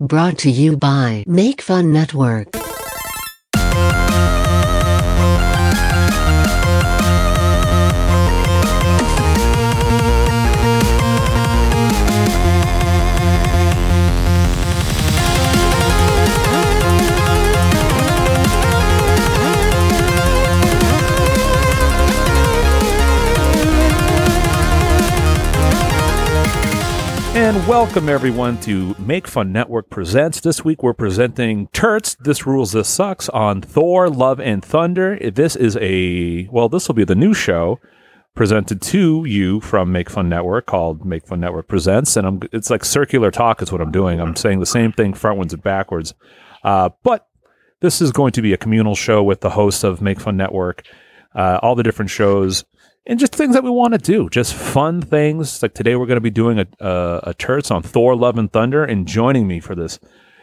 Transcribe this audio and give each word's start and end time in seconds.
Brought 0.00 0.38
to 0.38 0.50
you 0.50 0.78
by 0.78 1.24
Make 1.26 1.60
Fun 1.60 1.92
Network. 1.92 2.69
Welcome 27.70 28.08
everyone 28.08 28.58
to 28.58 28.96
Make 28.98 29.28
Fun 29.28 29.52
Network 29.52 29.90
Presents. 29.90 30.40
This 30.40 30.64
week 30.64 30.82
we're 30.82 30.92
presenting 30.92 31.68
Turts, 31.68 32.18
This 32.18 32.44
Rules, 32.44 32.72
This 32.72 32.88
Sucks 32.88 33.28
on 33.28 33.62
Thor, 33.62 34.10
Love, 34.10 34.40
and 34.40 34.60
Thunder. 34.60 35.16
This 35.30 35.54
is 35.54 35.78
a, 35.80 36.48
well, 36.50 36.68
this 36.68 36.88
will 36.88 36.96
be 36.96 37.04
the 37.04 37.14
new 37.14 37.32
show 37.32 37.78
presented 38.34 38.82
to 38.82 39.24
you 39.24 39.60
from 39.60 39.92
Make 39.92 40.10
Fun 40.10 40.28
Network 40.28 40.66
called 40.66 41.04
Make 41.04 41.24
Fun 41.28 41.38
Network 41.38 41.68
Presents. 41.68 42.16
And 42.16 42.26
I'm, 42.26 42.40
it's 42.50 42.70
like 42.70 42.84
circular 42.84 43.30
talk 43.30 43.62
is 43.62 43.70
what 43.70 43.80
I'm 43.80 43.92
doing. 43.92 44.20
I'm 44.20 44.34
saying 44.34 44.58
the 44.58 44.66
same 44.66 44.90
thing 44.90 45.12
frontwards 45.12 45.52
and 45.52 45.62
backwards. 45.62 46.12
Uh, 46.64 46.88
but 47.04 47.28
this 47.78 48.00
is 48.00 48.10
going 48.10 48.32
to 48.32 48.42
be 48.42 48.52
a 48.52 48.56
communal 48.56 48.96
show 48.96 49.22
with 49.22 49.42
the 49.42 49.50
hosts 49.50 49.84
of 49.84 50.02
Make 50.02 50.18
Fun 50.18 50.36
Network, 50.36 50.82
uh, 51.36 51.60
all 51.62 51.76
the 51.76 51.84
different 51.84 52.10
shows 52.10 52.64
and 53.06 53.18
just 53.18 53.34
things 53.34 53.54
that 53.54 53.64
we 53.64 53.70
want 53.70 53.94
to 53.94 53.98
do, 53.98 54.28
just 54.28 54.54
fun 54.54 55.00
things. 55.00 55.62
Like 55.62 55.74
today, 55.74 55.96
we're 55.96 56.06
going 56.06 56.16
to 56.16 56.20
be 56.20 56.30
doing 56.30 56.58
a, 56.58 56.66
a, 56.80 57.20
a 57.24 57.34
Turts 57.34 57.70
on 57.70 57.82
Thor, 57.82 58.14
Love, 58.14 58.38
and 58.38 58.52
Thunder, 58.52 58.84
and 58.84 59.06
joining 59.06 59.46
me 59.46 59.60
for 59.60 59.74
this 59.74 59.98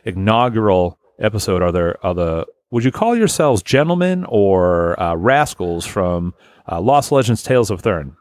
inaugural 0.05 0.97
episode 1.19 1.61
are 1.61 1.71
there 1.71 2.05
are 2.05 2.13
the 2.13 2.45
would 2.69 2.83
you 2.83 2.91
call 2.91 3.15
yourselves 3.15 3.63
gentlemen 3.63 4.25
or 4.27 4.99
uh, 5.01 5.15
rascals 5.15 5.85
from 5.85 6.33
uh, 6.69 6.81
Lost 6.81 7.11
Legends: 7.11 7.43
Tales 7.43 7.71
of 7.71 7.81
Thurn? 7.81 8.15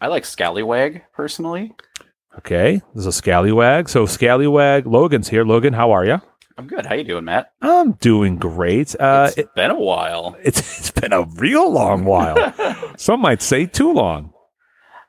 I 0.00 0.08
like 0.08 0.24
Scallywag 0.24 1.02
personally. 1.12 1.74
Okay, 2.38 2.80
there's 2.94 3.06
a 3.06 3.12
Scallywag. 3.12 3.88
So 3.88 4.06
Scallywag, 4.06 4.86
Logan's 4.86 5.28
here. 5.28 5.44
Logan, 5.44 5.74
how 5.74 5.90
are 5.90 6.04
you? 6.04 6.20
I'm 6.58 6.66
good. 6.66 6.86
How 6.86 6.96
you 6.96 7.04
doing, 7.04 7.24
Matt? 7.24 7.52
I'm 7.62 7.92
doing 7.92 8.36
great. 8.36 8.96
Uh, 8.98 9.26
it's 9.28 9.38
it- 9.38 9.54
been 9.54 9.70
a 9.70 9.78
while. 9.78 10.36
it's 10.42 10.58
it's 10.78 10.90
been 10.90 11.12
a 11.12 11.22
real 11.22 11.70
long 11.70 12.04
while. 12.04 12.36
Some 12.98 13.20
might 13.20 13.40
say 13.42 13.64
too 13.66 13.92
long. 13.92 14.32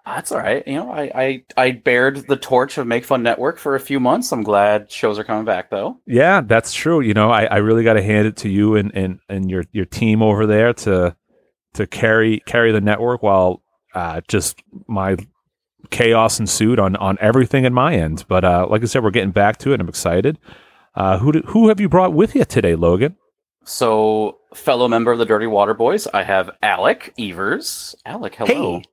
That's 0.06 0.32
all 0.32 0.40
right. 0.40 0.66
You 0.68 0.76
know, 0.76 0.92
I, 0.92 1.12
I 1.14 1.44
I 1.58 1.72
bared 1.72 2.28
the 2.28 2.36
torch 2.36 2.78
of 2.78 2.86
Make 2.88 3.04
Fun 3.04 3.24
Network 3.24 3.58
for 3.58 3.76
a 3.76 3.80
few 3.80 4.00
months. 4.00 4.32
I'm 4.32 4.44
glad 4.44 4.92
shows 4.92 5.18
are 5.20 5.24
coming 5.24 5.46
back 5.46 5.70
though. 5.72 5.98
Yeah, 6.06 6.42
that's 6.42 6.72
true. 6.74 7.02
You 7.02 7.14
know, 7.14 7.32
I, 7.32 7.46
I 7.46 7.58
really 7.58 7.84
got 7.84 7.94
to 7.94 8.02
hand 8.02 8.26
it 8.28 8.38
to 8.38 8.50
you 8.50 8.76
and, 8.76 8.92
and, 8.96 9.20
and 9.28 9.50
your 9.50 9.66
your 9.72 9.86
team 9.86 10.22
over 10.22 10.46
there 10.46 10.74
to 10.74 11.16
to 11.74 11.88
carry 11.88 12.40
carry 12.46 12.72
the 12.72 12.82
network 12.82 13.24
while 13.24 13.62
uh, 13.96 14.22
just 14.28 14.62
my 14.88 15.18
chaos 15.90 16.40
ensued 16.40 16.80
on 16.80 16.96
on 16.96 17.18
everything 17.22 17.66
in 17.66 17.74
my 17.74 17.96
end. 17.96 18.26
But 18.28 18.44
uh, 18.44 18.68
like 18.70 18.84
I 18.84 18.86
said, 18.86 19.04
we're 19.04 19.12
getting 19.12 19.32
back 19.32 19.58
to 19.60 19.74
it. 19.74 19.82
I'm 19.82 19.90
excited. 19.90 20.40
Uh, 21.00 21.18
who 21.18 21.32
do, 21.32 21.40
who 21.48 21.70
have 21.70 21.80
you 21.80 21.88
brought 21.90 22.14
with 22.14 22.36
you 22.36 22.44
today, 22.46 22.76
Logan? 22.76 23.16
So, 23.64 24.38
fellow 24.54 24.88
member 24.88 25.12
of 25.12 25.18
the 25.20 25.26
Dirty 25.26 25.48
Water 25.48 25.74
Boys, 25.74 26.08
I 26.08 26.24
have 26.24 26.52
Alec 26.62 27.14
Evers. 27.18 27.96
Alec, 28.06 28.36
hello. 28.36 28.78
Hey, 28.80 28.84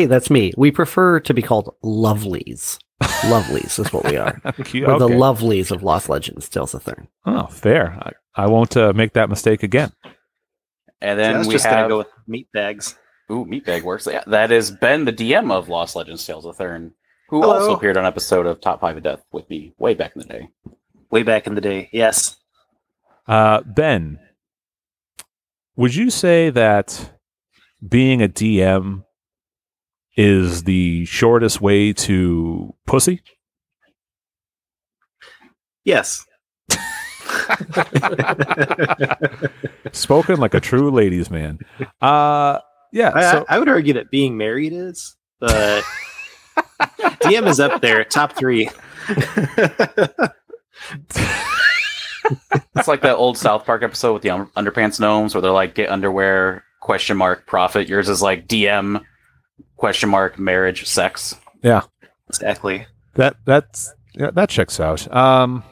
hey, 0.00 0.06
that's 0.06 0.28
me. 0.30 0.52
We 0.56 0.70
prefer 0.70 1.20
to 1.20 1.32
be 1.34 1.40
called 1.42 1.74
lovelies. 1.82 2.78
lovelies 3.02 3.78
is 3.78 3.92
what 3.92 4.04
we 4.04 4.16
are. 4.16 4.40
Cute. 4.64 4.86
We're 4.86 4.98
the 4.98 5.06
Okay. 5.06 5.14
lovelies 5.14 5.70
of 5.70 5.82
Lost 5.82 6.08
Legends, 6.08 6.48
Tales 6.48 6.74
of 6.74 6.82
Thurn. 6.82 7.08
oh, 7.26 7.46
fair. 7.46 7.98
I, 8.00 8.42
I 8.44 8.46
won't 8.46 8.76
uh, 8.76 8.92
make 8.92 9.14
that 9.14 9.30
mistake 9.30 9.62
again. 9.62 9.92
And 11.00 11.18
then 11.18 11.38
was 11.38 11.48
we 11.48 11.54
just 11.54 11.64
have 11.66 11.74
gonna 11.74 11.88
go 11.88 11.98
with 11.98 12.08
meat 12.26 12.48
bags. 12.52 12.98
Ooh, 13.32 13.46
Meatbag 13.46 13.82
works. 13.82 14.06
Yeah, 14.10 14.22
that 14.26 14.52
is 14.52 14.70
Ben, 14.70 15.04
the 15.06 15.12
DM 15.12 15.50
of 15.50 15.68
Lost 15.70 15.96
Legends: 15.96 16.26
Tales 16.26 16.44
of 16.44 16.56
Thurn, 16.56 16.92
who 17.28 17.40
Hello. 17.40 17.54
also 17.54 17.74
appeared 17.74 17.96
on 17.96 18.04
an 18.04 18.08
episode 18.08 18.46
of 18.46 18.60
Top 18.60 18.80
Five 18.80 18.96
of 18.98 19.02
Death 19.02 19.22
with 19.32 19.48
me 19.48 19.72
way 19.78 19.94
back 19.94 20.12
in 20.14 20.20
the 20.22 20.28
day. 20.28 20.48
Way 21.14 21.22
back 21.22 21.46
in 21.46 21.54
the 21.54 21.60
day, 21.60 21.88
yes. 21.92 22.34
Uh, 23.28 23.60
ben, 23.60 24.18
would 25.76 25.94
you 25.94 26.10
say 26.10 26.50
that 26.50 27.12
being 27.88 28.20
a 28.20 28.26
DM 28.26 29.04
is 30.16 30.64
the 30.64 31.04
shortest 31.04 31.60
way 31.60 31.92
to 31.92 32.74
pussy? 32.84 33.22
Yes. 35.84 36.26
Spoken 39.92 40.40
like 40.40 40.54
a 40.54 40.60
true 40.60 40.90
ladies' 40.90 41.30
man. 41.30 41.60
Uh, 42.02 42.58
yeah. 42.92 43.12
I, 43.14 43.30
So, 43.30 43.44
I 43.48 43.60
would 43.60 43.68
argue 43.68 43.92
that 43.92 44.10
being 44.10 44.36
married 44.36 44.72
is, 44.72 45.14
but 45.38 45.84
DM 47.22 47.46
is 47.46 47.60
up 47.60 47.80
there, 47.82 48.02
top 48.02 48.32
three. 48.36 48.68
It's 52.76 52.88
like 52.88 53.02
that 53.02 53.16
old 53.16 53.36
South 53.36 53.66
Park 53.66 53.82
episode 53.82 54.14
with 54.14 54.22
the 54.22 54.30
un- 54.30 54.46
underpants 54.56 54.98
gnomes, 54.98 55.34
where 55.34 55.42
they're 55.42 55.50
like, 55.50 55.74
"Get 55.74 55.90
underwear?" 55.90 56.64
Question 56.80 57.16
mark 57.16 57.46
profit. 57.46 57.88
Yours 57.88 58.08
is 58.08 58.22
like 58.22 58.46
DM 58.48 59.02
question 59.76 60.08
mark 60.08 60.38
marriage 60.38 60.86
sex. 60.86 61.36
Yeah. 61.62 61.82
Exactly. 62.28 62.86
that 63.14 63.36
that's 63.44 63.92
yeah, 64.14 64.30
that 64.30 64.48
checks 64.48 64.80
out. 64.80 65.12
Um, 65.14 65.62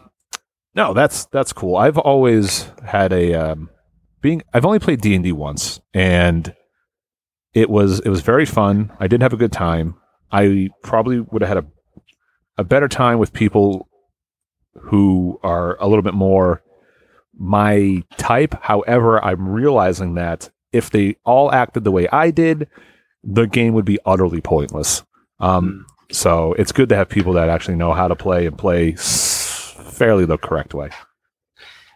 no, 0.74 0.92
that's 0.94 1.26
that's 1.26 1.52
cool. 1.52 1.76
I've 1.76 1.98
always 1.98 2.70
had 2.84 3.12
a 3.12 3.34
um, 3.34 3.70
being. 4.20 4.42
I've 4.52 4.64
only 4.66 4.78
played 4.78 5.00
D 5.00 5.14
and 5.14 5.24
D 5.24 5.32
once, 5.32 5.80
and 5.94 6.54
it 7.54 7.68
was 7.70 8.00
it 8.00 8.08
was 8.08 8.20
very 8.20 8.46
fun. 8.46 8.92
I 9.00 9.06
did 9.06 9.22
have 9.22 9.32
a 9.32 9.38
good 9.38 9.52
time. 9.52 9.96
I 10.30 10.68
probably 10.82 11.20
would 11.20 11.42
have 11.42 11.48
had 11.48 11.58
a 11.58 11.66
a 12.58 12.64
better 12.64 12.88
time 12.88 13.18
with 13.18 13.32
people 13.32 13.88
who 14.80 15.38
are 15.42 15.76
a 15.80 15.86
little 15.86 16.02
bit 16.02 16.14
more 16.14 16.62
my 17.38 18.02
type. 18.16 18.54
However, 18.62 19.22
I'm 19.24 19.48
realizing 19.48 20.14
that 20.14 20.50
if 20.72 20.90
they 20.90 21.16
all 21.24 21.52
acted 21.52 21.84
the 21.84 21.90
way 21.90 22.08
I 22.08 22.30
did, 22.30 22.68
the 23.24 23.46
game 23.46 23.74
would 23.74 23.84
be 23.84 23.98
utterly 24.04 24.40
pointless. 24.40 25.02
Um, 25.40 25.86
so 26.10 26.52
it's 26.54 26.72
good 26.72 26.88
to 26.90 26.96
have 26.96 27.08
people 27.08 27.32
that 27.34 27.48
actually 27.48 27.76
know 27.76 27.92
how 27.92 28.08
to 28.08 28.16
play 28.16 28.46
and 28.46 28.56
play 28.56 28.92
fairly 28.92 30.24
the 30.24 30.38
correct 30.38 30.74
way. 30.74 30.90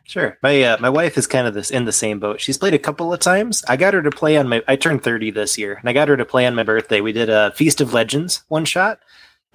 Sure. 0.04 0.38
My 0.40 0.62
uh, 0.62 0.76
my 0.78 0.88
wife 0.88 1.18
is 1.18 1.26
kind 1.26 1.48
of 1.48 1.54
this 1.54 1.70
in 1.70 1.84
the 1.84 1.92
same 1.92 2.20
boat. 2.20 2.40
She's 2.40 2.58
played 2.58 2.74
a 2.74 2.78
couple 2.78 3.12
of 3.12 3.18
times. 3.18 3.64
I 3.68 3.76
got 3.76 3.92
her 3.92 4.02
to 4.02 4.10
play 4.10 4.36
on 4.36 4.48
my. 4.48 4.62
I 4.68 4.76
turned 4.76 5.02
thirty 5.02 5.32
this 5.32 5.58
year, 5.58 5.74
and 5.74 5.88
I 5.88 5.92
got 5.92 6.08
her 6.08 6.16
to 6.16 6.24
play 6.24 6.46
on 6.46 6.54
my 6.54 6.62
birthday. 6.62 7.00
We 7.00 7.12
did 7.12 7.28
a 7.28 7.50
Feast 7.52 7.80
of 7.80 7.92
Legends 7.92 8.44
one 8.46 8.64
shot. 8.64 9.00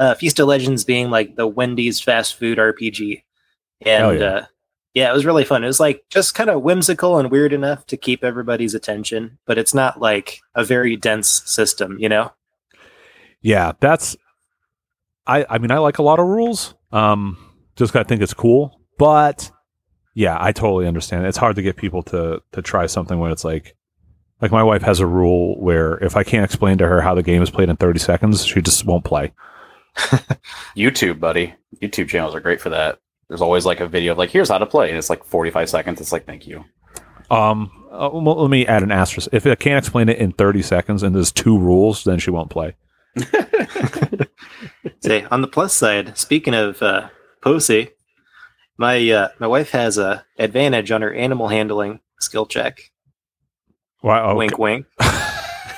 Uh, 0.02 0.16
Feast 0.16 0.40
of 0.40 0.48
Legends 0.48 0.84
being 0.84 1.12
like 1.12 1.36
the 1.36 1.46
Wendy's 1.46 2.02
fast 2.02 2.34
food 2.34 2.58
RPG, 2.58 3.22
and 3.82 4.04
Hell 4.04 4.16
yeah. 4.16 4.26
uh, 4.26 4.46
yeah, 4.96 5.10
it 5.12 5.14
was 5.14 5.28
really 5.28 5.46
fun. 5.46 5.64
It 5.64 5.68
was 5.68 5.80
like 5.80 6.04
just 6.10 6.34
kind 6.34 6.50
of 6.50 6.64
whimsical 6.64 7.20
and 7.20 7.30
weird 7.30 7.54
enough 7.54 7.86
to 7.86 7.98
keep 7.98 8.24
everybody's 8.24 8.74
attention, 8.74 9.38
but 9.46 9.60
it's 9.60 9.76
not 9.76 10.02
like 10.02 10.40
a 10.56 10.66
very 10.66 10.96
dense 10.96 11.44
system, 11.46 11.98
you 12.00 12.10
know. 12.10 12.32
Yeah, 13.42 13.74
that's. 13.80 14.18
I 15.28 15.46
I 15.48 15.60
mean 15.60 15.70
I 15.70 15.78
like 15.78 16.00
a 16.00 16.04
lot 16.04 16.20
of 16.20 16.26
rules. 16.26 16.74
Um, 16.92 17.38
just 17.76 17.96
I 17.96 18.02
think 18.02 18.24
it's 18.24 18.34
cool, 18.34 18.82
but 18.98 19.52
yeah, 20.16 20.36
I 20.40 20.52
totally 20.52 20.88
understand. 20.88 21.28
It's 21.28 21.38
hard 21.38 21.56
to 21.58 21.62
get 21.62 21.78
people 21.78 22.02
to 22.04 22.42
to 22.54 22.62
try 22.64 22.88
something 22.88 23.20
when 23.20 23.32
it's 23.32 23.46
like. 23.46 23.76
Like 24.42 24.52
my 24.52 24.64
wife 24.64 24.82
has 24.82 25.00
a 25.00 25.06
rule 25.06 25.62
where 25.62 26.04
if 26.04 26.16
I 26.16 26.24
can't 26.24 26.44
explain 26.44 26.80
to 26.80 26.88
her 26.88 27.00
how 27.00 27.14
the 27.14 27.22
game 27.22 27.44
is 27.44 27.52
played 27.52 27.70
in 27.70 27.78
30 27.78 28.00
seconds, 28.00 28.44
she 28.44 28.60
just 28.60 28.84
won't 28.86 29.06
play. 29.06 29.34
YouTube, 30.76 31.20
buddy. 31.20 31.54
YouTube 31.82 32.10
channels 32.10 32.36
are 32.36 32.40
great 32.40 32.62
for 32.62 32.70
that. 32.70 33.00
There's 33.28 33.42
always 33.42 33.66
like 33.66 33.80
a 33.80 33.88
video 33.88 34.12
of 34.12 34.18
like, 34.18 34.30
here's 34.30 34.50
how 34.50 34.58
to 34.58 34.66
play, 34.66 34.90
and 34.90 34.98
it's 34.98 35.10
like 35.10 35.24
45 35.24 35.70
seconds. 35.70 36.02
It's 36.02 36.12
like, 36.12 36.26
thank 36.26 36.48
you. 36.48 36.66
Um, 37.30 37.72
uh, 37.90 38.10
well, 38.12 38.42
let 38.42 38.50
me 38.50 38.68
add 38.68 38.84
an 38.84 38.92
asterisk. 38.92 39.30
If 39.32 39.48
I 39.48 39.56
can't 39.56 39.78
explain 39.78 40.10
it 40.10 40.18
in 40.18 40.34
30 40.34 40.62
seconds 40.62 41.02
and 41.02 41.16
there's 41.16 41.32
two 41.32 41.58
rules, 41.58 42.04
then 42.04 42.20
she 42.20 42.30
won't 42.30 42.50
play. 42.50 42.76
Say 45.00 45.24
on 45.32 45.42
the 45.42 45.48
plus 45.48 45.74
side, 45.74 46.18
speaking 46.18 46.54
of 46.54 46.82
uh, 46.82 47.10
Posey, 47.42 47.90
my 48.78 49.10
uh, 49.10 49.30
my 49.40 49.48
wife 49.48 49.72
has 49.72 49.98
a 49.98 50.26
advantage 50.38 50.92
on 50.92 51.02
her 51.02 51.14
animal 51.14 51.48
handling 51.48 52.00
skill 52.20 52.46
check. 52.46 52.92
Wow. 54.04 54.36
Wink, 54.36 54.58
wink. 54.58 54.86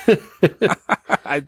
I, 1.24 1.42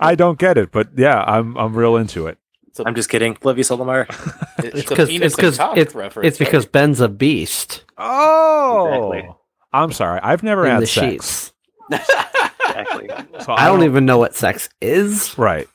I 0.00 0.14
don't 0.14 0.38
get 0.38 0.58
it, 0.58 0.72
but 0.72 0.88
yeah, 0.96 1.22
I'm 1.22 1.56
I'm 1.56 1.74
real 1.74 1.96
into 1.96 2.26
it. 2.26 2.38
It's 2.68 2.80
a, 2.80 2.84
I'm 2.86 2.94
just 2.94 3.08
kidding. 3.10 3.36
Love 3.44 3.58
you, 3.58 3.64
Solimar. 3.64 4.06
it's, 4.58 4.78
It's 4.80 4.86
a 4.90 4.94
because 4.94 5.08
it's 5.10 5.36
because 5.36 5.58
it's, 5.76 6.16
it's 6.22 6.38
because 6.38 6.66
Ben's 6.66 7.00
a 7.00 7.08
beast 7.08 7.84
Oh, 7.98 9.12
Exactly. 9.12 9.36
I'm 9.72 9.92
sorry. 9.92 10.20
I've 10.22 10.42
never 10.42 10.64
in 10.66 10.72
had 10.72 10.82
the 10.82 10.86
sex. 10.86 11.10
sheets. 11.10 11.52
Exactly. 11.90 13.10
So 13.44 13.52
I 13.52 13.66
don't 13.66 13.82
even 13.82 14.06
know 14.06 14.18
what 14.18 14.34
sex 14.36 14.68
is. 14.80 15.36
Right. 15.36 15.68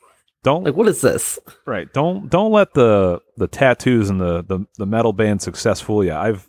don't 0.44 0.64
Like, 0.64 0.76
what 0.76 0.88
is 0.88 1.02
this? 1.02 1.38
right. 1.66 1.92
Don't 1.92 2.30
don't 2.30 2.52
let 2.52 2.74
the 2.74 3.22
the 3.36 3.48
tattoos 3.48 4.10
and 4.10 4.22
the 4.22 4.42
the, 4.44 4.66
the 4.78 4.86
metal 4.86 5.12
band 5.14 5.42
success 5.42 5.82
fool 5.82 6.04
you. 6.04 6.14
I've 6.14 6.48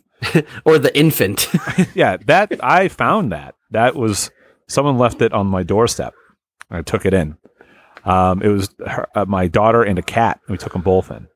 Or 0.65 0.77
the 0.79 0.97
infant? 0.97 1.47
yeah, 1.93 2.17
that 2.27 2.53
I 2.63 2.87
found 2.87 3.31
that. 3.33 3.55
That 3.71 3.95
was 3.95 4.31
someone 4.69 4.97
left 4.97 5.21
it 5.21 5.33
on 5.33 5.47
my 5.47 5.63
doorstep. 5.63 6.13
I 6.71 6.81
took 6.81 7.05
it 7.05 7.13
in. 7.13 7.35
Um, 8.05 8.41
it 8.41 8.47
was 8.47 8.69
her, 8.87 9.07
uh, 9.15 9.25
my 9.25 9.47
daughter 9.47 9.83
and 9.83 9.99
a 9.99 10.01
cat. 10.01 10.39
And 10.47 10.53
We 10.53 10.57
took 10.57 10.71
them 10.73 10.81
both 10.81 11.11
in. 11.11 11.27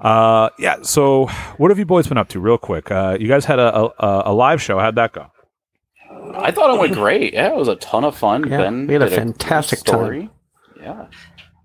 Uh, 0.00 0.48
yeah. 0.58 0.76
So, 0.82 1.26
what 1.58 1.70
have 1.70 1.78
you 1.78 1.84
boys 1.84 2.06
been 2.06 2.16
up 2.16 2.28
to, 2.30 2.40
real 2.40 2.56
quick? 2.56 2.90
Uh, 2.90 3.18
you 3.20 3.28
guys 3.28 3.44
had 3.44 3.58
a, 3.58 3.76
a 3.76 4.22
a 4.26 4.32
live 4.32 4.62
show. 4.62 4.78
How'd 4.78 4.94
that 4.94 5.12
go? 5.12 5.26
I 6.34 6.50
thought 6.50 6.74
it 6.74 6.80
went 6.80 6.94
great. 6.94 7.34
Yeah, 7.34 7.48
it 7.50 7.56
was 7.56 7.68
a 7.68 7.76
ton 7.76 8.04
of 8.04 8.16
fun. 8.16 8.48
Yeah, 8.48 8.58
ben 8.58 8.86
we 8.86 8.94
had 8.94 9.02
a 9.02 9.10
fantastic 9.10 9.80
great 9.80 9.86
story. 9.86 10.30
Yeah, 10.80 11.06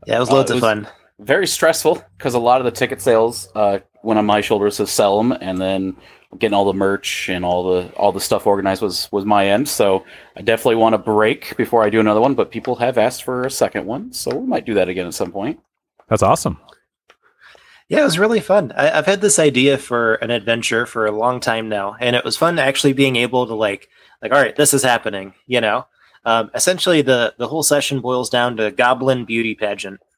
Yeah, 0.06 0.18
it 0.18 0.20
was 0.20 0.30
Uh, 0.30 0.34
loads 0.34 0.52
it 0.52 0.58
of 0.58 0.62
was- 0.62 0.70
fun. 0.70 0.88
very 1.20 1.48
stressful 1.48 2.04
because 2.18 2.34
a 2.34 2.40
lot 2.40 2.60
of 2.60 2.66
the 2.66 2.72
ticket 2.72 3.02
sales 3.02 3.48
uh, 3.56 3.80
went 4.04 4.18
on 4.20 4.26
my 4.26 4.42
shoulders 4.42 4.78
to 4.78 4.88
sell 4.88 5.18
them, 5.18 5.32
and 5.32 5.62
then 5.62 5.96
getting 6.38 6.54
all 6.54 6.66
the 6.66 6.74
merch 6.74 7.30
and 7.30 7.44
all 7.46 7.64
the 7.64 7.92
all 7.96 8.12
the 8.12 8.20
stuff 8.20 8.48
organized 8.48 8.82
was 8.82 9.10
was 9.12 9.26
my 9.26 9.48
end. 9.48 9.68
So 9.68 10.06
I 10.36 10.42
definitely 10.42 10.76
want 10.76 10.96
a 10.96 11.00
break 11.00 11.56
before 11.58 11.84
I 11.84 11.90
do 11.90 12.00
another 12.00 12.22
one. 12.22 12.36
But 12.36 12.52
people 12.52 12.76
have 12.78 12.98
asked 12.98 13.24
for 13.24 13.44
a 13.46 13.52
second 13.52 13.86
one, 13.86 14.14
so 14.14 14.36
we 14.36 14.46
might 14.46 14.66
do 14.66 14.74
that 14.76 14.90
again 14.90 15.08
at 15.08 15.14
some 15.14 15.32
point. 15.32 15.60
That's 16.08 16.24
awesome. 16.24 16.60
Yeah, 17.88 18.02
it 18.02 18.06
was 18.06 18.20
really 18.20 18.40
fun. 18.40 18.72
I, 18.76 18.98
I've 18.98 19.06
had 19.06 19.22
this 19.22 19.38
idea 19.38 19.78
for 19.78 20.16
an 20.16 20.32
adventure 20.32 20.86
for 20.86 21.06
a 21.06 21.12
long 21.12 21.40
time 21.40 21.70
now, 21.70 21.96
and 22.00 22.16
it 22.16 22.26
was 22.26 22.38
fun 22.38 22.58
actually 22.58 22.94
being 22.94 23.16
able 23.16 23.46
to 23.46 23.54
like, 23.54 23.90
like, 24.24 24.32
all 24.32 24.42
right, 24.42 24.56
this 24.56 24.74
is 24.74 24.82
happening. 24.82 25.34
You 25.46 25.62
know, 25.62 25.86
um, 26.26 26.50
essentially 26.54 27.02
the 27.02 27.36
the 27.38 27.48
whole 27.48 27.64
session 27.64 28.02
boils 28.02 28.30
down 28.30 28.58
to 28.58 28.72
Goblin 28.72 29.26
beauty 29.26 29.56
pageant. 29.56 30.02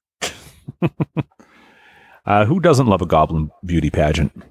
Uh, 2.27 2.43
who 2.43 2.59
doesn't 2.59 2.87
love 2.87 3.01
a 3.01 3.05
goblin 3.05 3.49
beauty 3.63 3.89
pageant? 3.89 4.43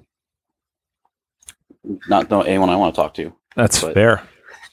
Not 2.09 2.29
know 2.29 2.41
anyone 2.41 2.69
I 2.69 2.75
want 2.75 2.93
to 2.95 3.01
talk 3.01 3.13
to. 3.15 3.33
That's 3.55 3.81
But- 3.81 3.93
fair. 3.93 4.23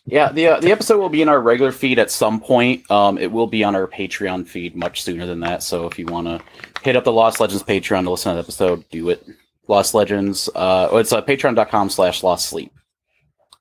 Yeah, 0.06 0.30
the 0.32 0.48
uh, 0.48 0.60
the 0.60 0.70
episode 0.70 0.98
will 0.98 1.08
be 1.08 1.22
in 1.22 1.30
our 1.30 1.40
regular 1.40 1.72
feed 1.72 1.98
at 1.98 2.10
some 2.10 2.38
point. 2.38 2.90
Um, 2.90 3.16
it 3.16 3.32
will 3.32 3.46
be 3.46 3.64
on 3.64 3.74
our 3.74 3.86
Patreon 3.86 4.46
feed 4.46 4.76
much 4.76 5.02
sooner 5.02 5.24
than 5.24 5.40
that. 5.40 5.62
So 5.62 5.86
if 5.86 5.98
you 5.98 6.04
want 6.04 6.26
to 6.26 6.40
hit 6.82 6.94
up 6.94 7.04
the 7.04 7.12
Lost 7.12 7.40
Legends 7.40 7.62
Patreon 7.62 8.02
to 8.04 8.10
listen 8.10 8.30
to 8.32 8.34
the 8.34 8.40
episode, 8.42 8.84
do 8.90 9.08
it. 9.08 9.26
Lost 9.66 9.94
Legends. 9.94 10.50
Uh, 10.54 10.88
oh, 10.90 10.98
it's 10.98 11.10
uh, 11.10 11.22
patreon.com 11.22 11.88
slash 11.88 12.22
lost 12.22 12.44
sleep. 12.50 12.70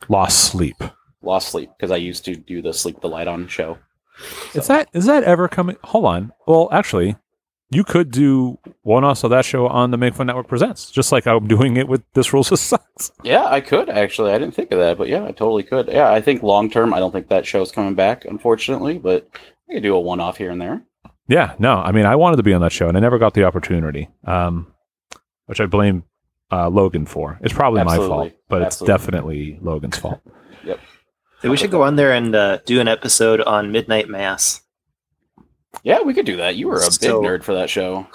Lost 0.10 0.38
sleep. 0.52 0.76
Lost 1.22 1.48
sleep 1.48 1.70
because 1.78 1.92
I 1.92 1.96
used 1.96 2.26
to 2.26 2.36
do 2.36 2.62
the 2.62 2.74
sleep 2.74 3.00
the 3.00 3.08
light 3.08 3.30
on 3.30 3.48
show. 3.48 3.78
Is 4.54 4.68
that 4.68 4.90
is 4.92 5.06
that 5.06 5.24
ever 5.24 5.48
coming? 5.48 5.78
Hold 5.86 6.04
on. 6.04 6.34
Well, 6.46 6.68
actually, 6.74 7.16
you 7.74 7.84
could 7.84 8.12
do 8.12 8.60
one 8.82 9.04
off 9.04 9.24
of 9.24 9.30
that 9.32 9.46
show 9.46 9.68
on 9.68 9.92
the 9.92 9.98
Make 9.98 10.16
Fun 10.16 10.28
Network 10.28 10.48
Presents, 10.48 10.92
just 10.92 11.12
like 11.12 11.26
I'm 11.28 11.48
doing 11.48 11.78
it 11.78 11.88
with 11.88 12.04
This 12.14 12.34
Rules 12.34 12.50
Just 12.50 12.68
Sucks. 12.68 13.12
Yeah, 13.24 13.46
I 13.46 13.62
could 13.62 13.90
actually. 13.90 14.32
I 14.32 14.38
didn't 14.38 14.54
think 14.54 14.72
of 14.72 14.80
that, 14.80 14.98
but 14.98 15.08
yeah, 15.08 15.24
I 15.24 15.32
totally 15.32 15.64
could. 15.64 15.88
Yeah, 15.88 16.12
I 16.12 16.22
think 16.22 16.44
long 16.44 16.70
term, 16.70 16.94
I 16.94 17.00
don't 17.00 17.12
think 17.12 17.30
that 17.30 17.46
show's 17.46 17.72
coming 17.72 17.96
back, 17.96 18.26
unfortunately, 18.26 18.98
but 18.98 19.28
I 19.70 19.74
could 19.74 19.84
do 19.84 19.96
a 19.96 20.00
one 20.00 20.20
off 20.20 20.38
here 20.38 20.52
and 20.52 20.62
there. 20.62 20.84
Yeah, 21.28 21.56
no, 21.58 21.76
I 21.76 21.92
mean, 21.92 22.06
I 22.06 22.16
wanted 22.16 22.38
to 22.38 22.44
be 22.44 22.54
on 22.54 22.62
that 22.62 22.72
show 22.72 22.88
and 22.88 22.98
I 22.98 23.00
never 23.00 23.18
got 23.18 23.34
the 23.34 23.46
opportunity, 23.46 24.10
um, 24.26 24.74
which 25.46 25.60
I 25.62 25.66
blame 25.66 26.04
uh, 26.52 26.70
Logan 26.70 27.06
for. 27.06 27.40
It's 27.42 27.54
probably 27.54 27.84
my 27.84 27.98
fault, 27.98 28.34
but 28.50 28.62
Absolutely. 28.62 28.94
it's 28.94 29.04
definitely 29.04 29.60
Logan's 29.62 29.98
fault. 29.98 30.22
So 31.44 31.50
we 31.50 31.58
should 31.58 31.72
go 31.72 31.84
on 31.84 31.98
there 31.98 32.14
and 32.14 32.34
uh, 32.34 32.60
do 32.66 32.80
an 32.80 32.88
episode 32.88 33.42
on 33.42 33.74
Midnight 33.74 34.08
Mass. 34.08 34.62
Yeah, 35.84 36.02
we 36.02 36.14
could 36.14 36.26
do 36.26 36.38
that. 36.38 36.56
You 36.56 36.68
were 36.70 36.78
a 36.78 36.90
big 36.90 37.12
nerd 37.12 37.44
for 37.44 37.54
that 37.56 37.70
show. 37.70 38.08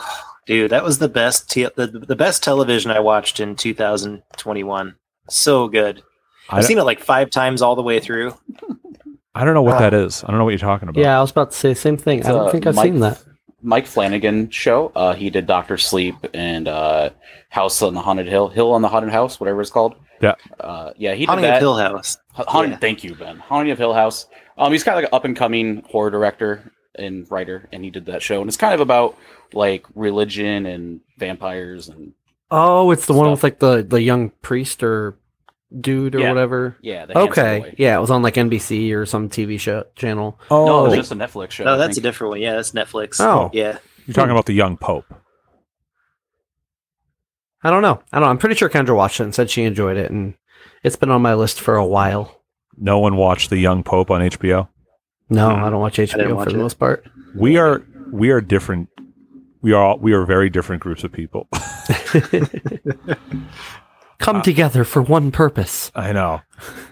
Dude, 0.47 0.71
that 0.71 0.83
was 0.83 0.99
the 0.99 1.09
best 1.09 1.51
te- 1.51 1.69
the, 1.77 1.87
the 1.87 2.17
best 2.17 2.43
television 2.43 2.91
I 2.91 3.01
watched 3.01 3.39
in 3.41 3.55
2021. 3.57 4.95
So 5.29 5.69
good. 5.69 6.03
I 6.49 6.59
I've 6.59 6.65
seen 6.65 6.79
it 6.79 6.85
like 6.85 7.01
five 7.01 7.29
times 7.31 7.61
all 7.61 7.77
the 7.77 7.83
way 7.83 8.01
through. 8.01 8.35
I 9.35 9.45
don't 9.45 9.55
know 9.55 9.63
what 9.63 9.75
Ah. 9.75 9.81
that 9.81 9.95
is. 9.95 10.25
I 10.25 10.29
don't 10.29 10.39
know 10.39 10.45
what 10.45 10.51
you're 10.51 10.59
talking 10.59 10.89
about. 10.89 11.01
yeah, 11.01 11.19
I 11.19 11.21
was 11.21 11.31
about 11.31 11.51
to 11.51 11.57
say 11.57 11.69
the 11.71 11.75
same 11.75 11.97
thing. 11.99 12.21
It's, 12.21 12.29
I 12.29 12.33
don't 12.33 12.49
uh, 12.49 12.51
think 12.51 12.67
I've 12.67 12.75
Mike- 12.75 12.85
seen 12.85 13.01
that. 13.01 13.23
Mike 13.61 13.87
Flanagan 13.87 14.49
show. 14.51 14.91
Uh, 14.95 15.15
he 15.15 15.31
did 15.31 15.47
Doctor 15.47 15.77
Sleep 15.77 16.15
and 16.33 16.69
uh, 16.69 17.11
House 17.51 17.83
on 17.83 17.93
the 17.93 18.01
Haunted 18.01 18.29
Hill, 18.29 18.49
Hill 18.49 18.73
on 18.73 18.83
the 18.83 18.89
Haunted 18.89 19.11
House, 19.11 19.39
whatever 19.41 19.61
it's 19.61 19.71
called. 19.71 19.97
Yeah. 20.23 20.35
uh, 20.61 20.93
yeah, 20.97 21.13
he 21.15 21.21
did 21.21 21.29
Haunting 21.29 21.43
that. 21.45 21.55
of 21.57 21.61
Hill 21.61 21.77
House. 21.77 22.17
Ha- 22.35 22.45
Haunted, 22.49 22.71
Yeah. 22.73 22.77
Thank 22.79 23.05
you, 23.05 23.15
Ben. 23.17 23.39
Haunting 23.39 23.73
of 23.73 23.79
Hill 23.79 23.93
House. 23.95 24.27
Um, 24.57 24.73
he's 24.73 24.83
kind 24.85 24.97
of 24.97 25.03
like 25.03 25.13
an 25.13 25.17
up 25.17 25.25
and 25.25 25.37
coming 25.37 25.83
horror 25.91 26.11
director 26.11 26.73
and 26.99 27.31
writer, 27.31 27.69
and 27.73 27.85
he 27.85 27.91
did 27.91 28.07
that 28.07 28.23
show, 28.23 28.41
and 28.41 28.49
it's 28.49 28.57
kind 28.57 28.75
of 28.75 28.81
about 28.81 29.17
like 29.53 29.87
religion 29.95 30.67
and 30.67 31.01
vampires 31.17 31.89
and 31.89 32.13
Oh, 32.51 32.91
it's 32.91 33.07
the 33.07 33.13
one 33.13 33.31
with 33.31 33.43
like 33.43 33.59
the 33.59 33.83
the 33.83 34.01
young 34.03 34.31
priest 34.43 34.83
or 34.83 35.19
dude 35.81 36.15
or 36.15 36.21
Yeah. 36.21 36.29
whatever. 36.31 36.77
yeah. 36.81 37.05
The 37.07 37.19
Okay, 37.19 37.61
boy. 37.61 37.75
yeah, 37.79 37.97
it 37.97 38.01
was 38.01 38.11
on 38.11 38.23
like 38.23 38.35
NBC 38.37 38.93
or 38.95 39.05
some 39.07 39.29
TV 39.29 39.59
show 39.61 39.85
channel. 39.97 40.39
Oh, 40.51 40.67
No, 40.67 40.85
it 40.87 40.89
was 40.89 40.97
just 40.99 41.13
a 41.13 41.15
Netflix 41.15 41.51
show. 41.53 41.65
No, 41.65 41.77
that's 41.77 41.99
a 41.99 42.01
different 42.01 42.31
one. 42.31 42.41
Yeah, 42.41 42.55
that's 42.55 42.73
Netflix. 42.73 43.21
Oh. 43.21 43.51
Yeah. 43.53 43.79
you're 44.07 44.15
talking 44.15 44.31
about 44.31 44.47
the 44.47 44.55
young 44.55 44.77
Pope. 44.79 45.05
I 47.63 47.71
don't 47.71 47.83
know. 47.83 48.01
I 48.13 48.17
don't 48.19 48.23
know. 48.27 48.31
I'm 48.31 48.39
pretty 48.39 48.55
sure 48.55 48.71
Kendra 48.71 48.95
watched 48.97 49.21
it 49.21 49.25
and 49.25 49.35
said 49.35 49.51
she 49.51 49.65
enjoyed 49.65 49.97
it, 49.97 50.11
and 50.11 50.35
it's 50.83 50.97
been 50.97 51.11
on 51.11 51.23
my 51.23 51.35
list 51.35 51.61
for 51.61 51.75
a 51.77 51.85
while. 51.87 52.41
No 52.77 52.99
one 53.01 53.17
watched 53.17 53.51
the 53.51 53.59
young 53.59 53.83
Pope 53.83 54.11
on 54.11 54.21
HBO. 54.23 54.69
No, 55.31 55.55
Hmm. 55.55 55.65
I 55.65 55.71
don't 55.71 55.81
watch 55.81 55.99
HBO 55.99 56.35
watch 56.37 56.45
for 56.47 56.53
the 56.53 56.59
it. 56.59 56.63
most 56.63 56.79
part. 56.79 57.07
We 57.35 57.57
are 57.59 57.83
we 58.13 58.31
are 58.31 58.41
different. 58.41 58.89
We 59.61 59.73
are 59.73 59.83
all, 59.85 59.99
we 59.99 60.13
are 60.13 60.25
very 60.25 60.49
different 60.51 60.83
groups 60.83 61.03
of 61.05 61.13
people. 61.13 61.49
Come 64.19 64.37
Uh, 64.37 64.43
together 64.43 64.83
for 64.85 65.01
one 65.01 65.31
purpose. 65.31 65.93
I 65.95 66.13
know. 66.13 66.41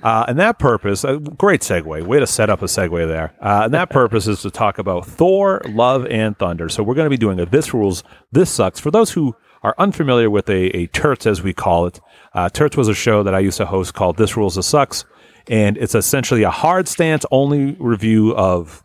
Uh, 0.02 0.26
and 0.28 0.38
that 0.38 0.60
purpose, 0.60 1.02
a 1.02 1.18
great 1.18 1.60
segue. 1.62 2.04
Way 2.06 2.20
to 2.20 2.26
set 2.26 2.50
up 2.50 2.62
a 2.62 2.66
segue 2.66 3.06
there. 3.08 3.34
Uh, 3.40 3.62
and 3.64 3.74
that 3.74 3.90
purpose 4.00 4.28
is 4.28 4.42
to 4.42 4.50
talk 4.50 4.78
about 4.78 5.06
Thor, 5.06 5.60
Love, 5.68 6.06
and 6.06 6.38
Thunder. 6.38 6.68
So 6.68 6.84
we're 6.84 6.94
going 6.94 7.06
to 7.06 7.10
be 7.10 7.16
doing 7.16 7.40
a 7.40 7.46
This 7.46 7.74
Rules, 7.74 8.04
This 8.30 8.48
Sucks. 8.50 8.78
For 8.78 8.92
those 8.92 9.10
who 9.10 9.34
are 9.64 9.74
unfamiliar 9.76 10.30
with 10.30 10.48
a, 10.48 10.66
a 10.76 10.86
Turts, 10.88 11.26
as 11.26 11.42
we 11.42 11.52
call 11.52 11.86
it, 11.86 12.00
uh, 12.32 12.48
Turts 12.48 12.76
was 12.76 12.86
a 12.86 12.94
show 12.94 13.24
that 13.24 13.34
I 13.34 13.40
used 13.40 13.56
to 13.56 13.66
host 13.66 13.94
called 13.94 14.18
This 14.18 14.36
Rules, 14.36 14.54
This 14.54 14.66
Sucks. 14.68 15.04
And 15.48 15.76
it's 15.78 15.94
essentially 15.94 16.42
a 16.42 16.50
hard 16.50 16.88
stance 16.88 17.24
only 17.30 17.76
review 17.78 18.34
of 18.34 18.82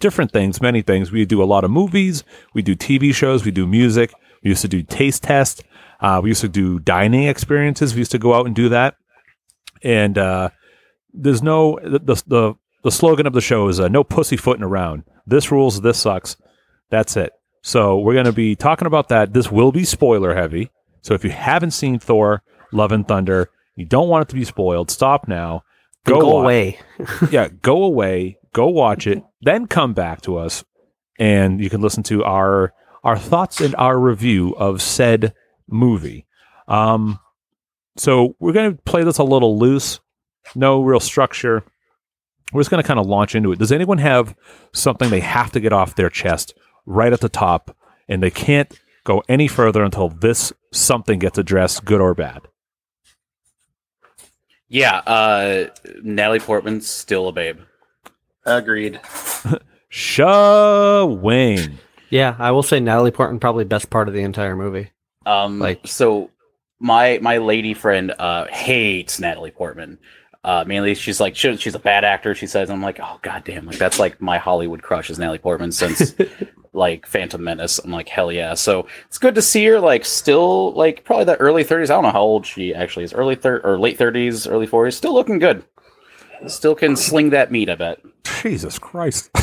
different 0.00 0.32
things, 0.32 0.60
many 0.60 0.82
things. 0.82 1.12
We 1.12 1.24
do 1.24 1.42
a 1.42 1.44
lot 1.44 1.64
of 1.64 1.70
movies, 1.70 2.24
we 2.54 2.62
do 2.62 2.74
TV 2.74 3.14
shows, 3.14 3.44
we 3.44 3.50
do 3.50 3.66
music. 3.66 4.12
We 4.42 4.50
used 4.50 4.62
to 4.62 4.68
do 4.68 4.82
taste 4.82 5.24
test. 5.24 5.64
Uh, 6.00 6.20
we 6.22 6.30
used 6.30 6.40
to 6.42 6.48
do 6.48 6.78
dining 6.78 7.24
experiences. 7.24 7.94
We 7.94 8.00
used 8.00 8.12
to 8.12 8.18
go 8.18 8.34
out 8.34 8.46
and 8.46 8.54
do 8.54 8.68
that. 8.68 8.96
And 9.82 10.16
uh, 10.16 10.50
there's 11.12 11.42
no 11.42 11.78
the, 11.82 11.98
the 11.98 12.22
the 12.26 12.54
the 12.84 12.90
slogan 12.90 13.26
of 13.26 13.32
the 13.32 13.40
show 13.40 13.68
is 13.68 13.80
uh, 13.80 13.88
no 13.88 14.04
pussyfooting 14.04 14.62
around. 14.62 15.04
This 15.26 15.50
rules. 15.50 15.80
This 15.80 15.98
sucks. 15.98 16.36
That's 16.90 17.16
it. 17.16 17.32
So 17.62 17.98
we're 17.98 18.14
going 18.14 18.26
to 18.26 18.32
be 18.32 18.54
talking 18.54 18.86
about 18.86 19.08
that. 19.08 19.32
This 19.32 19.50
will 19.50 19.72
be 19.72 19.84
spoiler 19.84 20.34
heavy. 20.34 20.70
So 21.02 21.14
if 21.14 21.24
you 21.24 21.30
haven't 21.30 21.72
seen 21.72 21.98
Thor: 21.98 22.42
Love 22.72 22.92
and 22.92 23.06
Thunder, 23.06 23.50
you 23.78 23.86
don't 23.86 24.08
want 24.08 24.22
it 24.22 24.28
to 24.30 24.34
be 24.34 24.44
spoiled. 24.44 24.90
Stop 24.90 25.28
now. 25.28 25.62
Go, 26.04 26.34
watch- 26.34 26.42
away. 26.42 26.80
yeah, 27.30 27.46
go 27.62 27.84
away, 27.84 28.38
go 28.52 28.66
watch 28.66 29.06
it, 29.06 29.22
then 29.40 29.68
come 29.68 29.94
back 29.94 30.20
to 30.22 30.36
us, 30.36 30.64
and 31.16 31.60
you 31.60 31.70
can 31.70 31.80
listen 31.80 32.02
to 32.04 32.24
our 32.24 32.74
our 33.04 33.16
thoughts 33.16 33.60
and 33.60 33.76
our 33.76 33.96
review 33.96 34.52
of 34.56 34.82
said 34.82 35.32
movie. 35.68 36.26
Um, 36.66 37.20
so 37.96 38.34
we're 38.40 38.52
going 38.52 38.76
to 38.76 38.82
play 38.82 39.04
this 39.04 39.18
a 39.18 39.24
little 39.24 39.56
loose, 39.58 40.00
no 40.56 40.82
real 40.82 40.98
structure. 40.98 41.62
We're 42.52 42.62
just 42.62 42.70
going 42.70 42.82
to 42.82 42.86
kind 42.86 42.98
of 42.98 43.06
launch 43.06 43.36
into 43.36 43.52
it. 43.52 43.60
Does 43.60 43.70
anyone 43.70 43.98
have 43.98 44.34
something 44.74 45.08
they 45.08 45.20
have 45.20 45.52
to 45.52 45.60
get 45.60 45.72
off 45.72 45.94
their 45.94 46.10
chest 46.10 46.52
right 46.84 47.12
at 47.12 47.20
the 47.20 47.28
top, 47.28 47.76
and 48.08 48.20
they 48.20 48.30
can't 48.30 48.76
go 49.04 49.22
any 49.28 49.46
further 49.46 49.84
until 49.84 50.08
this 50.08 50.52
something 50.72 51.20
gets 51.20 51.38
addressed, 51.38 51.84
good 51.84 52.00
or 52.00 52.14
bad? 52.14 52.40
Yeah, 54.68 54.96
uh, 54.98 55.66
Natalie 56.02 56.40
Portman's 56.40 56.88
still 56.88 57.28
a 57.28 57.32
babe. 57.32 57.58
Agreed. 58.44 59.00
Shawing. 59.88 61.78
Yeah, 62.10 62.36
I 62.38 62.50
will 62.50 62.62
say 62.62 62.80
Natalie 62.80 63.10
Portman 63.10 63.40
probably 63.40 63.64
best 63.64 63.90
part 63.90 64.08
of 64.08 64.14
the 64.14 64.22
entire 64.22 64.56
movie. 64.56 64.90
Um, 65.26 65.58
Like- 65.58 65.86
so 65.86 66.30
my 66.80 67.18
my 67.22 67.38
lady 67.38 67.74
friend 67.74 68.14
uh 68.18 68.46
hates 68.46 69.18
Natalie 69.18 69.50
Portman. 69.50 69.98
Uh, 70.48 70.64
mainly 70.66 70.94
she's 70.94 71.20
like 71.20 71.36
she, 71.36 71.54
she's 71.58 71.74
a 71.74 71.78
bad 71.78 72.04
actor. 72.04 72.34
She 72.34 72.46
says 72.46 72.70
I'm 72.70 72.80
like 72.82 72.98
oh 73.02 73.18
god 73.22 73.44
damn 73.44 73.66
like 73.66 73.76
that's 73.76 73.98
like 73.98 74.20
my 74.20 74.38
Hollywood 74.38 74.82
crush 74.82 75.10
is 75.10 75.18
Natalie 75.18 75.38
Portman 75.38 75.72
since 75.72 76.14
like 76.72 77.06
Phantom 77.06 77.42
Menace. 77.44 77.78
I'm 77.78 77.90
like 77.90 78.08
hell 78.08 78.32
yeah. 78.32 78.54
So 78.54 78.86
it's 79.06 79.18
good 79.18 79.34
to 79.34 79.42
see 79.42 79.66
her 79.66 79.78
like 79.78 80.04
still 80.06 80.72
like 80.72 81.04
probably 81.04 81.26
the 81.26 81.36
early 81.36 81.64
30s. 81.64 81.84
I 81.84 81.86
don't 81.88 82.04
know 82.04 82.12
how 82.12 82.22
old 82.22 82.46
she 82.46 82.74
actually 82.74 83.04
is. 83.04 83.12
Early 83.12 83.34
thir- 83.34 83.60
or 83.62 83.78
late 83.78 83.98
30s, 83.98 84.50
early 84.50 84.66
40s. 84.66 84.94
Still 84.94 85.12
looking 85.12 85.38
good. 85.38 85.64
Still 86.46 86.74
can 86.74 86.96
sling 86.96 87.30
that 87.30 87.52
meat. 87.52 87.68
I 87.68 87.74
bet. 87.74 88.00
Jesus 88.42 88.78
Christ. 88.78 89.30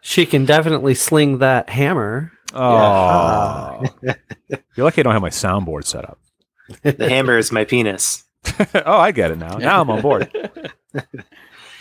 She 0.00 0.24
can 0.26 0.44
definitely 0.44 0.94
sling 0.94 1.38
that 1.38 1.68
hammer. 1.68 2.32
Oh. 2.54 3.84
You're 4.02 4.84
lucky 4.84 5.00
I 5.00 5.02
don't 5.02 5.12
have 5.12 5.22
my 5.22 5.30
soundboard 5.30 5.84
set 5.84 6.04
up. 6.04 6.18
The 6.82 7.08
hammer 7.08 7.36
is 7.36 7.52
my 7.52 7.64
penis. 7.64 8.24
oh, 8.86 8.98
I 8.98 9.12
get 9.12 9.30
it 9.30 9.38
now. 9.38 9.56
Now 9.58 9.80
I'm 9.80 9.90
on 9.90 10.00
board. 10.00 10.30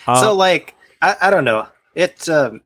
Uh, 0.07 0.21
so 0.21 0.33
like 0.33 0.75
I, 1.01 1.15
I 1.23 1.29
don't 1.29 1.43
know 1.43 1.67
it 1.93 2.27
um 2.29 2.61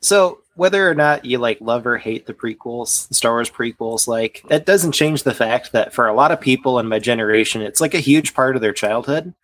so 0.00 0.40
whether 0.56 0.88
or 0.88 0.94
not 0.94 1.24
you 1.24 1.38
like 1.38 1.60
love 1.60 1.86
or 1.86 1.98
hate 1.98 2.26
the 2.26 2.34
prequels 2.34 3.06
the 3.08 3.14
star 3.14 3.32
wars 3.32 3.50
prequels 3.50 4.08
like 4.08 4.42
that 4.48 4.66
doesn't 4.66 4.92
change 4.92 5.22
the 5.22 5.34
fact 5.34 5.72
that 5.72 5.92
for 5.92 6.08
a 6.08 6.14
lot 6.14 6.32
of 6.32 6.40
people 6.40 6.78
in 6.78 6.88
my 6.88 6.98
generation 6.98 7.62
it's 7.62 7.80
like 7.80 7.94
a 7.94 8.00
huge 8.00 8.34
part 8.34 8.56
of 8.56 8.62
their 8.62 8.72
childhood 8.72 9.34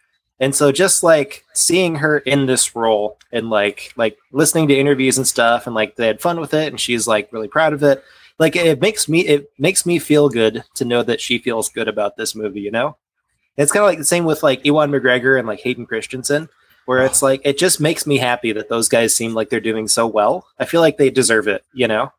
and 0.40 0.54
so 0.54 0.72
just 0.72 1.02
like 1.02 1.44
seeing 1.52 1.96
her 1.96 2.18
in 2.18 2.46
this 2.46 2.74
role 2.74 3.18
and 3.30 3.50
like 3.50 3.92
like 3.96 4.18
listening 4.32 4.66
to 4.68 4.78
interviews 4.78 5.18
and 5.18 5.28
stuff 5.28 5.66
and 5.66 5.74
like 5.74 5.96
they 5.96 6.06
had 6.06 6.20
fun 6.20 6.40
with 6.40 6.54
it 6.54 6.68
and 6.68 6.80
she's 6.80 7.06
like 7.06 7.32
really 7.32 7.48
proud 7.48 7.72
of 7.72 7.82
it 7.82 8.02
like 8.38 8.56
it 8.56 8.80
makes 8.80 9.08
me 9.08 9.20
it 9.20 9.52
makes 9.58 9.84
me 9.84 9.98
feel 9.98 10.28
good 10.28 10.64
to 10.74 10.84
know 10.84 11.02
that 11.02 11.20
she 11.20 11.38
feels 11.38 11.68
good 11.68 11.86
about 11.86 12.16
this 12.16 12.34
movie 12.34 12.60
you 12.60 12.70
know 12.70 12.96
it's 13.56 13.72
kind 13.72 13.84
of 13.84 13.88
like 13.88 13.98
the 13.98 14.04
same 14.04 14.24
with 14.24 14.42
like 14.42 14.64
Ewan 14.64 14.90
McGregor 14.90 15.38
and 15.38 15.46
like 15.46 15.60
Hayden 15.60 15.86
Christensen 15.86 16.48
where 16.90 17.04
it's 17.04 17.22
like 17.22 17.40
it 17.44 17.56
just 17.56 17.80
makes 17.80 18.04
me 18.04 18.18
happy 18.18 18.50
that 18.50 18.68
those 18.68 18.88
guys 18.88 19.14
seem 19.14 19.32
like 19.32 19.48
they're 19.48 19.60
doing 19.60 19.86
so 19.86 20.08
well. 20.08 20.46
I 20.58 20.64
feel 20.64 20.80
like 20.80 20.96
they 20.96 21.08
deserve 21.08 21.46
it, 21.46 21.64
you 21.72 21.86
know. 21.86 22.12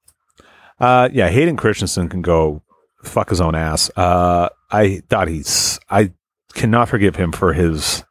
Uh, 0.80 1.10
yeah, 1.12 1.28
Hayden 1.28 1.58
Christensen 1.58 2.08
can 2.08 2.22
go 2.22 2.62
fuck 3.04 3.30
his 3.30 3.42
own 3.42 3.54
ass. 3.54 3.92
Uh, 3.98 4.48
I 4.72 5.02
thought 5.10 5.28
he's. 5.28 5.78
I 5.90 6.14
cannot 6.54 6.88
forgive 6.88 7.18
him 7.18 7.34
for 7.34 7.52
his 7.52 8.06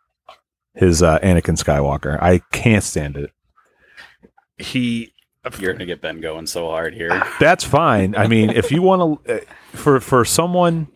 his 0.74 1.02
uh, 1.02 1.18
Anakin 1.20 1.56
Skywalker. 1.56 2.20
I 2.20 2.40
can't 2.52 2.84
stand 2.84 3.16
it. 3.16 3.32
He. 4.58 5.14
You're 5.58 5.72
gonna 5.72 5.86
get 5.86 6.02
Ben 6.02 6.20
going 6.20 6.46
so 6.46 6.68
hard 6.68 6.92
here. 6.92 7.22
That's 7.40 7.64
fine. 7.64 8.14
I 8.14 8.26
mean, 8.26 8.50
if 8.50 8.70
you 8.70 8.82
want 8.82 9.24
to, 9.24 9.36
uh, 9.36 9.40
for 9.72 9.98
for 9.98 10.26
someone 10.26 10.88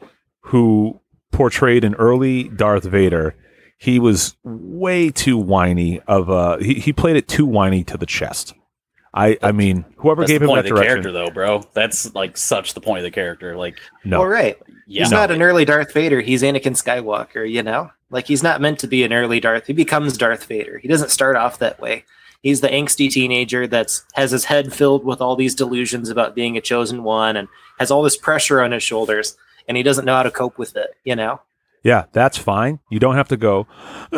who 0.43 1.01
portrayed 1.35 1.85
an 1.85 1.95
early 1.97 2.45
Darth 2.49 2.85
Vader, 2.85 3.35
he 3.79 3.99
was 3.99 4.37
way 4.45 5.11
too 5.11 5.37
whiny. 5.37 6.01
Of 6.07 6.31
uh, 6.31 6.59
he, 6.59 6.75
he 6.75 6.93
played 6.93 7.17
it 7.17 7.29
too 7.29 7.45
whiny 7.47 7.85
to 7.85 7.97
the 7.99 8.07
chest. 8.07 8.55
I 9.13 9.39
I 9.43 9.53
mean, 9.53 9.85
whoever 9.99 10.23
That's 10.23 10.33
gave 10.33 10.41
the 10.41 10.45
him 10.47 10.49
point 10.51 10.65
that 10.65 10.71
of 10.73 10.77
the 10.77 10.83
direction. 10.83 11.03
character, 11.03 11.13
though, 11.13 11.31
bro. 11.31 11.63
That's 11.75 12.15
like 12.15 12.37
such 12.37 12.75
the 12.75 12.81
point 12.81 12.99
of 12.99 13.05
the 13.05 13.11
character. 13.11 13.57
Like, 13.57 13.79
no, 14.05 14.21
Well, 14.21 14.29
right. 14.29 14.57
yeah, 14.87 15.03
He's 15.03 15.11
not 15.13 15.31
an 15.31 15.43
early 15.43 15.65
Darth 15.65 15.93
Vader. 15.93 16.21
He's 16.21 16.43
Anakin 16.43 16.73
Skywalker, 16.73 17.49
you 17.49 17.63
know? 17.63 17.91
Like 18.11 18.27
he's 18.27 18.43
not 18.43 18.61
meant 18.61 18.79
to 18.81 18.87
be 18.87 19.03
an 19.05 19.13
early 19.13 19.41
Darth. 19.41 19.67
He 19.67 19.73
becomes 19.73 20.17
Darth 20.17 20.45
Vader. 20.47 20.79
He 20.79 20.89
doesn't 20.89 21.11
start 21.11 21.37
off 21.37 21.59
that 21.59 21.81
way. 21.81 22.05
He's 22.43 22.61
the 22.61 22.69
angsty 22.69 23.11
teenager 23.11 23.67
that's 23.67 24.05
has 24.15 24.31
his 24.31 24.45
head 24.45 24.73
filled 24.73 25.05
with 25.05 25.21
all 25.21 25.35
these 25.37 25.55
delusions 25.55 26.11
about 26.11 26.35
being 26.35 26.57
a 26.57 26.61
chosen 26.61 27.03
one 27.03 27.37
and 27.37 27.49
has 27.79 27.91
all 27.91 28.03
this 28.03 28.17
pressure 28.17 28.61
on 28.63 28.73
his 28.73 28.83
shoulders 28.83 29.37
and 29.69 29.77
he 29.77 29.83
doesn't 29.83 30.05
know 30.05 30.15
how 30.17 30.23
to 30.23 30.31
cope 30.31 30.59
with 30.59 30.77
it, 30.77 30.91
you 31.05 31.17
know? 31.17 31.41
Yeah, 31.83 32.05
that's 32.13 32.39
fine. 32.39 32.81
You 32.91 32.99
don't 32.99 33.15
have 33.17 33.29
to 33.29 33.37
go 33.37 33.67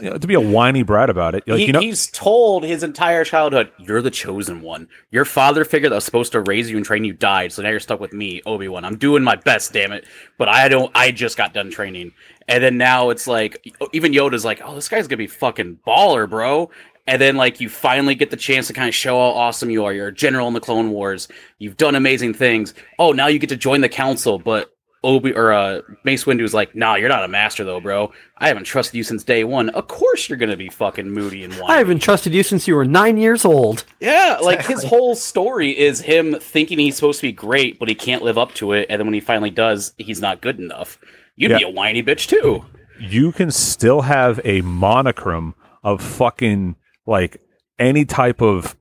to 0.00 0.26
be 0.26 0.34
a 0.34 0.40
whiny 0.40 0.82
brat 0.82 1.10
about 1.10 1.34
it. 1.34 1.44
Like, 1.46 1.58
He- 1.58 1.66
you 1.66 1.72
know, 1.72 1.80
he's 1.80 2.06
told 2.10 2.64
his 2.64 2.82
entire 2.82 3.24
childhood, 3.24 3.70
"You're 3.78 4.02
the 4.02 4.10
chosen 4.10 4.62
one. 4.62 4.88
Your 5.10 5.24
father 5.24 5.64
figure 5.64 5.88
that 5.88 5.94
was 5.94 6.04
supposed 6.04 6.32
to 6.32 6.40
raise 6.40 6.70
you 6.70 6.76
and 6.76 6.84
train 6.86 7.04
you 7.04 7.12
died, 7.12 7.52
so 7.52 7.62
now 7.62 7.70
you're 7.70 7.80
stuck 7.80 8.00
with 8.00 8.12
me, 8.12 8.40
Obi 8.46 8.68
Wan. 8.68 8.84
I'm 8.84 8.96
doing 8.96 9.22
my 9.22 9.36
best, 9.36 9.72
damn 9.72 9.92
it. 9.92 10.06
But 10.38 10.48
I 10.48 10.68
don't. 10.68 10.90
I 10.94 11.10
just 11.10 11.36
got 11.36 11.52
done 11.54 11.70
training, 11.70 12.12
and 12.48 12.62
then 12.62 12.76
now 12.78 13.10
it's 13.10 13.26
like 13.26 13.66
even 13.92 14.12
Yoda's 14.12 14.44
like, 14.44 14.60
"Oh, 14.64 14.74
this 14.74 14.88
guy's 14.88 15.08
gonna 15.08 15.16
be 15.18 15.26
fucking 15.26 15.80
baller, 15.86 16.28
bro." 16.28 16.70
And 17.08 17.20
then 17.20 17.36
like 17.36 17.60
you 17.60 17.68
finally 17.68 18.14
get 18.14 18.30
the 18.30 18.36
chance 18.36 18.66
to 18.68 18.72
kind 18.72 18.88
of 18.88 18.94
show 18.94 19.16
how 19.16 19.38
awesome 19.38 19.70
you 19.70 19.84
are. 19.84 19.92
You're 19.92 20.08
a 20.08 20.14
general 20.14 20.46
in 20.46 20.54
the 20.54 20.60
Clone 20.60 20.90
Wars. 20.90 21.26
You've 21.58 21.76
done 21.76 21.94
amazing 21.94 22.34
things. 22.34 22.74
Oh, 22.98 23.12
now 23.12 23.26
you 23.28 23.38
get 23.38 23.48
to 23.48 23.56
join 23.56 23.80
the 23.80 23.88
council, 23.88 24.38
but 24.38 24.72
Obi 25.04 25.32
or 25.32 25.52
uh, 25.52 25.80
Mace 26.04 26.26
Windu's 26.26 26.52
like, 26.52 26.74
nah, 26.74 26.96
you're 26.96 27.08
not 27.08 27.24
a 27.24 27.28
master 27.28 27.64
though, 27.64 27.80
bro. 27.80 28.12
I 28.36 28.48
haven't 28.48 28.64
trusted 28.64 28.94
you 28.94 29.04
since 29.04 29.24
day 29.24 29.44
one. 29.44 29.70
Of 29.70 29.88
course 29.88 30.28
you're 30.28 30.36
gonna 30.38 30.56
be 30.56 30.68
fucking 30.68 31.08
moody 31.10 31.44
and 31.44 31.54
whiny. 31.54 31.72
I 31.72 31.78
haven't 31.78 32.00
trusted 32.00 32.34
you 32.34 32.42
since 32.42 32.68
you 32.68 32.74
were 32.74 32.84
nine 32.84 33.16
years 33.16 33.44
old. 33.44 33.84
Yeah, 34.00 34.38
like 34.42 34.66
his 34.66 34.84
whole 34.84 35.14
story 35.14 35.70
is 35.78 36.00
him 36.00 36.38
thinking 36.40 36.78
he's 36.78 36.96
supposed 36.96 37.20
to 37.20 37.28
be 37.28 37.32
great, 37.32 37.78
but 37.78 37.88
he 37.88 37.94
can't 37.94 38.22
live 38.22 38.36
up 38.36 38.52
to 38.54 38.72
it, 38.72 38.86
and 38.90 38.98
then 39.00 39.06
when 39.06 39.14
he 39.14 39.20
finally 39.20 39.50
does, 39.50 39.92
he's 39.98 40.20
not 40.20 40.40
good 40.42 40.58
enough. 40.58 40.98
You'd 41.36 41.56
be 41.56 41.62
a 41.64 41.70
whiny 41.70 42.02
bitch 42.02 42.26
too. 42.26 42.64
you 43.00 43.30
can 43.32 43.50
still 43.52 44.02
have 44.02 44.40
a 44.44 44.60
monochrome 44.62 45.54
of 45.84 46.02
fucking 46.02 46.74
like 47.08 47.40
any 47.78 48.04
type 48.04 48.40
of 48.40 48.76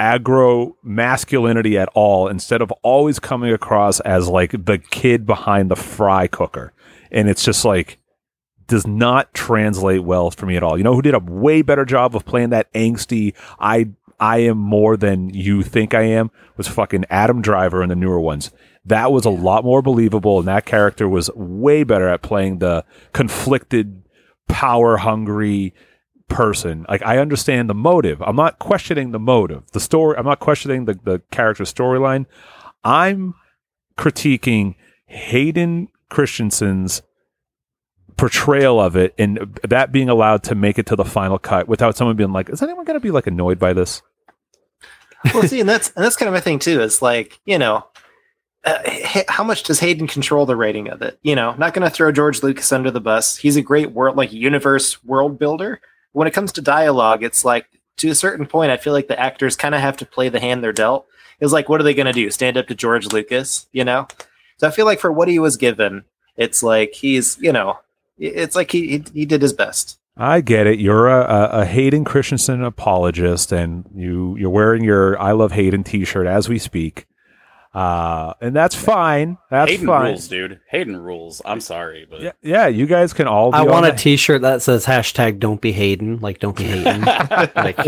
aggro 0.00 0.72
masculinity 0.82 1.78
at 1.78 1.88
all 1.94 2.26
instead 2.26 2.60
of 2.60 2.72
always 2.82 3.20
coming 3.20 3.52
across 3.52 4.00
as 4.00 4.28
like 4.28 4.50
the 4.64 4.78
kid 4.78 5.24
behind 5.24 5.70
the 5.70 5.76
fry 5.76 6.26
cooker. 6.26 6.72
And 7.12 7.28
it's 7.28 7.44
just 7.44 7.64
like 7.64 7.98
does 8.66 8.86
not 8.86 9.32
translate 9.34 10.02
well 10.02 10.30
for 10.30 10.46
me 10.46 10.56
at 10.56 10.62
all. 10.62 10.76
You 10.76 10.84
know 10.84 10.94
who 10.94 11.02
did 11.02 11.14
a 11.14 11.20
way 11.20 11.62
better 11.62 11.84
job 11.84 12.16
of 12.16 12.24
playing 12.24 12.50
that 12.50 12.72
angsty 12.72 13.34
I 13.60 13.90
I 14.18 14.38
am 14.38 14.58
more 14.58 14.96
than 14.96 15.30
you 15.30 15.62
think 15.62 15.92
I 15.92 16.02
am 16.02 16.30
was 16.56 16.66
fucking 16.66 17.04
Adam 17.10 17.42
Driver 17.42 17.82
in 17.82 17.90
the 17.90 17.94
newer 17.94 18.20
ones. 18.20 18.50
That 18.86 19.12
was 19.12 19.24
a 19.24 19.30
lot 19.30 19.64
more 19.64 19.82
believable 19.82 20.38
and 20.38 20.48
that 20.48 20.66
character 20.66 21.08
was 21.08 21.30
way 21.34 21.84
better 21.84 22.08
at 22.08 22.22
playing 22.22 22.58
the 22.58 22.84
conflicted 23.12 24.02
power 24.48 24.96
hungry 24.96 25.74
person. 26.28 26.86
Like 26.88 27.02
I 27.02 27.18
understand 27.18 27.70
the 27.70 27.74
motive. 27.74 28.22
I'm 28.22 28.36
not 28.36 28.58
questioning 28.58 29.12
the 29.12 29.18
motive. 29.18 29.62
The 29.72 29.80
story 29.80 30.16
I'm 30.16 30.24
not 30.24 30.40
questioning 30.40 30.84
the, 30.84 30.98
the 31.04 31.22
character 31.30 31.64
storyline. 31.64 32.26
I'm 32.82 33.34
critiquing 33.96 34.74
Hayden 35.06 35.88
Christensen's 36.10 37.02
portrayal 38.16 38.80
of 38.80 38.96
it 38.96 39.12
and 39.18 39.58
that 39.68 39.90
being 39.90 40.08
allowed 40.08 40.44
to 40.44 40.54
make 40.54 40.78
it 40.78 40.86
to 40.86 40.96
the 40.96 41.04
final 41.04 41.38
cut 41.38 41.66
without 41.66 41.96
someone 41.96 42.16
being 42.16 42.32
like, 42.32 42.48
is 42.48 42.62
anyone 42.62 42.84
gonna 42.84 43.00
be 43.00 43.10
like 43.10 43.26
annoyed 43.26 43.58
by 43.58 43.72
this? 43.72 44.02
well, 45.32 45.42
see, 45.44 45.60
and 45.60 45.68
that's 45.68 45.90
and 45.96 46.04
that's 46.04 46.16
kind 46.16 46.28
of 46.28 46.34
my 46.34 46.40
thing 46.40 46.58
too. 46.58 46.80
Is 46.80 47.00
like 47.00 47.40
you 47.44 47.58
know, 47.58 47.86
uh, 48.64 48.78
how 49.28 49.44
much 49.44 49.62
does 49.62 49.80
Hayden 49.80 50.06
control 50.06 50.46
the 50.46 50.56
writing 50.56 50.88
of 50.88 51.02
it? 51.02 51.18
You 51.22 51.34
know, 51.34 51.54
not 51.54 51.74
going 51.74 51.88
to 51.88 51.94
throw 51.94 52.12
George 52.12 52.42
Lucas 52.42 52.72
under 52.72 52.90
the 52.90 53.00
bus. 53.00 53.36
He's 53.36 53.56
a 53.56 53.62
great 53.62 53.92
world 53.92 54.16
like 54.16 54.32
universe 54.32 55.02
world 55.04 55.38
builder. 55.38 55.80
When 56.14 56.26
it 56.26 56.32
comes 56.32 56.52
to 56.52 56.62
dialogue, 56.62 57.22
it's 57.22 57.44
like 57.44 57.66
to 57.98 58.08
a 58.08 58.14
certain 58.14 58.46
point, 58.46 58.72
I 58.72 58.78
feel 58.78 58.94
like 58.94 59.08
the 59.08 59.20
actors 59.20 59.54
kind 59.54 59.74
of 59.74 59.82
have 59.82 59.98
to 59.98 60.06
play 60.06 60.30
the 60.30 60.40
hand 60.40 60.64
they're 60.64 60.72
dealt. 60.72 61.06
It's 61.40 61.52
like, 61.52 61.68
what 61.68 61.80
are 61.80 61.84
they 61.84 61.94
going 61.94 62.06
to 62.06 62.12
do? 62.12 62.30
Stand 62.30 62.56
up 62.56 62.66
to 62.68 62.74
George 62.74 63.12
Lucas? 63.12 63.66
You 63.72 63.84
know? 63.84 64.08
So 64.56 64.68
I 64.68 64.70
feel 64.70 64.86
like 64.86 65.00
for 65.00 65.12
what 65.12 65.28
he 65.28 65.38
was 65.38 65.58
given, 65.58 66.04
it's 66.36 66.62
like 66.62 66.94
he's 66.94 67.38
you 67.40 67.52
know, 67.52 67.78
it's 68.18 68.56
like 68.56 68.70
he 68.70 68.88
he, 68.88 69.04
he 69.12 69.26
did 69.26 69.42
his 69.42 69.52
best. 69.52 69.98
I 70.16 70.42
get 70.42 70.68
it. 70.68 70.78
You're 70.78 71.08
a, 71.08 71.48
a, 71.50 71.64
Hayden 71.64 72.04
Christensen 72.04 72.62
apologist, 72.62 73.50
and 73.50 73.84
you 73.94 74.36
you're 74.38 74.50
wearing 74.50 74.84
your 74.84 75.20
"I 75.20 75.32
love 75.32 75.52
Hayden" 75.52 75.82
T-shirt 75.82 76.26
as 76.26 76.48
we 76.48 76.58
speak, 76.58 77.06
uh, 77.74 78.34
and 78.40 78.54
that's 78.54 78.74
fine. 78.74 79.36
That's 79.50 79.70
Hayden 79.70 79.86
fine. 79.86 80.06
rules, 80.12 80.28
dude. 80.28 80.60
Hayden 80.70 80.96
rules. 80.96 81.42
I'm 81.44 81.60
sorry, 81.60 82.06
but 82.08 82.20
Yeah, 82.22 82.32
yeah. 82.42 82.66
You 82.68 82.86
guys 82.86 83.12
can 83.12 83.26
all. 83.26 83.50
Be 83.50 83.58
I 83.58 83.62
want 83.62 83.86
a 83.86 83.90
the- 83.90 83.96
T-shirt 83.96 84.42
that 84.42 84.62
says 84.62 84.86
hashtag 84.86 85.38
Don't 85.40 85.60
be 85.60 85.72
Hayden, 85.72 86.20
like 86.20 86.38
Don't 86.38 86.56
be 86.56 86.64
Hayden. 86.64 87.00
like, 87.56 87.78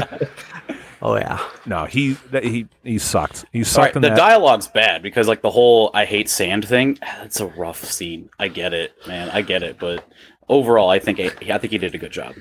oh 1.02 1.16
yeah. 1.16 1.38
no, 1.66 1.84
he 1.84 2.12
that, 2.32 2.42
he 2.44 2.66
he 2.82 2.98
sucked. 2.98 3.44
He 3.52 3.62
sucked 3.64 3.84
right, 3.94 3.96
in 3.96 4.02
the 4.02 4.08
that. 4.08 4.16
dialogue's 4.16 4.68
bad 4.68 5.02
because 5.02 5.28
like 5.28 5.42
the 5.42 5.50
whole 5.50 5.90
"I 5.94 6.04
hate 6.04 6.28
sand" 6.28 6.66
thing. 6.66 6.98
It's 7.22 7.40
a 7.40 7.46
rough 7.46 7.84
scene. 7.84 8.28
I 8.38 8.48
get 8.48 8.72
it, 8.74 8.92
man. 9.06 9.30
I 9.30 9.42
get 9.42 9.62
it, 9.62 9.78
but 9.78 10.04
overall, 10.48 10.88
I 10.90 10.98
think 10.98 11.20
I 11.20 11.28
think 11.58 11.70
he 11.72 11.78
did 11.78 11.94
a 11.94 11.98
good 11.98 12.12
job. 12.12 12.34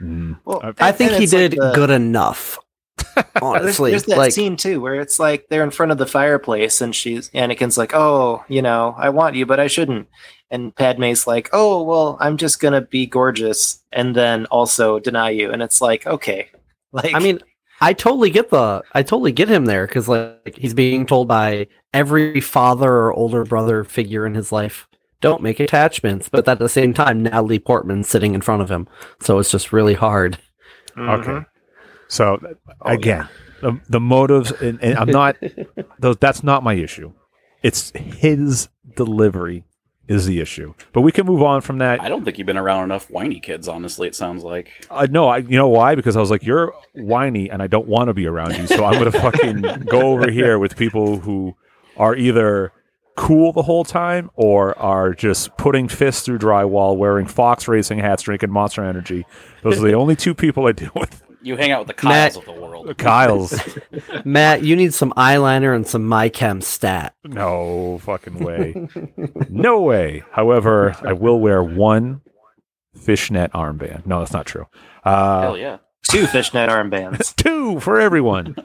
Mm. 0.00 0.38
Well, 0.44 0.60
I- 0.62 0.88
I 0.88 0.92
think 0.92 1.12
he 1.12 1.24
it's 1.24 1.32
like 1.32 1.50
did 1.50 1.58
the- 1.60 1.72
good 1.74 1.90
enough. 1.90 2.58
There's, 3.14 3.26
Honestly, 3.42 3.90
there's 3.90 4.04
that 4.04 4.18
like 4.18 4.32
scene 4.32 4.56
too 4.56 4.80
where 4.80 4.94
it's 5.00 5.18
like 5.18 5.46
they're 5.48 5.64
in 5.64 5.70
front 5.70 5.92
of 5.92 5.98
the 5.98 6.06
fireplace 6.06 6.80
and 6.80 6.94
she's 6.94 7.30
Anakin's 7.30 7.78
like, 7.78 7.92
"Oh, 7.94 8.44
you 8.48 8.62
know, 8.62 8.94
I 8.98 9.08
want 9.10 9.34
you, 9.36 9.46
but 9.46 9.60
I 9.60 9.66
shouldn't." 9.66 10.08
And 10.50 10.74
Padme's 10.74 11.26
like, 11.26 11.48
"Oh, 11.52 11.82
well, 11.82 12.16
I'm 12.20 12.36
just 12.36 12.60
gonna 12.60 12.80
be 12.80 13.06
gorgeous 13.06 13.82
and 13.92 14.14
then 14.16 14.46
also 14.46 14.98
deny 14.98 15.30
you." 15.30 15.50
And 15.50 15.62
it's 15.62 15.80
like, 15.80 16.06
okay, 16.06 16.50
like 16.92 17.14
I 17.14 17.18
mean, 17.20 17.40
I 17.80 17.92
totally 17.92 18.30
get 18.30 18.50
the, 18.50 18.82
I 18.92 19.02
totally 19.02 19.32
get 19.32 19.48
him 19.48 19.66
there 19.66 19.86
because 19.86 20.08
like 20.08 20.56
he's 20.56 20.74
being 20.74 21.06
told 21.06 21.28
by 21.28 21.68
every 21.94 22.40
father 22.40 22.90
or 22.90 23.12
older 23.12 23.44
brother 23.44 23.84
figure 23.84 24.26
in 24.26 24.34
his 24.34 24.50
life, 24.52 24.88
don't 25.20 25.42
make 25.42 25.60
attachments. 25.60 26.28
But 26.28 26.48
at 26.48 26.58
the 26.58 26.68
same 26.68 26.92
time, 26.94 27.22
Natalie 27.22 27.58
Portman's 27.58 28.08
sitting 28.08 28.34
in 28.34 28.40
front 28.40 28.62
of 28.62 28.70
him, 28.70 28.88
so 29.20 29.38
it's 29.38 29.50
just 29.50 29.72
really 29.72 29.94
hard. 29.94 30.38
mhm. 30.96 31.20
Okay. 31.20 31.46
So 32.08 32.38
Oh, 32.80 32.90
again, 32.92 33.28
the, 33.60 33.80
the 33.88 34.00
motives, 34.00 34.50
and, 34.52 34.82
and 34.82 34.98
I'm 34.98 35.10
not. 35.10 35.36
those, 35.98 36.16
that's 36.16 36.42
not 36.42 36.62
my 36.62 36.74
issue. 36.74 37.12
It's 37.62 37.92
his 37.94 38.68
delivery 38.96 39.64
is 40.06 40.26
the 40.26 40.40
issue. 40.40 40.74
But 40.92 41.02
we 41.02 41.12
can 41.12 41.26
move 41.26 41.42
on 41.42 41.60
from 41.60 41.78
that. 41.78 42.00
I 42.00 42.08
don't 42.08 42.24
think 42.24 42.38
you've 42.38 42.46
been 42.46 42.56
around 42.56 42.84
enough 42.84 43.10
whiny 43.10 43.40
kids. 43.40 43.68
Honestly, 43.68 44.08
it 44.08 44.14
sounds 44.14 44.42
like. 44.42 44.86
Uh, 44.90 45.06
no, 45.10 45.28
I, 45.28 45.38
you 45.38 45.58
know 45.58 45.68
why? 45.68 45.94
Because 45.94 46.16
I 46.16 46.20
was 46.20 46.30
like, 46.30 46.44
you're 46.44 46.72
whiny, 46.94 47.50
and 47.50 47.62
I 47.62 47.66
don't 47.66 47.86
want 47.86 48.08
to 48.08 48.14
be 48.14 48.26
around 48.26 48.56
you. 48.56 48.66
So 48.66 48.84
I'm 48.84 48.94
gonna 48.94 49.12
fucking 49.12 49.60
go 49.90 50.12
over 50.12 50.30
here 50.30 50.58
with 50.58 50.76
people 50.76 51.18
who 51.18 51.54
are 51.96 52.16
either 52.16 52.72
cool 53.16 53.52
the 53.52 53.62
whole 53.62 53.84
time 53.84 54.30
or 54.34 54.78
are 54.78 55.12
just 55.12 55.56
putting 55.56 55.88
fists 55.88 56.22
through 56.22 56.38
drywall, 56.38 56.96
wearing 56.96 57.26
Fox 57.26 57.66
racing 57.66 57.98
hats, 57.98 58.22
drinking 58.22 58.50
Monster 58.50 58.84
Energy. 58.84 59.26
Those 59.62 59.78
are 59.78 59.86
the 59.86 59.94
only 59.94 60.14
two 60.14 60.34
people 60.34 60.66
I 60.68 60.72
deal 60.72 60.92
with. 60.94 61.22
You 61.40 61.56
hang 61.56 61.70
out 61.70 61.86
with 61.86 61.96
the 61.96 62.06
Matt- 62.06 62.32
Kyles 62.32 62.36
of 62.36 62.44
the 62.46 62.60
world. 62.60 62.86
The 62.88 62.94
Kyle's 62.94 63.54
Matt, 64.24 64.62
you 64.64 64.74
need 64.76 64.92
some 64.94 65.12
eyeliner 65.16 65.74
and 65.74 65.86
some 65.86 66.08
MyChem 66.08 66.62
stat. 66.62 67.14
no 67.24 67.98
fucking 68.02 68.38
way, 68.40 68.88
no 69.48 69.80
way. 69.80 70.24
However, 70.32 70.96
I 71.02 71.12
will 71.12 71.38
wear 71.40 71.62
one 71.62 72.22
fishnet 72.96 73.52
armband. 73.52 74.06
No, 74.06 74.18
that's 74.20 74.32
not 74.32 74.46
true. 74.46 74.66
Uh, 75.04 75.40
Hell 75.42 75.56
yeah. 75.58 75.78
Two 76.02 76.26
fishnet 76.26 76.70
armbands. 76.70 77.34
two 77.36 77.78
for 77.80 78.00
everyone. 78.00 78.56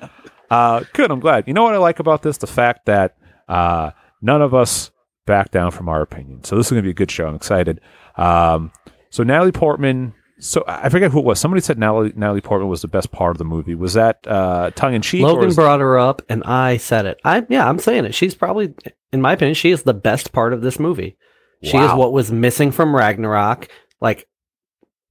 Uh, 0.50 0.84
good. 0.94 1.12
I'm 1.12 1.20
glad. 1.20 1.48
You 1.48 1.54
know 1.54 1.64
what 1.64 1.74
I 1.74 1.78
like 1.78 2.00
about 2.00 2.22
this? 2.22 2.38
The 2.38 2.48
fact 2.48 2.86
that 2.86 3.16
uh, 3.48 3.92
none 4.22 4.42
of 4.42 4.54
us 4.54 4.92
back 5.26 5.52
down 5.52 5.72
from 5.72 5.90
our 5.90 6.02
opinion. 6.02 6.44
So 6.44 6.56
this 6.56 6.68
is 6.68 6.72
going 6.72 6.82
to 6.84 6.88
be 6.88 6.92
a 6.92 6.96
good 6.96 7.12
show. 7.12 7.28
I'm 7.28 7.36
excited. 7.36 7.82
Um, 8.16 8.72
so 9.10 9.24
Natalie 9.24 9.52
Portman. 9.52 10.14
So 10.44 10.64
I 10.68 10.90
forget 10.90 11.12
who 11.12 11.20
it 11.20 11.26
was. 11.26 11.40
Somebody 11.40 11.62
said 11.62 11.80
Natalie, 11.80 12.12
Natalie 12.18 12.42
Portman 12.42 12.68
was 12.70 12.82
the 12.82 12.88
best 12.90 13.12
part 13.14 13.32
of 13.32 13.38
the 13.38 13.46
movie. 13.46 13.76
Was 13.76 13.94
that 13.94 14.28
uh, 14.28 14.72
tongue 14.76 14.94
in 14.94 15.02
cheek? 15.02 15.24
Logan 15.24 15.54
brought 15.54 15.80
her 15.80 15.98
up, 15.98 16.22
and 16.28 16.44
I 16.44 16.76
said 16.78 17.06
it. 17.06 17.22
I 17.24 17.46
yeah, 17.48 17.68
I'm 17.68 17.80
saying 17.80 18.04
it. 18.04 18.14
She's 18.14 18.36
probably, 18.36 18.74
in 19.14 19.22
my 19.22 19.34
opinion, 19.34 19.56
she 19.56 19.72
is 19.72 19.84
the 19.84 19.94
best 19.94 20.34
part 20.34 20.52
of 20.52 20.62
this 20.62 20.80
movie. 20.80 21.16
She 21.62 21.78
is 21.78 21.94
what 21.94 22.12
was 22.12 22.30
missing 22.30 22.74
from 22.74 22.94
Ragnarok. 22.94 23.70
Like, 24.02 24.28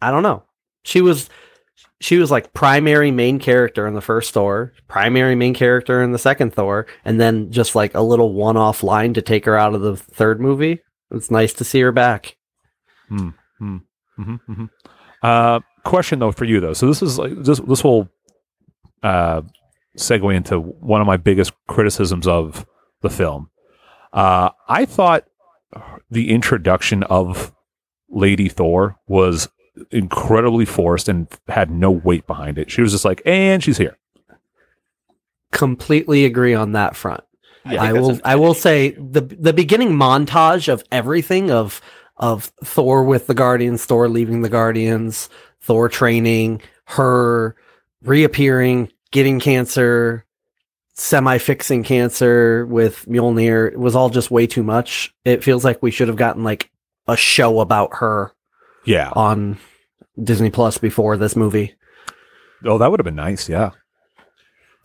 I 0.03 0.11
don't 0.11 0.23
know. 0.23 0.43
She 0.85 1.01
was, 1.01 1.31
she 1.99 2.19
was 2.19 2.31
like 2.31 2.53
primary 2.53 3.11
main 3.11 3.39
character 3.39 3.87
in 3.87 3.95
the 3.95 4.03
first 4.03 4.35
Thor, 4.35 4.75
primary 4.87 5.35
main 5.35 5.55
character 5.55 6.03
in 6.03 6.13
the 6.13 6.19
second 6.19 6.53
Thor, 6.53 6.87
and 7.07 7.19
then 7.19 7.51
just 7.51 7.75
like 7.75 7.95
a 7.95 8.03
little 8.03 8.35
one-off 8.35 8.83
line 8.83 9.15
to 9.15 9.23
take 9.23 9.47
her 9.47 9.57
out 9.57 9.75
of 9.75 9.81
the 9.81 9.97
third 9.97 10.43
movie. 10.43 10.81
It's 11.11 11.31
nice 11.31 11.55
to 11.55 11.65
see 11.65 11.81
her 11.81 11.93
back. 11.93 12.37
hmm 13.09 13.31
hmm 13.59 13.79
Uh, 15.23 15.61
question 15.85 16.19
though 16.19 16.33
for 16.33 16.45
you 16.45 16.61
though. 16.61 16.73
So 16.73 16.87
this 16.87 17.03
is 17.03 17.19
like 17.19 17.35
this. 17.37 17.61
This 17.61 17.85
will 17.85 18.09
uh, 19.03 19.43
segue 19.97 20.35
into 20.35 20.59
one 20.59 21.01
of 21.01 21.07
my 21.07 21.17
biggest 21.17 21.53
criticisms 21.69 22.27
of 22.27 22.67
the 23.03 23.11
film. 23.11 23.51
Uh, 24.13 24.51
I 24.69 24.85
thought 24.85 25.25
the 26.11 26.31
introduction 26.31 27.03
of 27.05 27.53
Lady 28.09 28.49
Thor 28.49 28.99
was 29.07 29.49
incredibly 29.91 30.65
forced 30.65 31.09
and 31.09 31.29
had 31.49 31.71
no 31.71 31.91
weight 31.91 32.27
behind 32.27 32.59
it. 32.59 32.71
She 32.71 32.83
was 32.83 32.93
just 32.93 33.05
like, 33.05 33.23
and 33.25 33.63
she's 33.63 33.79
here. 33.79 33.97
Completely 35.51 36.25
agree 36.25 36.55
on 36.55 36.73
that 36.73 36.97
front. 36.97 37.25
think 37.71 37.81
I 37.81 37.93
that's 37.93 38.07
will. 38.07 38.21
I 38.25 38.37
will 38.37 38.55
say 38.55 38.91
the 38.91 39.21
the 39.21 39.53
beginning 39.53 39.91
montage 39.91 40.69
of 40.69 40.83
everything 40.91 41.51
of 41.51 41.81
of 42.17 42.53
Thor 42.65 43.05
with 43.05 43.27
the 43.27 43.35
Guardians, 43.35 43.85
Thor 43.85 44.09
leaving 44.09 44.43
the 44.43 44.49
Guardians, 44.49 45.29
Thor 45.61 45.89
training, 45.89 46.61
her 46.87 47.57
reappearing, 48.03 48.91
getting 49.11 49.41
cancer, 49.41 50.25
semi 50.95 51.39
fixing 51.39 51.83
cancer 51.83 52.67
with 52.67 53.07
Mjolnir. 53.07 53.73
It 53.73 53.79
was 53.79 53.95
all 53.97 54.11
just 54.11 54.31
way 54.31 54.47
too 54.47 54.63
much. 54.63 55.13
It 55.25 55.43
feels 55.45 55.65
like 55.65 55.83
we 55.83 55.91
should 55.91 56.09
have 56.09 56.17
gotten 56.17 56.45
like 56.45 56.71
a 57.09 57.17
show 57.17 57.61
about 57.61 57.91
her 57.97 58.33
Yeah. 58.85 59.11
on 59.15 59.59
Disney 60.23 60.51
Plus 60.51 60.79
before 60.79 61.17
this 61.17 61.35
movie. 61.35 61.75
Oh, 62.65 62.79
that 62.79 62.91
would 62.91 63.01
have 63.01 63.05
been 63.05 63.15
nice. 63.17 63.49
Yeah. 63.49 63.71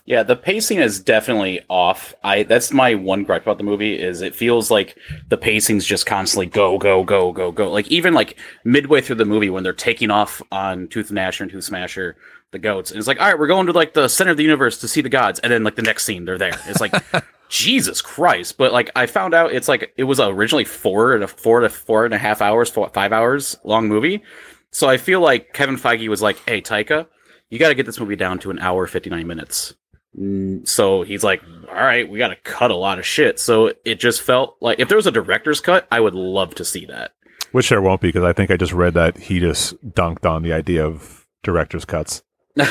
Yeah, 0.08 0.24
the 0.24 0.38
pacing 0.38 0.78
is 0.78 1.02
definitely 1.02 1.60
off. 1.70 2.16
I 2.24 2.44
that's 2.44 2.72
my 2.72 2.96
one 2.96 3.26
gripe 3.26 3.42
about 3.42 3.58
the 3.58 3.66
movie 3.66 4.02
is 4.02 4.22
it 4.22 4.34
feels 4.34 4.72
like 4.72 4.98
the 5.28 5.36
pacing's 5.38 5.86
just 5.86 6.06
constantly 6.06 6.46
go 6.46 6.78
go 6.78 7.04
go 7.04 7.34
go 7.34 7.52
go. 7.52 7.70
Like 7.70 7.89
even 7.89 8.13
like 8.13 8.39
midway 8.63 9.02
through 9.02 9.17
the 9.17 9.26
movie 9.26 9.50
when 9.50 9.63
they're 9.63 9.74
taking 9.74 10.10
off 10.10 10.41
on 10.50 10.88
Tooth 10.88 11.12
Gnasher 11.12 11.41
and 11.41 11.52
Tooth 11.52 11.65
Smasher, 11.65 12.15
the 12.52 12.58
goats, 12.58 12.89
and 12.89 12.98
it's 12.98 13.08
like, 13.08 13.20
all 13.20 13.28
right, 13.28 13.38
we're 13.38 13.48
going 13.48 13.67
to 13.67 13.74
like 13.74 13.96
the 13.96 14.08
center 14.08 14.32
of 14.32 14.38
the 14.38 14.43
universe 14.43 14.78
to 14.78 14.88
see 14.88 15.02
the 15.02 15.10
gods, 15.10 15.41
and 15.41 15.52
then 15.52 15.65
like 15.65 15.76
the 15.76 15.82
next 15.82 16.06
scene 16.06 16.24
they're 16.24 16.38
there. 16.38 16.58
It's 16.67 16.80
like 16.80 16.93
Jesus 17.50 18.02
Christ! 18.02 18.58
But 18.58 18.72
like 18.72 18.89
I 18.96 19.08
found 19.08 19.34
out 19.34 19.52
it's 19.52 19.67
like 19.67 19.91
it 19.98 20.06
was 20.06 20.22
originally 20.22 20.63
four 20.63 21.15
and 21.15 21.26
a 21.26 21.28
four 21.28 21.60
to 21.60 21.67
four 21.67 22.06
and 22.06 22.13
a 22.13 22.17
half 22.17 22.41
hours, 22.41 22.70
four, 22.70 22.88
five 22.93 23.12
hours 23.12 23.58
long 23.65 23.89
movie. 23.89 24.24
So 24.72 24.88
I 24.88 24.96
feel 24.96 25.20
like 25.20 25.52
Kevin 25.52 25.76
Feige 25.76 26.08
was 26.08 26.22
like, 26.22 26.38
hey 26.48 26.62
Taika, 26.62 27.08
you 27.50 27.60
got 27.60 27.70
to 27.70 27.76
get 27.76 27.86
this 27.86 28.00
movie 28.00 28.15
down 28.15 28.39
to 28.39 28.52
an 28.52 28.60
hour 28.60 28.88
fifty 28.88 29.10
nine 29.10 29.28
minutes. 29.28 29.74
Mm, 30.17 30.67
So 30.67 31.03
he's 31.03 31.23
like, 31.23 31.41
all 31.69 31.75
right, 31.75 32.10
we 32.10 32.17
got 32.17 32.30
to 32.30 32.36
cut 32.38 32.71
a 32.71 32.75
lot 32.75 32.97
of 32.99 33.06
shit. 33.06 33.39
So 33.39 33.73
it 33.86 33.99
just 33.99 34.21
felt 34.21 34.58
like 34.62 34.80
if 34.80 34.88
there 34.88 34.95
was 34.97 35.08
a 35.08 35.12
director's 35.12 35.60
cut, 35.62 35.88
I 35.91 35.99
would 35.99 36.15
love 36.15 36.56
to 36.56 36.65
see 36.65 36.86
that. 36.88 37.12
Which 37.51 37.69
there 37.69 37.82
won't 37.82 38.01
be 38.01 38.10
because 38.10 38.23
I 38.23 38.34
think 38.34 38.51
I 38.51 38.58
just 38.58 38.73
read 38.73 38.93
that 38.95 39.17
he 39.17 39.39
just 39.39 39.75
dunked 39.91 40.25
on 40.30 40.43
the 40.43 40.53
idea 40.53 40.86
of 40.86 41.25
director's 41.43 41.86
cuts. 41.86 42.23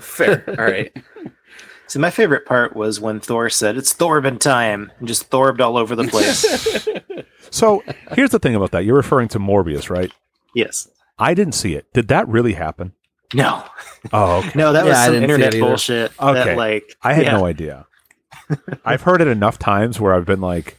Fair. 0.00 0.44
All 0.48 0.64
right. 0.64 0.92
So 1.86 1.98
my 2.00 2.10
favorite 2.10 2.46
part 2.46 2.76
was 2.76 3.00
when 3.00 3.20
Thor 3.20 3.48
said, 3.50 3.76
"It's 3.76 3.92
Thorbin 3.94 4.38
time," 4.38 4.92
and 4.98 5.08
just 5.08 5.30
Thorbed 5.30 5.60
all 5.60 5.76
over 5.76 5.94
the 5.96 6.04
place. 6.04 6.88
So 7.50 7.84
here's 8.12 8.30
the 8.30 8.40
thing 8.40 8.56
about 8.56 8.72
that. 8.72 8.84
You're 8.84 8.96
referring 8.96 9.28
to 9.28 9.38
Morbius, 9.38 9.88
right? 9.88 10.10
yes. 10.56 10.88
I 11.20 11.34
didn't 11.34 11.54
see 11.54 11.74
it. 11.74 11.86
Did 11.92 12.08
that 12.08 12.26
really 12.26 12.54
happen? 12.54 12.94
No. 13.34 13.64
Oh, 14.12 14.38
okay. 14.38 14.52
No, 14.54 14.72
that 14.72 14.84
Yeah, 14.84 14.90
was 14.90 14.98
some 14.98 15.14
internet 15.14 15.52
bullshit. 15.58 16.12
Okay. 16.20 16.44
That, 16.44 16.56
like 16.56 16.96
I 17.02 17.14
had 17.14 17.24
yeah. 17.24 17.36
no 17.38 17.46
idea. 17.46 17.86
I've 18.84 19.02
heard 19.02 19.20
it 19.20 19.28
enough 19.28 19.58
times 19.58 19.98
where 19.98 20.14
I've 20.14 20.26
been 20.26 20.40
like, 20.40 20.76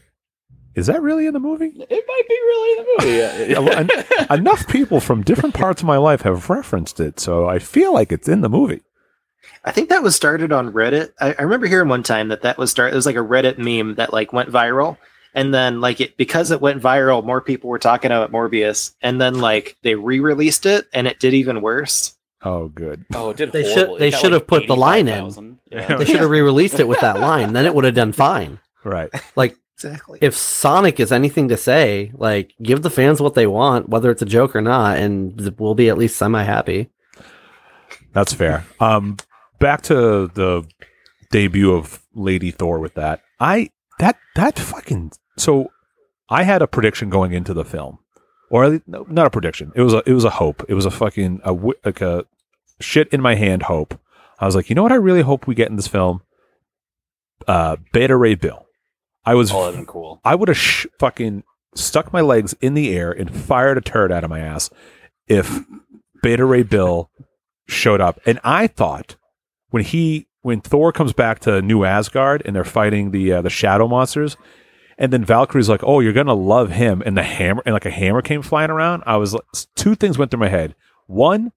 is 0.75 0.87
that 0.87 1.01
really 1.01 1.25
in 1.25 1.33
the 1.33 1.39
movie? 1.39 1.71
It 1.73 2.05
might 2.07 2.27
be 2.27 2.35
really 2.35 2.71
in 2.71 2.85
the 2.85 2.95
movie. 2.99 3.51
Yeah, 3.53 4.19
en- 4.29 4.39
enough 4.39 4.67
people 4.67 4.99
from 4.99 5.23
different 5.23 5.55
parts 5.55 5.81
of 5.81 5.87
my 5.87 5.97
life 5.97 6.21
have 6.21 6.49
referenced 6.49 6.99
it, 6.99 7.19
so 7.19 7.47
I 7.47 7.59
feel 7.59 7.93
like 7.93 8.11
it's 8.11 8.27
in 8.27 8.41
the 8.41 8.49
movie. 8.49 8.81
I 9.63 9.71
think 9.71 9.89
that 9.89 10.03
was 10.03 10.15
started 10.15 10.51
on 10.51 10.73
Reddit. 10.73 11.11
I, 11.19 11.33
I 11.39 11.41
remember 11.43 11.65
hearing 11.67 11.89
one 11.89 12.03
time 12.03 12.27
that 12.27 12.41
that 12.43 12.57
was 12.57 12.71
start. 12.71 12.93
It 12.93 12.95
was 12.95 13.05
like 13.05 13.15
a 13.15 13.19
Reddit 13.19 13.57
meme 13.57 13.95
that 13.95 14.13
like 14.13 14.33
went 14.33 14.51
viral, 14.51 14.97
and 15.33 15.53
then 15.53 15.81
like 15.81 16.01
it 16.01 16.17
because 16.17 16.51
it 16.51 16.61
went 16.61 16.81
viral, 16.83 17.25
more 17.25 17.41
people 17.41 17.69
were 17.69 17.79
talking 17.79 18.11
about 18.11 18.31
Morbius, 18.31 18.93
and 19.01 19.19
then 19.19 19.39
like 19.39 19.77
they 19.81 19.95
re-released 19.95 20.65
it, 20.65 20.87
and 20.93 21.07
it 21.07 21.19
did 21.19 21.33
even 21.33 21.61
worse. 21.61 22.15
Oh, 22.45 22.67
good. 22.67 23.05
oh, 23.13 23.31
it 23.31 23.37
did. 23.37 23.51
They 23.51 23.63
should- 23.73 23.97
they 23.99 24.11
got, 24.11 24.21
should 24.21 24.31
like, 24.31 24.41
have 24.41 24.47
put 24.47 24.67
the 24.67 24.75
line 24.75 25.07
in. 25.07 25.57
Yeah. 25.71 25.97
They 25.97 26.05
should 26.05 26.19
have 26.21 26.29
re-released 26.29 26.79
it 26.79 26.87
with 26.87 26.99
that 27.01 27.19
line. 27.19 27.53
Then 27.53 27.65
it 27.65 27.73
would 27.75 27.83
have 27.85 27.95
done 27.95 28.11
fine. 28.27 28.59
Right. 28.83 29.09
Like 29.35 29.57
Exactly. 29.77 30.19
if 30.21 30.37
Sonic 30.37 31.01
is 31.01 31.11
anything 31.11 31.49
to 31.49 31.57
say, 31.57 32.11
like 32.13 32.53
give 32.63 32.81
the 32.81 32.89
fans 32.89 33.19
what 33.19 33.33
they 33.33 33.45
want, 33.47 33.89
whether 33.89 34.09
it's 34.09 34.21
a 34.21 34.25
joke 34.25 34.55
or 34.55 34.61
not, 34.61 34.97
and 34.97 35.53
we'll 35.59 35.75
be 35.75 35.89
at 35.89 35.97
least 35.97 36.15
semi 36.15 36.43
happy. 36.43 36.89
That's 38.13 38.31
fair. 38.33 38.65
Um, 38.79 39.17
back 39.59 39.81
to 39.83 40.27
the 40.33 40.65
debut 41.31 41.73
of 41.73 42.01
Lady 42.13 42.51
Thor 42.51 42.79
with 42.79 42.93
that. 42.93 43.21
I 43.39 43.69
that 43.99 44.17
that 44.35 44.57
fucking 44.57 45.11
so 45.37 45.71
I 46.29 46.43
had 46.43 46.61
a 46.61 46.67
prediction 46.67 47.09
going 47.09 47.33
into 47.33 47.53
the 47.53 47.65
film, 47.65 47.99
or 48.49 48.79
no, 48.87 49.05
not 49.09 49.27
a 49.27 49.29
prediction. 49.29 49.73
It 49.75 49.81
was 49.81 49.93
a 49.93 50.03
it 50.05 50.13
was 50.13 50.23
a 50.23 50.29
hope. 50.29 50.63
It 50.69 50.73
was 50.73 50.85
a 50.85 50.91
fucking 50.91 51.41
a 51.43 51.51
like 51.83 51.99
a 51.99 52.25
shit 52.79 53.07
in 53.09 53.21
my 53.21 53.35
hand 53.35 53.63
hope. 53.63 53.99
I 54.39 54.45
was 54.45 54.55
like, 54.55 54.69
you 54.69 54.75
know 54.75 54.83
what? 54.83 54.91
I 54.91 54.95
really 54.95 55.21
hope 55.21 55.47
we 55.47 55.55
get 55.55 55.69
in 55.69 55.75
this 55.75 55.87
film. 55.87 56.21
Uh, 57.47 57.77
Beta 57.93 58.15
Ray 58.15 58.35
Bill. 58.35 58.65
I 59.25 59.35
was 59.35 59.51
Oh, 59.51 59.83
cool. 59.87 60.21
I 60.23 60.35
would 60.35 60.47
have 60.49 60.57
sh- 60.57 60.85
fucking 60.99 61.43
stuck 61.75 62.13
my 62.13 62.21
legs 62.21 62.53
in 62.61 62.73
the 62.73 62.95
air 62.95 63.11
and 63.11 63.33
fired 63.35 63.77
a 63.77 63.81
turret 63.81 64.11
out 64.11 64.23
of 64.23 64.29
my 64.29 64.39
ass 64.39 64.69
if 65.27 65.59
Beta 66.21 66.45
Ray 66.45 66.63
Bill 66.63 67.09
showed 67.67 68.01
up. 68.01 68.19
And 68.25 68.39
I 68.43 68.67
thought 68.67 69.15
when 69.69 69.83
he 69.83 70.27
when 70.41 70.61
Thor 70.61 70.91
comes 70.91 71.11
back 71.11 71.39
to 71.39 71.61
New 71.61 71.83
Asgard 71.85 72.43
and 72.45 72.55
they're 72.55 72.63
fighting 72.63 73.11
the 73.11 73.33
uh, 73.33 73.41
the 73.41 73.49
shadow 73.49 73.87
monsters, 73.87 74.37
and 74.97 75.11
then 75.11 75.25
Valkyrie's 75.25 75.69
like, 75.69 75.83
"Oh, 75.83 75.99
you're 76.01 76.13
gonna 76.13 76.35
love 76.35 76.69
him," 76.71 77.01
and 77.05 77.17
the 77.17 77.23
hammer 77.23 77.63
and 77.65 77.73
like 77.73 77.85
a 77.87 77.89
hammer 77.91 78.21
came 78.21 78.43
flying 78.43 78.69
around. 78.69 79.03
I 79.07 79.17
was 79.17 79.33
like, 79.33 79.43
two 79.75 79.95
things 79.95 80.17
went 80.19 80.29
through 80.29 80.39
my 80.41 80.49
head. 80.49 80.75
One, 81.07 81.51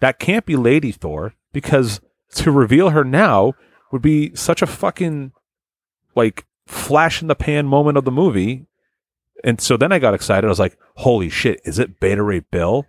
that 0.00 0.18
can't 0.18 0.46
be 0.46 0.56
Lady 0.56 0.92
Thor 0.92 1.34
because 1.52 2.00
to 2.34 2.50
reveal 2.50 2.90
her 2.90 3.04
now 3.04 3.54
would 3.92 4.02
be 4.02 4.34
such 4.34 4.62
a 4.62 4.66
fucking 4.66 5.32
like 6.14 6.44
flash 6.66 7.22
in 7.22 7.28
the 7.28 7.34
pan 7.34 7.66
moment 7.66 7.96
of 7.96 8.04
the 8.04 8.10
movie. 8.10 8.66
And 9.42 9.60
so 9.60 9.76
then 9.76 9.92
I 9.92 9.98
got 9.98 10.14
excited. 10.14 10.46
I 10.46 10.48
was 10.48 10.58
like, 10.58 10.78
"Holy 10.96 11.28
shit! 11.28 11.60
Is 11.64 11.78
it 11.78 12.00
Beta 12.00 12.22
Ray 12.22 12.40
Bill?" 12.40 12.86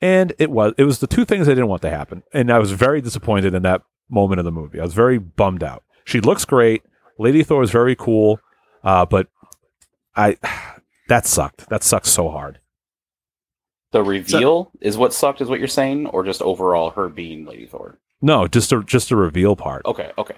And 0.00 0.32
it 0.38 0.50
was. 0.50 0.74
It 0.78 0.84
was 0.84 1.00
the 1.00 1.06
two 1.06 1.24
things 1.24 1.48
I 1.48 1.52
didn't 1.52 1.68
want 1.68 1.82
to 1.82 1.90
happen, 1.90 2.22
and 2.32 2.52
I 2.52 2.58
was 2.58 2.70
very 2.72 3.00
disappointed 3.00 3.54
in 3.54 3.62
that 3.62 3.82
moment 4.08 4.38
of 4.38 4.44
the 4.44 4.52
movie. 4.52 4.78
I 4.78 4.84
was 4.84 4.94
very 4.94 5.18
bummed 5.18 5.64
out. 5.64 5.82
She 6.04 6.20
looks 6.20 6.44
great. 6.44 6.82
Lady 7.18 7.42
Thor 7.42 7.64
is 7.64 7.72
very 7.72 7.96
cool, 7.96 8.38
uh, 8.84 9.04
but 9.06 9.26
I 10.14 10.36
That 11.08 11.26
sucked. 11.26 11.68
That 11.70 11.82
sucks 11.82 12.10
so 12.10 12.28
hard. 12.28 12.60
The 13.92 14.02
reveal 14.02 14.70
is 14.80 14.98
what 14.98 15.14
sucked, 15.14 15.40
is 15.40 15.48
what 15.48 15.58
you're 15.58 15.68
saying, 15.68 16.06
or 16.06 16.22
just 16.24 16.42
overall 16.42 16.90
her 16.90 17.08
being 17.08 17.46
Lady 17.46 17.66
Thor? 17.66 17.98
No, 18.20 18.46
just 18.46 18.72
a 18.72 18.82
just 18.84 19.10
a 19.10 19.16
reveal 19.16 19.56
part. 19.56 19.86
Okay, 19.86 20.12
okay. 20.18 20.36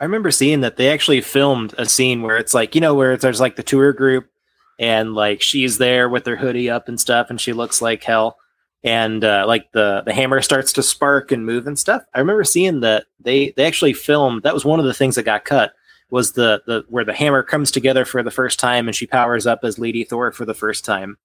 I 0.00 0.04
remember 0.04 0.30
seeing 0.30 0.62
that 0.62 0.76
they 0.76 0.90
actually 0.90 1.20
filmed 1.20 1.74
a 1.76 1.86
scene 1.86 2.22
where 2.22 2.38
it's 2.38 2.54
like, 2.54 2.74
you 2.74 2.80
know, 2.80 2.94
where 2.94 3.16
there's 3.16 3.40
like 3.40 3.56
the 3.56 3.62
tour 3.62 3.92
group 3.92 4.30
and 4.78 5.14
like 5.14 5.42
she's 5.42 5.76
there 5.76 6.08
with 6.08 6.24
her 6.24 6.36
hoodie 6.36 6.70
up 6.70 6.88
and 6.88 6.98
stuff 6.98 7.28
and 7.28 7.40
she 7.40 7.52
looks 7.52 7.82
like 7.82 8.02
hell. 8.02 8.38
And 8.82 9.22
uh, 9.22 9.44
like 9.46 9.72
the 9.72 10.02
the 10.06 10.14
hammer 10.14 10.40
starts 10.40 10.72
to 10.74 10.82
spark 10.82 11.32
and 11.32 11.44
move 11.44 11.66
and 11.66 11.78
stuff. 11.78 12.02
I 12.14 12.18
remember 12.18 12.44
seeing 12.44 12.80
that 12.80 13.04
they 13.20 13.50
they 13.50 13.66
actually 13.66 13.92
filmed 13.92 14.42
that 14.42 14.54
was 14.54 14.64
one 14.64 14.80
of 14.80 14.86
the 14.86 14.94
things 14.94 15.16
that 15.16 15.24
got 15.24 15.44
cut 15.44 15.74
was 16.08 16.32
the 16.32 16.62
the 16.66 16.84
where 16.88 17.04
the 17.04 17.12
hammer 17.12 17.42
comes 17.42 17.70
together 17.70 18.06
for 18.06 18.22
the 18.22 18.30
first 18.30 18.58
time 18.58 18.88
and 18.88 18.96
she 18.96 19.06
powers 19.06 19.46
up 19.46 19.60
as 19.64 19.78
Lady 19.78 20.02
Thor 20.02 20.32
for 20.32 20.46
the 20.46 20.54
first 20.54 20.84
time. 20.86 21.18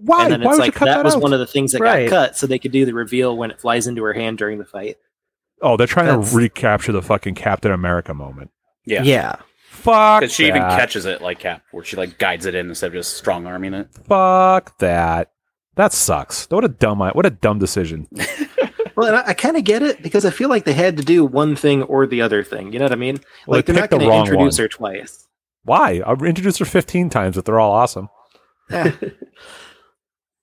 Why? 0.00 0.24
and 0.24 0.32
then 0.32 0.40
Why 0.42 0.50
it's 0.52 0.58
would 0.58 0.64
like 0.66 0.74
cut 0.74 0.84
that, 0.86 0.96
that, 0.96 1.04
was 1.04 1.16
out? 1.16 1.22
one 1.22 1.32
of 1.32 1.38
the 1.40 1.46
things 1.46 1.72
that 1.72 1.80
Right. 1.80 2.08
got 2.08 2.28
cut 2.28 2.36
so 2.36 2.46
they 2.46 2.58
could 2.58 2.72
do 2.72 2.84
the 2.86 2.94
reveal 2.94 3.36
when 3.36 3.50
it 3.50 3.60
flies 3.60 3.86
into 3.86 4.02
her 4.04 4.12
hand 4.12 4.38
during 4.38 4.58
the 4.58 4.64
fight. 4.64 4.96
oh, 5.62 5.76
they're 5.76 5.86
trying 5.86 6.06
That's- 6.06 6.30
to 6.30 6.36
recapture 6.36 6.92
the 6.92 7.02
fucking 7.02 7.34
Captain 7.34 7.72
America 7.72 8.12
moment. 8.14 8.50
Yeah. 8.84 9.02
Yeah. 9.02 9.36
Fuck 9.70 10.20
Because 10.20 10.32
she 10.34 10.46
even 10.46 10.62
catches 10.62 11.04
it 11.06 11.20
like 11.22 11.38
Cap, 11.40 11.62
where 11.70 11.84
she 11.84 11.96
like 11.96 12.18
guides 12.18 12.46
it 12.46 12.54
in 12.54 12.68
instead 12.68 12.88
of 12.88 12.92
just 12.94 13.16
strong 13.16 13.46
arming 13.46 13.74
it. 13.74 13.88
Fuck 14.06 14.78
that. 14.78 15.30
That 15.76 15.92
sucks. 15.92 16.46
What 16.50 16.64
a 16.64 16.68
dumb 16.68 16.98
what 17.00 17.26
a 17.26 17.30
dumb 17.30 17.58
decision. 17.58 18.06
Well, 18.96 19.08
and 19.08 19.16
I, 19.16 19.30
I 19.30 19.34
kind 19.34 19.56
of 19.56 19.64
get 19.64 19.82
it 19.82 20.04
because 20.04 20.24
I 20.24 20.30
feel 20.30 20.48
like 20.48 20.64
they 20.64 20.72
had 20.72 20.96
to 20.98 21.02
do 21.04 21.24
one 21.24 21.56
thing 21.56 21.82
or 21.82 22.06
the 22.06 22.22
other 22.22 22.44
thing. 22.44 22.72
You 22.72 22.78
know 22.78 22.84
what 22.84 22.92
I 22.92 22.94
mean? 22.94 23.18
Well, 23.44 23.58
like 23.58 23.66
they 23.66 23.72
they're 23.72 23.82
not 23.82 23.90
the 23.90 23.96
going 23.98 24.06
to 24.08 24.10
wrong 24.12 24.20
introduce 24.24 24.56
one. 24.56 24.62
her 24.62 24.68
twice. 24.68 25.26
Why? 25.64 26.00
I've 26.06 26.22
introduced 26.22 26.60
her 26.60 26.64
15 26.64 27.10
times, 27.10 27.34
but 27.34 27.44
they're 27.44 27.58
all 27.58 27.72
awesome. 27.72 28.08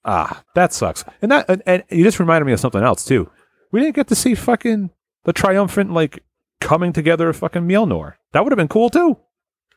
Ah, 0.03 0.43
that 0.55 0.73
sucks. 0.73 1.03
And 1.21 1.31
that 1.31 1.45
and, 1.49 1.61
and 1.65 1.83
you 1.89 2.03
just 2.03 2.19
reminded 2.19 2.45
me 2.45 2.53
of 2.53 2.59
something 2.59 2.81
else 2.83 3.05
too. 3.05 3.29
We 3.71 3.79
didn't 3.79 3.95
get 3.95 4.07
to 4.07 4.15
see 4.15 4.35
fucking 4.35 4.89
the 5.25 5.33
triumphant 5.33 5.93
like 5.93 6.23
coming 6.59 6.91
together 6.93 7.29
of 7.29 7.37
fucking 7.37 7.63
Mjolnir. 7.63 8.13
That 8.33 8.43
would 8.43 8.51
have 8.51 8.57
been 8.57 8.67
cool 8.67 8.89
too. 8.89 9.17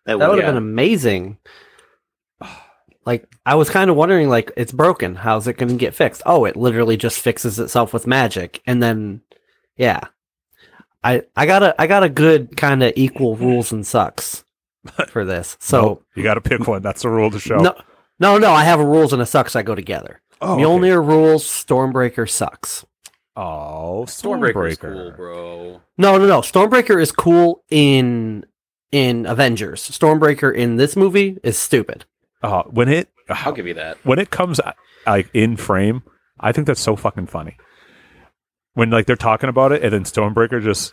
That 0.07 0.19
That 0.19 0.29
would 0.31 0.39
have 0.39 0.47
Yeah. 0.47 0.51
been 0.53 0.57
amazing. 0.57 1.39
Like 3.07 3.29
I 3.45 3.55
was 3.55 3.69
kind 3.69 3.91
of 3.91 3.97
wondering, 3.97 4.31
like 4.31 4.51
it's 4.57 4.73
broken. 4.73 5.15
How's 5.15 5.47
it 5.47 5.59
going 5.59 5.69
to 5.69 5.75
get 5.75 5.95
fixed? 5.95 6.23
Oh, 6.25 6.47
it 6.47 6.57
literally 6.57 6.97
just 6.97 7.21
fixes 7.21 7.59
itself 7.59 7.93
with 7.93 8.07
magic, 8.07 8.63
and 8.67 8.83
then, 8.83 9.21
yeah, 9.77 10.01
I 11.03 11.25
I 11.37 11.45
got 11.45 11.63
a 11.63 11.79
I 11.79 11.87
got 11.87 12.03
a 12.03 12.09
good 12.09 12.57
kind 12.57 12.83
of 12.83 12.95
equal 12.97 13.37
rules 13.37 13.73
and 13.73 13.87
sucks 13.87 14.47
for 15.09 15.23
this. 15.27 15.59
So 15.61 15.83
Nope, 15.83 16.05
you 16.15 16.23
got 16.23 16.35
to 16.35 16.41
pick 16.41 16.67
one. 16.67 16.81
That's 16.81 17.03
the 17.03 17.11
rule 17.11 17.27
of 17.27 17.35
the 17.35 17.41
show. 17.41 17.57
no, 17.59 17.75
no, 18.33 18.39
no. 18.39 18.53
I 18.53 18.65
have 18.65 18.81
a 18.81 18.87
rules 18.87 19.13
and 19.13 19.21
a 19.23 19.27
sucks 19.27 19.53
that 19.53 19.65
go 19.65 19.75
together. 19.75 20.21
oh, 20.41 20.55
okay. 20.55 20.63
Mjolnir 20.63 21.07
rules, 21.07 21.45
Stormbreaker 21.45 22.29
sucks. 22.29 22.85
Oh, 23.37 24.05
Stormbreaker's 24.07 24.79
Stormbreaker. 24.79 24.93
cool, 24.93 25.11
bro. 25.13 25.81
No, 25.99 26.19
no, 26.19 26.27
no. 26.27 26.41
Stormbreaker 26.41 27.01
is 27.01 27.13
cool 27.13 27.63
in 27.71 28.45
in 28.93 29.27
Avengers. 29.27 29.83
Stormbreaker 29.83 30.55
in 30.55 30.77
this 30.77 30.95
movie 30.97 31.39
is 31.43 31.59
stupid. 31.59 32.05
Uh, 32.43 32.63
when 32.65 32.89
it 32.89 33.09
I'll 33.29 33.53
give 33.53 33.67
you 33.67 33.75
that. 33.75 33.97
when 34.05 34.19
it 34.19 34.31
comes 34.31 34.61
uh, 34.61 34.73
like 35.07 35.29
in 35.35 35.57
frame, 35.57 36.03
I 36.39 36.53
think 36.53 36.67
that's 36.67 36.81
so 36.81 36.95
fucking 36.95 37.27
funny. 37.27 37.57
When 38.75 38.91
like 38.91 39.07
they're 39.07 39.17
talking 39.17 39.49
about 39.49 39.73
it, 39.73 39.83
and 39.83 39.93
then 39.93 40.05
Stormbreaker 40.05 40.63
just 40.63 40.93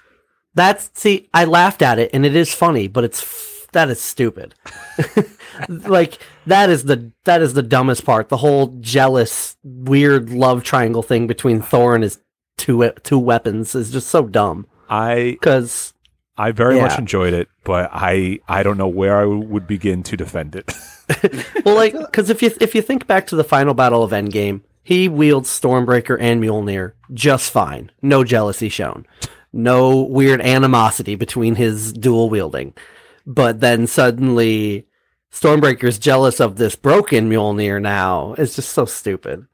That's 0.56 0.89
see, 0.94 1.30
I 1.34 1.46
laughed 1.46 1.82
at 1.82 2.00
it, 2.00 2.10
and 2.13 2.26
it 2.26 2.36
is 2.36 2.54
funny, 2.54 2.88
but 2.88 3.04
it's 3.04 3.22
f- 3.22 3.51
that 3.74 3.90
is 3.90 4.02
stupid. 4.02 4.56
like 5.70 6.20
that 6.46 6.70
is 6.70 6.84
the 6.84 7.12
that 7.24 7.42
is 7.42 7.54
the 7.54 7.64
dumbest 7.64 8.06
part. 8.06 8.30
The 8.30 8.38
whole 8.38 8.68
jealous, 8.80 9.58
weird 9.64 10.30
love 10.30 10.64
triangle 10.64 11.04
thing 11.04 11.28
between 11.28 11.62
Thor 11.62 11.96
and 11.96 12.04
his 12.04 12.20
two 12.58 12.92
two 13.04 13.20
weapons 13.20 13.76
is 13.76 13.92
just 13.92 14.08
so 14.08 14.28
dumb. 14.28 14.68
I 14.90 15.38
Because 15.40 15.94
I 16.38 16.52
very 16.52 16.80
much 16.80 16.98
enjoyed 16.98 17.34
it, 17.34 17.50
but 17.64 17.90
I 17.94 18.40
I 18.48 18.64
don't 18.64 18.78
know 18.78 18.88
where 18.88 19.18
I 19.20 19.26
would 19.26 19.68
begin 19.68 20.04
to 20.04 20.18
defend 20.18 20.56
it. 20.56 20.74
well, 21.66 21.76
like 21.76 21.94
because 21.94 22.30
if 22.30 22.42
you 22.42 22.52
if 22.60 22.76
you 22.76 22.82
think 22.82 23.08
back 23.08 23.28
to 23.28 23.36
the 23.36 23.44
final 23.44 23.74
battle 23.74 24.04
of 24.04 24.12
Endgame, 24.12 24.62
he 24.84 25.08
wields 25.08 25.50
Stormbreaker 25.50 26.18
and 26.20 26.42
Mjolnir 26.42 26.94
just 27.14 27.52
fine. 27.52 27.92
No 28.02 28.24
jealousy 28.24 28.70
shown. 28.70 29.06
No 29.54 30.02
weird 30.02 30.42
animosity 30.42 31.16
between 31.16 31.56
his 31.56 31.92
dual 31.92 32.30
wielding. 32.30 32.74
But 33.34 33.62
then 33.62 33.88
suddenly 33.88 34.88
Stormbreaker's 35.32 35.98
jealous 35.98 36.41
of 36.41 36.58
this 36.58 36.76
broken 36.76 37.30
Mjolnir 37.30 37.82
now. 37.82 38.36
It's 38.38 38.56
just 38.56 38.70
so 38.72 38.86
stupid. 38.86 39.46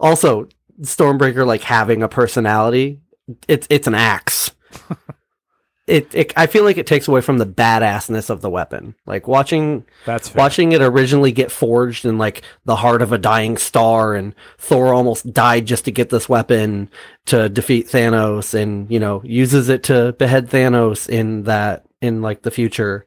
Also, 0.00 0.48
Stormbreaker 0.80 1.46
like 1.46 1.62
having 1.62 2.02
a 2.02 2.08
personality, 2.08 3.00
it's 3.46 3.66
it's 3.68 3.86
an 3.86 3.94
axe. 3.94 4.52
it, 5.86 6.14
it 6.14 6.32
I 6.36 6.46
feel 6.46 6.64
like 6.64 6.78
it 6.78 6.86
takes 6.86 7.08
away 7.08 7.20
from 7.20 7.36
the 7.36 7.46
badassness 7.46 8.30
of 8.30 8.40
the 8.40 8.48
weapon. 8.48 8.94
Like 9.04 9.28
watching 9.28 9.84
That's 10.06 10.30
fair. 10.30 10.38
watching 10.38 10.72
it 10.72 10.80
originally 10.80 11.32
get 11.32 11.52
forged 11.52 12.06
in 12.06 12.16
like 12.16 12.42
the 12.64 12.76
heart 12.76 13.02
of 13.02 13.12
a 13.12 13.18
dying 13.18 13.58
star 13.58 14.14
and 14.14 14.34
thor 14.56 14.94
almost 14.94 15.30
died 15.32 15.66
just 15.66 15.84
to 15.84 15.90
get 15.90 16.08
this 16.08 16.28
weapon 16.28 16.88
to 17.26 17.50
defeat 17.50 17.88
thanos 17.88 18.54
and 18.54 18.90
you 18.90 18.98
know 18.98 19.20
uses 19.24 19.68
it 19.68 19.82
to 19.84 20.14
behead 20.18 20.48
thanos 20.48 21.08
in 21.08 21.42
that 21.42 21.84
in 22.00 22.22
like 22.22 22.42
the 22.42 22.50
future 22.50 23.06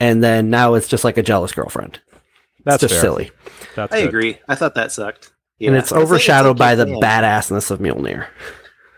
and 0.00 0.22
then 0.22 0.50
now 0.50 0.74
it's 0.74 0.88
just 0.88 1.04
like 1.04 1.16
a 1.18 1.22
jealous 1.22 1.52
girlfriend 1.52 2.00
That's 2.64 2.82
it's 2.82 2.90
just 2.92 3.00
fair. 3.00 3.10
silly 3.10 3.30
That's 3.76 3.92
I 3.92 4.00
good. 4.02 4.08
agree. 4.08 4.38
I 4.48 4.54
thought 4.54 4.74
that 4.76 4.92
sucked. 4.92 5.32
and 5.60 5.74
it's 5.76 5.86
It's 5.86 5.92
like- 5.92 6.02
overshadowed 6.02 6.52
it's 6.56 6.58
by 6.58 6.74
like 6.74 6.86
the 6.86 6.92
you 6.94 7.00
badassness 7.00 7.70
of 7.70 7.78
mjolnir 7.80 8.26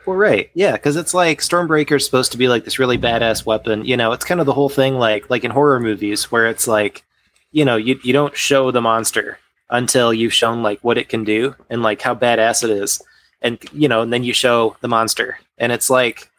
Well, 0.07 0.17
right, 0.17 0.51
yeah, 0.55 0.73
because 0.73 0.97
it's 0.97 1.13
like 1.15 1.41
Stormbreaker's 1.41 2.05
supposed 2.05 2.33
to 2.33 2.39
be 2.39 2.49
like 2.49 2.65
this 2.65 2.79
really 2.79 2.99
badass 2.99 3.45
weapon. 3.47 3.85
You 3.85 3.97
know, 3.97 4.13
it's 4.13 4.25
kind 4.25 4.41
of 4.41 4.47
the 4.47 4.53
whole 4.55 4.71
thing, 4.71 4.95
like 4.97 5.29
like 5.31 5.45
in 5.45 5.51
horror 5.51 5.79
movies, 5.79 6.33
where 6.33 6.47
it's 6.49 6.67
like, 6.67 7.05
you 7.53 7.65
know, 7.67 7.77
you 7.77 8.01
you 8.03 8.13
don't 8.15 8.35
show 8.37 8.71
the 8.71 8.81
monster 8.81 9.39
until 9.69 10.13
you've 10.13 10.33
shown 10.33 10.63
like 10.63 10.81
what 10.81 10.97
it 10.99 11.09
can 11.11 11.23
do 11.23 11.55
and 11.69 11.83
like 11.83 12.01
how 12.01 12.15
badass 12.15 12.65
it 12.65 12.71
is, 12.71 13.01
and 13.43 13.59
you 13.73 13.89
know, 13.89 14.01
and 14.01 14.11
then 14.13 14.25
you 14.25 14.33
show 14.33 14.75
the 14.81 14.89
monster, 14.89 15.39
and 15.59 15.71
it's 15.71 15.91
like, 15.91 16.31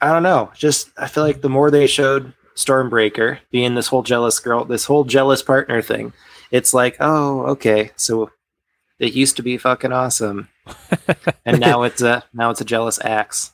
I 0.00 0.12
don't 0.12 0.22
know, 0.24 0.50
just 0.54 0.90
I 0.98 1.06
feel 1.06 1.24
like 1.24 1.40
the 1.40 1.48
more 1.48 1.70
they 1.70 1.86
showed 1.86 2.32
Stormbreaker 2.56 3.38
being 3.50 3.74
this 3.74 3.88
whole 3.88 4.02
jealous 4.02 4.38
girl, 4.38 4.64
this 4.64 4.84
whole 4.84 5.04
jealous 5.04 5.42
partner 5.42 5.82
thing, 5.82 6.12
it's 6.50 6.72
like, 6.74 6.96
oh, 7.00 7.42
okay, 7.46 7.90
so 7.96 8.30
it 8.98 9.12
used 9.12 9.36
to 9.36 9.42
be 9.42 9.58
fucking 9.58 9.92
awesome 9.92 10.48
and 11.44 11.58
now 11.60 11.82
it's 11.82 12.00
a 12.00 12.24
now 12.32 12.50
it's 12.50 12.60
a 12.60 12.64
jealous 12.64 12.98
axe. 13.04 13.52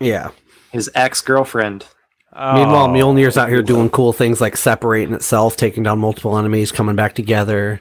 yeah 0.00 0.30
His 0.70 0.88
ex 0.94 1.20
girlfriend. 1.20 1.84
meanwhile 2.32 2.84
Oh. 2.86 2.88
mjolnir's 2.88 3.36
out 3.36 3.48
here 3.48 3.62
doing 3.62 3.90
cool 3.90 4.12
things 4.12 4.40
like 4.40 4.56
separating 4.56 5.12
itself 5.14 5.56
taking 5.56 5.82
down 5.82 5.98
multiple 5.98 6.38
enemies 6.38 6.70
coming 6.72 6.96
back 6.96 7.14
together 7.14 7.80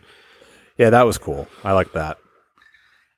Yeah, 0.78 0.90
that 0.90 1.06
was 1.06 1.18
cool. 1.20 1.48
I 1.64 1.74
like 1.74 1.94
that. 1.94 2.18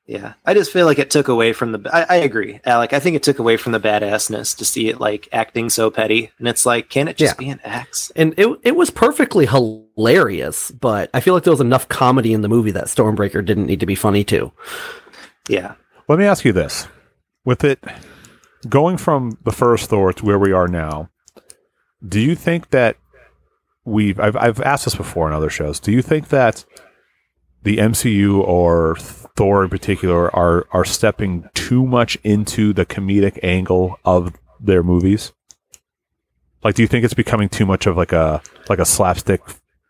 Yeah, 0.06 0.34
I 0.44 0.52
just 0.52 0.70
feel 0.70 0.84
like 0.84 0.98
it 0.98 1.08
took 1.10 1.28
away 1.28 1.54
from 1.54 1.72
the. 1.72 1.90
I, 1.90 2.02
I 2.02 2.16
agree, 2.16 2.60
Alec. 2.66 2.92
I 2.92 3.00
think 3.00 3.16
it 3.16 3.22
took 3.22 3.38
away 3.38 3.56
from 3.56 3.72
the 3.72 3.80
badassness 3.80 4.54
to 4.58 4.64
see 4.66 4.88
it 4.90 5.00
like 5.00 5.28
acting 5.32 5.70
so 5.70 5.90
petty, 5.90 6.30
and 6.38 6.46
it's 6.46 6.66
like, 6.66 6.90
can 6.90 7.08
it 7.08 7.16
just 7.16 7.34
Yeah. 7.36 7.38
be 7.38 7.48
an 7.48 7.60
axe? 7.64 8.12
and 8.14 8.34
it 8.36 8.48
it 8.62 8.76
was 8.76 8.90
perfectly 8.90 9.46
hilarious, 9.46 10.70
but 10.72 11.08
I 11.14 11.20
feel 11.20 11.32
like 11.32 11.44
there 11.44 11.52
was 11.54 11.60
enough 11.62 11.88
comedy 11.88 12.34
in 12.34 12.42
the 12.42 12.50
movie 12.50 12.70
that 12.72 12.84
Stormbreaker 12.86 13.42
didn't 13.42 13.64
need 13.64 13.80
to 13.80 13.86
be 13.86 13.94
funny 13.94 14.24
too. 14.24 14.52
Yeah, 15.48 15.74
Let 16.06 16.18
me 16.18 16.26
ask 16.26 16.44
you 16.44 16.52
this: 16.52 16.86
with 17.46 17.64
it 17.64 17.82
going 18.68 18.98
from 18.98 19.38
the 19.44 19.52
first 19.52 19.88
Thor 19.88 20.12
to 20.12 20.24
where 20.26 20.38
we 20.38 20.52
are 20.52 20.68
now, 20.68 21.08
do 22.06 22.20
you 22.20 22.34
think 22.34 22.70
that 22.70 22.98
we've? 23.86 24.20
I've 24.20 24.36
I've 24.36 24.60
asked 24.60 24.84
this 24.84 24.94
before 24.96 25.28
in 25.28 25.32
other 25.34 25.48
shows. 25.50 25.80
Do 25.80 25.92
you 25.92 26.02
think 26.02 26.28
that 26.28 26.66
the 27.62 27.78
MCU 27.78 28.40
or 28.40 28.96
Thor 29.36 29.64
in 29.64 29.70
particular 29.70 30.34
are 30.34 30.66
are 30.70 30.84
stepping 30.84 31.48
too 31.54 31.86
much 31.86 32.16
into 32.22 32.72
the 32.72 32.86
comedic 32.86 33.38
angle 33.42 33.98
of 34.04 34.34
their 34.60 34.82
movies? 34.82 35.32
Like, 36.62 36.76
do 36.76 36.82
you 36.82 36.88
think 36.88 37.04
it's 37.04 37.14
becoming 37.14 37.48
too 37.48 37.66
much 37.66 37.86
of 37.86 37.96
like 37.96 38.12
a 38.12 38.42
like 38.68 38.78
a 38.78 38.84
slapstick 38.84 39.42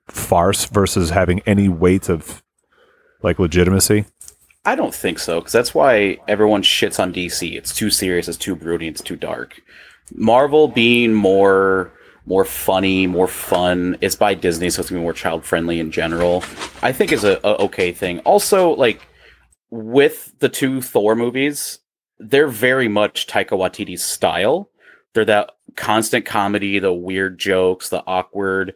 farce 0.08 0.64
versus 0.66 1.10
having 1.10 1.40
any 1.40 1.68
weight 1.68 2.08
of 2.08 2.42
like 3.22 3.38
legitimacy? 3.38 4.06
I 4.64 4.74
don't 4.74 4.94
think 4.94 5.18
so, 5.18 5.40
because 5.40 5.52
that's 5.52 5.74
why 5.74 6.18
everyone 6.26 6.62
shits 6.62 6.98
on 6.98 7.12
DC. 7.12 7.54
It's 7.54 7.74
too 7.74 7.90
serious, 7.90 8.28
it's 8.28 8.38
too 8.38 8.56
brooding, 8.56 8.88
it's 8.88 9.02
too 9.02 9.16
dark. 9.16 9.60
Marvel 10.14 10.68
being 10.68 11.12
more 11.12 11.92
more 12.26 12.46
funny, 12.46 13.06
more 13.06 13.28
fun. 13.28 13.98
It's 14.00 14.16
by 14.16 14.32
Disney, 14.32 14.70
so 14.70 14.80
it's 14.80 14.88
gonna 14.88 15.00
be 15.00 15.04
more 15.04 15.12
child 15.12 15.44
friendly 15.44 15.80
in 15.80 15.90
general. 15.90 16.42
I 16.82 16.92
think 16.92 17.12
is 17.12 17.24
a, 17.24 17.38
a 17.44 17.56
okay 17.64 17.92
thing. 17.92 18.20
Also, 18.20 18.70
like 18.70 19.02
with 19.74 20.32
the 20.38 20.48
two 20.48 20.80
Thor 20.80 21.16
movies, 21.16 21.80
they're 22.18 22.48
very 22.48 22.86
much 22.86 23.26
Taika 23.26 23.50
Waititi's 23.50 24.04
style. 24.04 24.70
They're 25.12 25.24
that 25.24 25.50
constant 25.74 26.26
comedy, 26.26 26.78
the 26.78 26.92
weird 26.92 27.38
jokes, 27.38 27.88
the 27.88 28.04
awkward, 28.06 28.74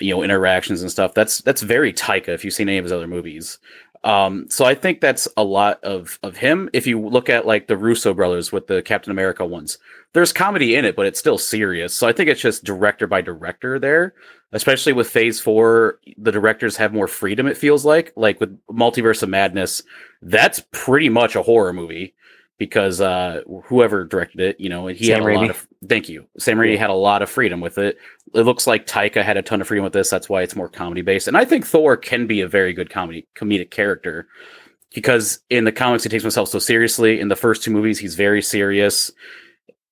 you 0.00 0.12
know, 0.12 0.22
interactions 0.22 0.82
and 0.82 0.90
stuff. 0.90 1.14
That's 1.14 1.40
that's 1.40 1.62
very 1.62 1.92
Taika. 1.92 2.28
If 2.28 2.44
you've 2.44 2.54
seen 2.54 2.68
any 2.68 2.78
of 2.78 2.84
his 2.84 2.92
other 2.92 3.06
movies, 3.06 3.58
um, 4.04 4.46
so 4.48 4.64
I 4.64 4.74
think 4.74 5.00
that's 5.00 5.28
a 5.36 5.44
lot 5.44 5.82
of 5.84 6.18
of 6.22 6.36
him. 6.36 6.70
If 6.72 6.86
you 6.86 7.00
look 7.00 7.28
at 7.28 7.46
like 7.46 7.66
the 7.66 7.76
Russo 7.76 8.14
brothers 8.14 8.50
with 8.50 8.66
the 8.66 8.82
Captain 8.82 9.10
America 9.10 9.44
ones, 9.44 9.78
there's 10.12 10.32
comedy 10.32 10.74
in 10.74 10.84
it, 10.84 10.96
but 10.96 11.06
it's 11.06 11.18
still 11.18 11.38
serious. 11.38 11.94
So 11.94 12.08
I 12.08 12.12
think 12.12 12.28
it's 12.28 12.40
just 12.40 12.64
director 12.64 13.06
by 13.06 13.20
director 13.20 13.78
there. 13.78 14.14
Especially 14.52 14.92
with 14.92 15.08
Phase 15.08 15.38
Four, 15.38 16.00
the 16.18 16.32
directors 16.32 16.76
have 16.76 16.92
more 16.92 17.06
freedom. 17.06 17.46
It 17.46 17.56
feels 17.56 17.84
like, 17.84 18.12
like 18.16 18.40
with 18.40 18.58
Multiverse 18.66 19.22
of 19.22 19.28
Madness, 19.28 19.80
that's 20.22 20.64
pretty 20.72 21.08
much 21.08 21.36
a 21.36 21.42
horror 21.42 21.72
movie 21.72 22.14
because 22.60 23.00
uh, 23.00 23.40
whoever 23.64 24.04
directed 24.04 24.40
it, 24.40 24.60
you 24.60 24.68
know, 24.68 24.86
he 24.86 25.06
Sam 25.06 25.22
had 25.22 25.32
a 25.32 25.34
lot 25.34 25.50
of. 25.50 25.66
Thank 25.88 26.08
you, 26.08 26.26
Sam 26.38 26.58
Raimi 26.58 26.78
had 26.78 26.90
a 26.90 26.94
lot 26.94 27.22
of 27.22 27.28
freedom 27.28 27.60
with 27.60 27.78
it. 27.78 27.98
It 28.32 28.42
looks 28.42 28.68
like 28.68 28.86
Taika 28.86 29.24
had 29.24 29.36
a 29.36 29.42
ton 29.42 29.60
of 29.60 29.66
freedom 29.66 29.82
with 29.82 29.92
this. 29.92 30.10
That's 30.10 30.28
why 30.28 30.42
it's 30.42 30.54
more 30.54 30.68
comedy 30.68 31.02
based, 31.02 31.26
and 31.26 31.36
I 31.36 31.44
think 31.44 31.66
Thor 31.66 31.96
can 31.96 32.28
be 32.28 32.42
a 32.42 32.46
very 32.46 32.72
good 32.72 32.90
comedy 32.90 33.26
comedic 33.34 33.72
character 33.72 34.28
because 34.94 35.40
in 35.50 35.64
the 35.64 35.72
comics 35.72 36.04
he 36.04 36.08
takes 36.08 36.22
himself 36.22 36.48
so 36.48 36.60
seriously. 36.60 37.18
In 37.18 37.26
the 37.26 37.34
first 37.34 37.64
two 37.64 37.72
movies, 37.72 37.98
he's 37.98 38.14
very 38.14 38.42
serious. 38.42 39.10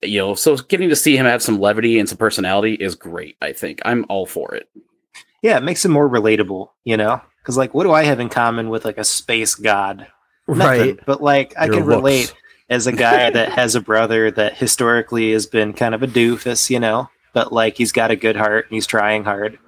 You 0.00 0.18
know, 0.18 0.34
so 0.36 0.56
getting 0.56 0.90
to 0.90 0.96
see 0.96 1.16
him 1.16 1.26
have 1.26 1.42
some 1.42 1.58
levity 1.58 1.98
and 1.98 2.08
some 2.08 2.18
personality 2.18 2.74
is 2.74 2.94
great. 2.94 3.36
I 3.42 3.52
think 3.52 3.82
I'm 3.84 4.06
all 4.08 4.26
for 4.26 4.54
it. 4.54 4.68
Yeah, 5.42 5.56
it 5.56 5.64
makes 5.64 5.84
him 5.84 5.90
more 5.90 6.08
relatable, 6.08 6.68
you 6.84 6.96
know? 6.96 7.20
Because, 7.42 7.56
like, 7.56 7.74
what 7.74 7.84
do 7.84 7.92
I 7.92 8.04
have 8.04 8.20
in 8.20 8.28
common 8.28 8.68
with, 8.68 8.84
like, 8.84 8.98
a 8.98 9.04
space 9.04 9.54
god? 9.54 10.06
Nothing. 10.46 10.96
Right. 10.96 11.00
But, 11.06 11.22
like, 11.22 11.54
I 11.56 11.64
Your 11.66 11.74
can 11.74 11.86
looks. 11.86 11.96
relate 11.96 12.34
as 12.70 12.86
a 12.86 12.92
guy 12.92 13.30
that 13.30 13.50
has 13.52 13.74
a 13.74 13.80
brother 13.80 14.30
that 14.30 14.56
historically 14.56 15.32
has 15.32 15.46
been 15.46 15.72
kind 15.72 15.94
of 15.94 16.02
a 16.02 16.06
doofus, 16.06 16.68
you 16.70 16.78
know? 16.80 17.08
But, 17.32 17.52
like, 17.52 17.76
he's 17.76 17.92
got 17.92 18.10
a 18.10 18.16
good 18.16 18.36
heart 18.36 18.66
and 18.66 18.74
he's 18.74 18.86
trying 18.86 19.24
hard. 19.24 19.58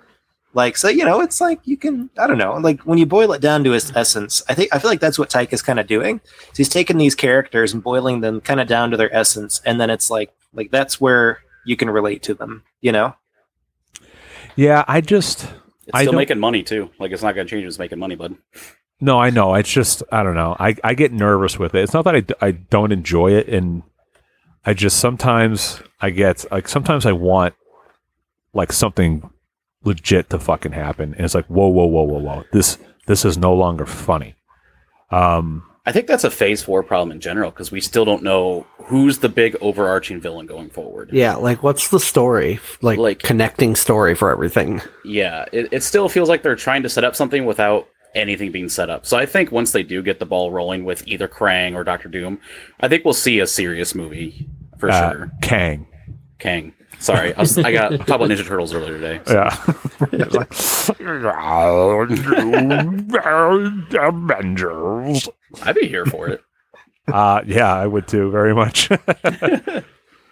Like, 0.53 0.77
so, 0.77 0.89
you 0.89 1.05
know, 1.05 1.21
it's 1.21 1.41
like 1.41 1.61
you 1.65 1.77
can, 1.77 2.11
I 2.19 2.27
don't 2.27 2.37
know, 2.39 2.55
like, 2.57 2.81
when 2.81 2.99
you 2.99 3.07
boil 3.07 3.33
it 3.33 3.41
down 3.41 3.63
to 3.65 3.73
its 3.73 3.93
essence, 3.95 4.43
I 4.49 4.55
think, 4.55 4.75
I 4.75 4.79
feel 4.81 4.91
like 4.91 4.99
that's 5.01 5.19
what 5.19 5.31
Taika 5.31 5.53
is 5.53 5.63
kind 5.63 5.79
of 5.79 5.87
doing. 5.87 6.21
So 6.25 6.57
he's 6.57 6.69
taking 6.69 6.99
these 6.99 7.15
characters 7.15 7.73
and 7.73 7.83
boiling 7.83 8.21
them 8.21 8.41
kind 8.41 8.61
of 8.61 8.67
down 8.67 8.91
to 8.91 8.97
their 8.97 9.15
essence. 9.15 9.61
And 9.65 9.81
then 9.81 9.91
it's 9.91 10.11
like, 10.11 10.33
like, 10.53 10.71
that's 10.73 11.01
where 11.01 11.39
you 11.65 11.77
can 11.77 11.89
relate 11.89 12.23
to 12.25 12.35
them, 12.35 12.65
you 12.81 12.91
know? 12.91 13.15
Yeah, 14.57 14.85
I 14.89 15.01
just 15.01 15.45
It's 15.45 15.53
I 15.95 16.01
still 16.03 16.13
don't- 16.13 16.19
making 16.19 16.41
money 16.41 16.63
too. 16.65 16.91
Like 16.99 17.13
it's 17.13 17.23
not 17.23 17.35
going 17.37 17.47
to 17.47 17.51
change. 17.51 17.65
It's 17.67 17.79
making 17.79 17.99
money, 18.01 18.17
bud. 18.17 18.35
No, 19.01 19.19
I 19.21 19.31
know. 19.31 19.55
It's 19.55 19.71
just 19.71 20.03
I 20.13 20.23
don't 20.23 20.35
know. 20.35 20.57
I 20.59 20.77
I 20.85 20.95
get 20.95 21.13
nervous 21.13 21.59
with 21.59 21.75
it. 21.75 21.83
It's 21.83 21.95
not 21.95 22.05
that 22.05 22.15
I, 22.17 22.47
I 22.47 22.51
don't 22.53 22.93
enjoy 22.93 23.33
it, 23.33 23.49
and 23.49 23.83
I 24.65 24.75
just 24.75 24.99
sometimes 24.99 25.81
I 26.01 26.11
get 26.11 26.45
like 26.51 26.69
sometimes 26.69 27.07
I 27.07 27.13
want 27.13 27.55
like 28.53 28.73
something 28.73 29.29
legit 29.85 30.31
to 30.31 30.39
fucking 30.39 30.73
happen, 30.73 31.15
and 31.15 31.25
it's 31.25 31.35
like 31.35 31.47
whoa 31.47 31.69
whoa 31.69 31.87
whoa 31.87 32.03
whoa 32.03 32.19
whoa 32.21 32.45
this 32.53 32.79
this 33.07 33.25
is 33.25 33.39
no 33.39 33.55
longer 33.55 33.87
funny. 33.87 34.35
Um, 35.11 35.65
I 35.87 35.93
think 35.93 36.07
that's 36.07 36.25
a 36.25 36.31
Phase 36.31 36.63
Four 36.63 36.83
problem 36.83 37.11
in 37.11 37.21
general 37.21 37.51
because 37.51 37.73
we 37.73 37.81
still 37.81 38.05
don't 38.05 38.23
know 38.23 38.67
who's 38.85 39.19
the 39.19 39.29
big 39.29 39.57
overarching 39.61 40.21
villain 40.21 40.47
going 40.47 40.69
forward. 40.69 41.11
Yeah, 41.13 41.37
like 41.37 41.63
what's 41.63 41.89
the 41.89 41.99
story? 41.99 42.61
Like, 42.83 42.99
Like- 42.99 43.19
connecting 43.21 43.75
story 43.75 44.15
for 44.15 44.31
everything. 44.31 44.83
Yeah, 45.05 45.47
it, 45.53 45.69
it 45.73 45.83
still 45.83 46.09
feels 46.09 46.29
like 46.29 46.43
they're 46.43 46.55
trying 46.55 46.83
to 46.83 46.89
set 46.89 47.03
up 47.03 47.17
something 47.17 47.47
without 47.47 47.89
anything 48.15 48.53
being 48.53 48.69
set 48.69 48.91
up. 48.91 49.07
So 49.07 49.17
I 49.17 49.27
think 49.27 49.53
once 49.53 49.73
they 49.73 49.83
do 49.83 50.03
get 50.03 50.19
the 50.19 50.27
ball 50.27 50.51
rolling 50.51 50.85
with 50.85 51.07
either 51.07 51.29
Krang 51.29 51.75
or 51.75 51.85
Doctor 51.85 52.09
Doom, 52.09 52.41
I 52.81 52.89
think 52.89 53.05
we'll 53.05 53.15
see 53.15 53.41
a 53.41 53.47
serious 53.47 53.95
movie 53.95 54.49
for 54.79 54.91
uh, 54.91 55.13
sure. 55.13 55.33
Kang. 55.43 55.87
Kang. 56.39 56.75
Sorry, 56.99 57.35
I, 57.35 57.41
was, 57.41 57.57
I 57.57 57.73
got 57.73 57.91
talked 57.93 58.11
about 58.11 58.29
Ninja 58.29 58.47
Turtles 58.47 58.75
earlier 58.75 58.99
today. 58.99 59.21
Yeah. 59.33 59.57
Avengers. 63.99 65.29
I'd 65.63 65.75
be 65.77 65.89
here 65.89 66.05
for 66.05 66.29
it. 66.29 66.43
Uh, 67.09 67.43
yeah, 67.47 67.75
I 67.75 67.87
would 67.87 68.07
too, 68.07 68.31
very 68.31 68.55
much. 68.55 68.91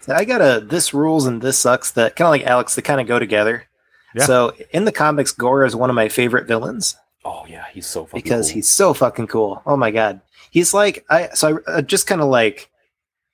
So 0.09 0.15
I 0.15 0.25
got 0.25 0.41
a 0.41 0.65
this 0.65 0.95
rules 0.95 1.27
and 1.27 1.43
this 1.43 1.59
sucks 1.59 1.91
that 1.91 2.17
kind 2.17 2.27
of 2.27 2.31
like 2.31 2.51
Alex, 2.51 2.75
they 2.75 2.81
kind 2.81 2.99
of 2.99 3.07
go 3.07 3.19
together. 3.19 3.65
Yeah. 4.15 4.25
So 4.25 4.55
in 4.71 4.87
the 4.87 4.93
comics, 4.93 5.33
Gorr 5.33 5.67
is 5.67 5.77
one 5.77 5.91
of 5.91 5.97
my 5.97 6.09
favorite 6.09 6.47
villains 6.49 6.97
Oh 7.25 7.45
yeah, 7.49 7.65
he's 7.73 7.87
so 7.87 8.05
fucking 8.05 8.23
because 8.23 8.49
cool. 8.49 8.55
he's 8.55 8.69
so 8.71 8.95
fucking 8.95 9.27
cool. 9.27 9.63
Oh 9.67 9.77
my 9.77 9.91
god, 9.91 10.21
he's 10.51 10.73
like 10.73 11.05
I. 11.11 11.29
So 11.35 11.59
I 11.67 11.71
uh, 11.71 11.83
just 11.83 12.07
kind 12.07 12.21
of 12.21 12.29
like 12.29 12.71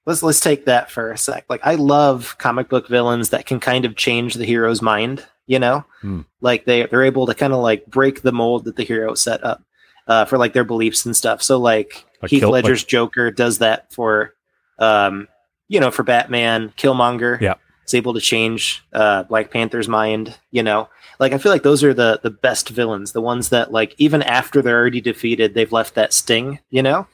let's 0.07 0.23
let's 0.23 0.41
take 0.41 0.65
that 0.67 0.91
for 0.91 1.11
a 1.13 1.19
sec. 1.19 1.45
Like 1.49 1.61
I 1.65 1.75
love 1.77 2.37
comic 2.39 2.69
book 2.69 2.89
villains 2.89 3.31
that 3.31 3.47
can 3.47 3.61
kind 3.61 3.85
of 3.85 3.97
change 3.97 4.35
the 4.35 4.45
hero's 4.45 4.83
mind. 4.83 5.25
You 5.47 5.59
know, 5.59 5.85
Hmm. 6.01 6.23
like 6.41 6.65
they 6.65 6.87
they're 6.87 7.05
able 7.05 7.27
to 7.27 7.35
kind 7.35 7.53
of 7.53 7.61
like 7.61 7.85
break 7.87 8.23
the 8.23 8.33
mold 8.33 8.65
that 8.65 8.77
the 8.77 8.83
hero 8.85 9.15
set 9.15 9.45
up 9.45 9.63
uh, 10.09 10.25
for 10.25 10.39
like 10.39 10.55
their 10.55 10.65
beliefs 10.65 11.05
and 11.05 11.15
stuff. 11.15 11.43
So 11.43 11.59
like 11.59 12.07
Like 12.23 12.31
Heath 12.31 12.41
Kill- 12.41 12.51
Ledger's 12.51 12.83
Joker 12.83 13.31
does 13.31 13.59
that 13.59 13.93
for, 13.93 14.33
um, 14.79 15.29
you 15.69 15.81
know, 15.81 15.91
for 15.91 16.03
Batman. 16.03 16.73
Killmonger, 16.79 17.39
Yeah. 17.43 17.55
Is 17.87 17.95
able 17.95 18.15
to 18.15 18.21
change 18.21 18.85
uh, 18.93 19.25
Black 19.25 19.51
Panther's 19.51 19.89
mind. 19.89 20.37
You 20.51 20.63
know, 20.63 20.89
like 21.19 21.33
I 21.33 21.39
feel 21.39 21.53
like 21.53 21.63
those 21.63 21.85
are 21.85 21.95
the 21.95 22.21
the 22.23 22.31
best 22.31 22.69
villains, 22.69 23.13
the 23.13 23.21
ones 23.21 23.51
that 23.51 23.73
like 23.73 23.95
even 23.99 24.23
after 24.23 24.63
they're 24.63 24.79
already 24.79 25.01
defeated, 25.01 25.55
they've 25.55 25.73
left 25.73 25.95
that 25.95 26.13
sting. 26.13 26.61
You 26.71 26.83
know, 26.83 27.07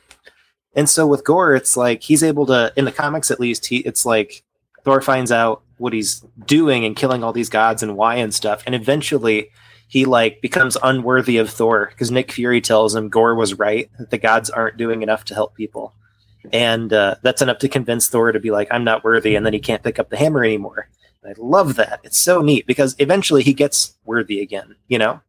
and 0.74 0.88
so 0.88 1.06
with 1.06 1.24
Gorr, 1.24 1.54
it's 1.54 1.76
like 1.76 2.02
he's 2.02 2.22
able 2.22 2.46
to 2.46 2.72
in 2.76 2.84
the 2.84 2.92
comics 2.92 3.30
at 3.30 3.40
least. 3.40 3.66
He 3.66 3.78
it's 3.78 4.06
like 4.06 4.42
Thor 4.84 5.00
finds 5.00 5.32
out 5.32 5.62
what 5.78 5.92
he's 5.92 6.24
doing 6.46 6.84
and 6.84 6.96
killing 6.96 7.24
all 7.24 7.32
these 7.32 7.48
gods 7.48 7.82
and 7.82 7.96
why 7.96 8.16
and 8.16 8.32
stuff, 8.32 8.62
and 8.66 8.74
eventually 8.74 9.50
he 9.90 10.04
like 10.04 10.40
becomes 10.40 10.76
unworthy 10.84 11.36
of 11.38 11.50
Thor 11.50 11.88
because 11.90 12.12
Nick 12.12 12.30
Fury 12.30 12.60
tells 12.60 12.94
him 12.94 13.08
Gorr 13.08 13.34
was 13.34 13.54
right 13.54 13.90
that 13.98 14.10
the 14.10 14.18
gods 14.18 14.48
aren't 14.48 14.76
doing 14.76 15.02
enough 15.02 15.24
to 15.24 15.34
help 15.34 15.56
people, 15.56 15.94
and 16.52 16.92
uh, 16.92 17.16
that's 17.22 17.42
enough 17.42 17.58
to 17.58 17.68
convince 17.68 18.08
Thor 18.08 18.32
to 18.32 18.40
be 18.40 18.50
like 18.50 18.68
I'm 18.70 18.84
not 18.84 19.04
worthy, 19.04 19.34
and 19.36 19.44
then 19.44 19.52
he 19.52 19.60
can't 19.60 19.82
pick 19.82 19.98
up 19.98 20.10
the 20.10 20.16
hammer 20.16 20.44
anymore. 20.44 20.88
And 21.22 21.32
I 21.36 21.40
love 21.40 21.76
that. 21.76 22.00
It's 22.02 22.18
so 22.18 22.40
neat 22.40 22.66
because 22.66 22.96
eventually 22.98 23.42
he 23.42 23.52
gets 23.52 23.94
worthy 24.04 24.40
again. 24.40 24.74
You 24.88 24.98
know, 24.98 25.20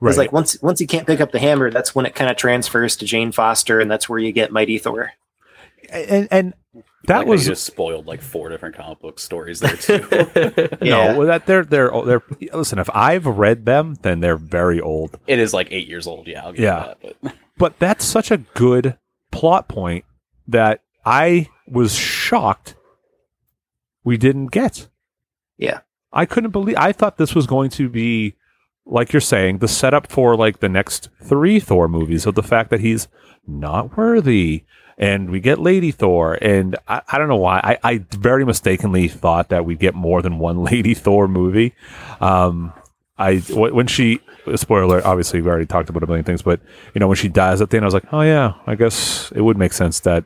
right. 0.00 0.10
it's 0.10 0.18
like 0.18 0.32
once 0.32 0.60
once 0.62 0.78
he 0.80 0.86
can't 0.86 1.06
pick 1.06 1.20
up 1.20 1.32
the 1.32 1.38
hammer, 1.38 1.70
that's 1.70 1.94
when 1.94 2.06
it 2.06 2.14
kind 2.14 2.30
of 2.30 2.36
transfers 2.36 2.96
to 2.96 3.04
Jane 3.06 3.32
Foster, 3.32 3.80
and 3.80 3.90
that's 3.90 4.08
where 4.08 4.18
you 4.18 4.32
get 4.32 4.52
Mighty 4.52 4.78
Thor. 4.78 5.12
and, 5.90 6.28
and 6.30 6.54
that 7.06 7.18
Like 7.18 7.26
was 7.26 7.44
just 7.44 7.64
spoiled 7.64 8.06
like 8.06 8.22
four 8.22 8.48
different 8.48 8.74
comic 8.74 8.98
book 9.00 9.18
stories 9.20 9.60
there 9.60 9.76
too. 9.76 10.06
Yeah. 10.82 11.12
no 11.12 11.18
well, 11.18 11.26
that 11.26 11.44
they're 11.46 11.62
they're 11.64 11.90
they're 12.06 12.22
listen 12.54 12.78
if 12.78 12.88
i've 12.94 13.26
read 13.26 13.66
them 13.66 13.96
then 14.00 14.20
they're 14.20 14.38
very 14.38 14.80
old 14.80 15.18
it 15.26 15.38
is 15.38 15.52
like 15.52 15.68
eight 15.70 15.86
years 15.86 16.06
old. 16.06 16.26
Yeah, 16.26 16.44
I'll 16.46 16.52
give 16.52 16.62
Yeah. 16.62 16.94
that, 17.02 17.16
but 17.22 17.34
but 17.58 17.78
that's 17.78 18.06
such 18.06 18.30
a 18.30 18.38
good 18.38 18.96
plot 19.30 19.68
point 19.68 20.06
that 20.46 20.82
i 21.04 21.48
was 21.66 21.94
shocked 21.94 22.74
we 24.04 24.16
didn't 24.16 24.48
get 24.48 24.88
Yeah. 25.56 25.80
i 26.12 26.24
couldn't 26.26 26.50
believe 26.50 26.76
i 26.78 26.92
thought 26.92 27.16
this 27.16 27.34
was 27.34 27.46
going 27.46 27.70
to 27.70 27.88
be 27.88 28.34
like 28.86 29.12
you're 29.12 29.20
saying 29.20 29.58
the 29.58 29.68
setup 29.68 30.06
for 30.10 30.36
like 30.36 30.60
the 30.60 30.68
next 30.68 31.08
three 31.22 31.58
thor 31.60 31.88
movies 31.88 32.26
of 32.26 32.34
the 32.34 32.42
fact 32.42 32.70
that 32.70 32.80
he's 32.80 33.08
not 33.46 33.96
worthy 33.96 34.64
and 34.96 35.28
we 35.30 35.40
get 35.40 35.58
Lady 35.58 35.90
Thor, 35.90 36.38
and 36.40 36.76
I, 36.86 37.02
I 37.08 37.18
don't 37.18 37.26
know 37.26 37.34
why. 37.34 37.58
I, 37.64 37.78
I 37.94 37.98
very 38.16 38.44
mistakenly 38.44 39.08
thought 39.08 39.48
that 39.48 39.64
we'd 39.64 39.80
get 39.80 39.92
more 39.96 40.22
than 40.22 40.38
one 40.38 40.58
Lady 40.62 40.94
Thor 40.94 41.26
movie. 41.26 41.74
Um, 42.20 42.72
I 43.16 43.36
when 43.38 43.86
she 43.86 44.20
spoiler 44.56 44.82
alert, 44.82 45.04
obviously 45.04 45.40
we 45.40 45.48
already 45.48 45.66
talked 45.66 45.88
about 45.88 46.02
a 46.02 46.06
million 46.06 46.24
things, 46.24 46.42
but 46.42 46.60
you 46.94 46.98
know 46.98 47.06
when 47.06 47.16
she 47.16 47.28
dies 47.28 47.60
at 47.60 47.70
the 47.70 47.76
end, 47.76 47.84
I 47.84 47.86
was 47.86 47.94
like, 47.94 48.12
oh 48.12 48.22
yeah, 48.22 48.54
I 48.66 48.74
guess 48.74 49.30
it 49.34 49.40
would 49.40 49.56
make 49.56 49.72
sense 49.72 50.00
that 50.00 50.24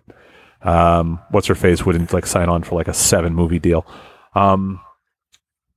um, 0.62 1.20
what's 1.30 1.46
her 1.46 1.54
face 1.54 1.84
wouldn't 1.84 2.12
like 2.12 2.26
sign 2.26 2.48
on 2.48 2.62
for 2.62 2.74
like 2.74 2.88
a 2.88 2.94
seven 2.94 3.34
movie 3.34 3.58
deal. 3.58 3.86
Um, 4.34 4.80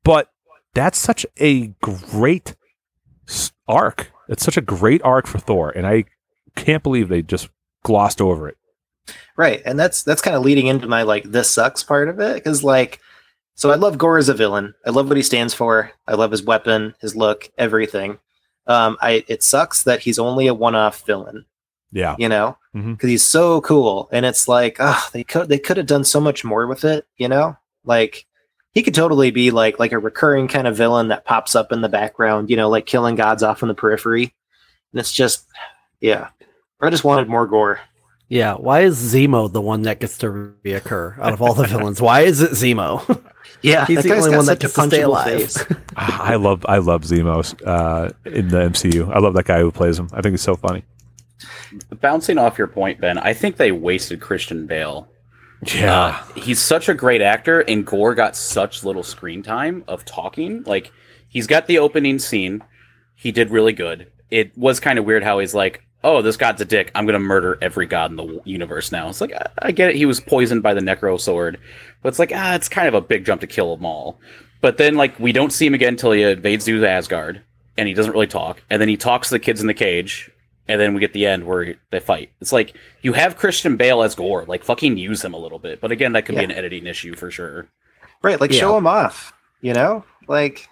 but 0.04 0.32
that's 0.74 0.98
such 0.98 1.26
a 1.38 1.68
great 1.82 2.56
arc. 3.68 4.12
It's 4.30 4.44
such 4.44 4.58
a 4.58 4.62
great 4.62 5.02
arc 5.04 5.28
for 5.28 5.40
Thor, 5.40 5.70
and 5.70 5.86
I 5.86 6.06
can't 6.56 6.84
believe 6.84 7.10
they 7.10 7.22
just 7.22 7.50
glossed 7.84 8.22
over 8.22 8.48
it. 8.48 8.58
Right, 9.36 9.62
and 9.66 9.80
that's 9.80 10.04
that's 10.04 10.22
kind 10.22 10.36
of 10.36 10.44
leading 10.44 10.68
into 10.68 10.88
my 10.88 11.04
like 11.04 11.24
this 11.26 11.50
sucks 11.50 11.84
part 11.84 12.08
of 12.08 12.20
it 12.20 12.36
because 12.36 12.64
like, 12.64 13.00
so 13.62 13.70
I 13.70 13.76
love 13.76 14.00
Gorr 14.00 14.18
as 14.18 14.28
a 14.28 14.34
villain. 14.34 14.74
I 14.88 14.90
love 14.90 15.08
what 15.08 15.18
he 15.18 15.22
stands 15.22 15.54
for. 15.54 15.92
I 16.08 16.16
love 16.16 16.32
his 16.32 16.42
weapon, 16.42 16.96
his 17.00 17.16
look, 17.16 17.48
everything. 17.60 18.18
Um, 18.66 18.98
I 19.02 19.24
it 19.28 19.44
sucks 19.44 19.84
that 19.84 20.00
he's 20.00 20.18
only 20.18 20.48
a 20.48 20.54
one-off 20.56 21.06
villain. 21.06 21.46
Yeah, 21.92 22.16
You 22.18 22.28
know, 22.28 22.58
because 22.74 23.10
he's 23.12 23.24
so 23.24 23.62
cool, 23.62 24.10
and 24.12 24.26
it's 24.26 24.48
like, 24.48 24.78
ah, 24.80 25.08
they 25.14 25.24
could 25.24 25.48
they 25.48 25.60
could 25.60 25.78
have 25.78 25.86
done 25.86 26.04
so 26.04 26.20
much 26.20 26.44
more 26.44 26.66
with 26.66 26.84
it. 26.84 27.06
You 27.18 27.28
know, 27.28 27.56
like 27.86 28.26
he 28.74 28.82
could 28.82 28.96
totally 28.96 29.30
be 29.30 29.52
like 29.52 29.78
like 29.78 29.92
a 29.92 30.00
recurring 30.00 30.48
kind 30.48 30.66
of 30.66 30.76
villain 30.76 31.10
that 31.10 31.26
pops 31.26 31.56
up 31.56 31.72
in 31.72 31.82
the 31.82 31.88
background. 31.88 32.50
You 32.50 32.58
know, 32.58 32.68
like 32.68 32.88
killing 32.88 33.14
gods 33.14 33.44
off 33.44 33.62
in 33.62 33.68
the 33.68 33.76
periphery, 33.76 34.34
and 34.92 35.00
it's 35.00 35.12
just, 35.12 35.46
yeah. 36.00 36.30
I 36.80 36.90
just 36.90 37.04
wanted 37.04 37.30
more 37.30 37.46
Gorr. 37.46 37.80
Yeah, 38.32 38.54
why 38.54 38.82
is 38.84 38.98
Zemo 38.98 39.52
the 39.52 39.60
one 39.60 39.82
that 39.82 40.00
gets 40.00 40.18
to 40.20 40.28
reoccur 40.64 41.20
out 41.20 41.34
of 41.34 41.42
all 41.42 41.54
the 41.54 41.66
villains? 41.68 42.02
Why 42.02 42.22
is 42.22 42.42
it 42.42 42.52
Zemo? 42.52 43.22
Yeah, 43.64 43.86
He's 43.86 44.02
the 44.04 44.16
only 44.16 44.30
one 44.36 44.46
that 44.46 44.60
such 44.62 44.64
a 44.64 44.68
gets 44.68 44.74
to 44.74 44.88
stay 44.88 45.02
alive. 45.02 45.54
Ah, 45.98 46.24
I 46.24 46.36
love 46.36 46.66
I 46.68 46.78
love 46.78 47.04
Zemo 47.04 47.44
uh, 47.68 48.10
in 48.26 48.48
the 48.48 48.58
MCU. 48.60 49.14
I 49.14 49.20
love 49.20 49.34
that 49.36 49.46
guy 49.46 49.60
who 49.60 49.72
plays 49.72 50.00
him. 50.00 50.10
I 50.14 50.22
think 50.22 50.34
he's 50.34 50.42
so 50.42 50.56
funny. 50.56 50.84
Bouncing 52.00 52.38
off 52.38 52.58
your 52.58 52.68
point, 52.68 53.00
Ben, 53.02 53.18
I 53.20 53.34
think 53.34 53.58
they 53.58 53.72
wasted 53.72 54.22
Christian 54.22 54.66
Bale. 54.66 55.08
Yeah, 55.76 55.94
Uh, 55.94 56.24
he's 56.40 56.60
such 56.60 56.90
a 56.90 56.94
great 56.96 57.22
actor, 57.22 57.60
and 57.60 57.86
Gorr 57.86 58.16
got 58.16 58.36
such 58.36 58.84
little 58.84 59.04
screen 59.04 59.44
time 59.44 59.84
of 59.88 60.06
talking. 60.06 60.64
Like, 60.64 60.92
he's 61.28 61.46
got 61.46 61.68
the 61.68 61.78
opening 61.78 62.18
scene. 62.18 62.64
He 63.16 63.32
did 63.32 63.52
really 63.52 63.74
good. 63.74 64.12
It 64.32 64.58
was 64.58 64.80
kind 64.80 64.98
of 64.98 65.06
weird 65.06 65.24
how 65.24 65.38
he's 65.40 65.54
like, 65.54 65.84
oh, 66.04 66.22
this 66.22 66.38
god's 66.38 66.62
a 66.62 66.66
dick. 66.66 66.92
I'm 66.96 67.06
going 67.06 67.14
to 67.14 67.20
murder 67.20 67.58
every 67.62 67.86
god 67.86 68.12
in 68.12 68.18
the 68.18 68.42
universe 68.46 68.92
now. 68.92 69.10
It's 69.10 69.22
like, 69.22 69.34
I, 69.34 69.48
I 69.62 69.72
get 69.72 69.90
it. 69.92 69.96
He 69.96 70.06
was 70.06 70.20
poisoned 70.20 70.64
by 70.64 70.74
the 70.74 70.82
Necro 70.82 71.20
Sword. 71.20 71.60
But 72.02 72.10
it's 72.10 72.20
like, 72.20 72.32
ah, 72.34 72.56
it's 72.56 72.68
kind 72.70 72.88
of 72.88 72.94
a 72.94 73.02
big 73.02 73.26
jump 73.26 73.42
to 73.42 73.48
kill 73.48 73.76
them 73.76 73.86
all. 73.86 74.20
But 74.62 74.78
then, 74.78 74.96
like, 74.96 75.20
we 75.20 75.32
don't 75.32 75.52
see 75.54 75.66
him 75.66 75.74
again 75.74 75.94
until 75.94 76.12
he 76.12 76.24
invades 76.24 76.66
Zeus 76.66 76.84
Asgard, 76.84 77.42
and 77.78 77.88
he 77.88 77.94
doesn't 77.94 78.14
really 78.14 78.28
talk. 78.28 78.62
And 78.70 78.82
then 78.82 78.90
he 78.90 78.98
talks 78.98 79.30
to 79.30 79.36
the 79.36 79.40
kids 79.40 79.62
in 79.62 79.68
the 79.68 79.74
cage, 79.74 80.30
and 80.68 80.80
then 80.80 80.94
we 80.94 81.00
get 81.00 81.14
the 81.14 81.26
end 81.26 81.46
where 81.46 81.76
they 81.92 82.00
fight. 82.00 82.32
It's 82.42 82.52
like 82.52 82.76
you 83.02 83.14
have 83.14 83.38
Christian 83.38 83.76
Bale 83.78 84.04
as 84.04 84.16
Gorr, 84.16 84.46
like 84.46 84.64
fucking 84.64 84.98
use 84.98 85.24
him 85.24 85.34
a 85.34 85.38
little 85.40 85.60
bit. 85.60 85.82
But 85.82 85.92
again, 85.92 86.14
that 86.14 86.26
could 86.26 86.36
be 86.36 86.44
an 86.44 86.52
editing 86.52 86.86
issue 86.88 87.16
for 87.16 87.30
sure. 87.32 87.68
Right, 88.22 88.40
like 88.40 88.52
Yeah. 88.52 88.60
show 88.60 88.78
him 88.78 88.86
off. 88.88 89.34
You 89.62 89.74
know, 89.74 90.06
like 90.28 90.70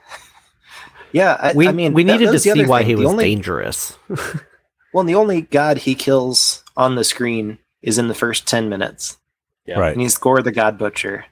yeah. 1.11 1.35
I, 1.39 1.53
we 1.53 1.67
I 1.67 1.71
mean, 1.71 1.93
we 1.93 2.03
needed 2.03 2.31
to 2.31 2.39
see 2.39 2.65
why 2.65 2.79
thing. 2.79 2.87
he 2.87 2.93
The 2.93 2.99
was 3.01 3.09
only, 3.09 3.25
dangerous. 3.25 3.97
Well, 4.93 5.03
the 5.03 5.15
only 5.15 5.41
god 5.41 5.79
he 5.79 5.95
kills 5.95 6.63
on 6.77 6.95
the 6.95 7.03
screen 7.03 7.57
is 7.81 7.97
in 7.97 8.07
the 8.07 8.13
first 8.15 8.47
ten 8.47 8.69
minutes, 8.69 9.17
Yeah. 9.65 9.79
right. 9.79 9.93
and 9.93 10.01
he's 10.01 10.17
Gorr 10.17 10.41
the 10.41 10.51
God 10.51 10.77
Butcher. 10.77 11.25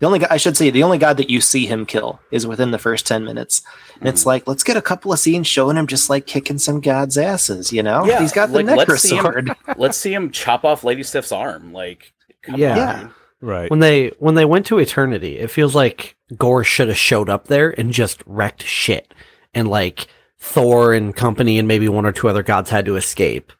The 0.00 0.06
only 0.06 0.18
god 0.18 0.28
I 0.30 0.36
should 0.38 0.56
say 0.56 0.70
the 0.70 0.82
only 0.82 0.98
god 0.98 1.16
that 1.18 1.30
you 1.30 1.40
see 1.40 1.66
him 1.66 1.86
kill 1.86 2.20
is 2.30 2.46
within 2.46 2.72
the 2.72 2.78
first 2.78 3.06
ten 3.06 3.24
minutes. 3.24 3.62
And 4.00 4.08
it's 4.08 4.22
Mhm. 4.24 4.26
like 4.26 4.46
let's 4.48 4.64
get 4.64 4.76
a 4.76 4.82
couple 4.82 5.12
of 5.12 5.18
scenes 5.18 5.46
showing 5.46 5.76
him 5.76 5.86
just 5.86 6.10
like 6.10 6.26
kicking 6.26 6.58
some 6.58 6.80
gods' 6.80 7.16
asses. 7.16 7.72
You 7.72 7.82
know, 7.82 8.04
Yeah, 8.04 8.20
he's 8.20 8.32
got 8.32 8.50
the 8.50 8.56
like, 8.62 8.66
let's 8.66 8.90
necro 8.90 8.98
see 8.98 9.14
him- 9.16 9.22
sword. 9.22 9.50
Let's 9.76 9.96
see 9.96 10.12
him 10.12 10.30
chop 10.30 10.64
off 10.64 10.84
Lady 10.84 11.02
Sif's 11.04 11.32
arm. 11.32 11.72
Like, 11.72 12.12
come 12.42 12.56
Yeah. 12.60 12.70
on. 12.72 12.76
Yeah. 12.76 13.08
Right. 13.40 13.70
when 13.70 13.80
they 13.80 14.08
when 14.18 14.34
they 14.36 14.44
went 14.46 14.64
to 14.66 14.78
eternity, 14.78 15.38
it 15.38 15.50
feels 15.50 15.74
like 15.74 16.16
Gorr 16.36 16.64
should 16.64 16.88
have 16.88 16.96
showed 16.96 17.28
up 17.28 17.46
there 17.48 17.70
and 17.78 17.92
just 17.92 18.22
wrecked 18.26 18.62
shit, 18.62 19.12
and 19.54 19.68
like 19.68 20.06
Thor 20.46 20.92
and 20.92 21.14
company 21.16 21.58
and 21.58 21.66
maybe 21.66 21.88
one 21.88 22.04
or 22.06 22.12
two 22.12 22.28
other 22.28 22.42
gods 22.42 22.70
had 22.70 22.84
to 22.84 22.96
escape, 22.96 23.52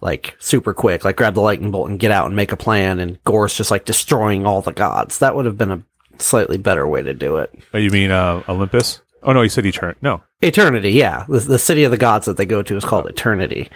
like 0.00 0.36
super 0.40 0.74
quick, 0.74 1.04
like 1.04 1.16
grab 1.16 1.34
the 1.34 1.40
lightning 1.40 1.70
bolt 1.70 1.88
and 1.88 2.00
get 2.00 2.10
out 2.10 2.26
and 2.26 2.34
make 2.36 2.52
a 2.52 2.56
plan, 2.56 2.98
and 2.98 3.22
Gorr's 3.24 3.54
just 3.56 3.70
like 3.70 3.84
destroying 3.84 4.44
all 4.46 4.60
the 4.60 4.72
gods. 4.72 5.18
That 5.18 5.34
would 5.36 5.44
have 5.46 5.56
been 5.56 5.70
a 5.70 5.82
slightly 6.18 6.58
better 6.58 6.86
way 6.86 7.02
to 7.02 7.14
do 7.14 7.36
it. 7.36 7.50
Oh, 7.72 7.78
you 7.78 7.90
mean 7.90 8.10
uh, 8.10 8.42
Olympus? 8.48 9.00
Oh 9.22 9.32
no, 9.32 9.42
you 9.42 9.48
said 9.48 9.66
Eternity. 9.66 9.98
No. 10.02 10.22
Eternity, 10.42 10.90
yeah, 10.92 11.24
the, 11.28 11.38
the 11.40 11.58
city 11.58 11.84
of 11.84 11.90
the 11.90 11.96
gods 11.98 12.26
that 12.26 12.36
they 12.38 12.46
go 12.46 12.62
to 12.62 12.76
is 12.76 12.84
called 12.84 13.06
Eternity. 13.06 13.70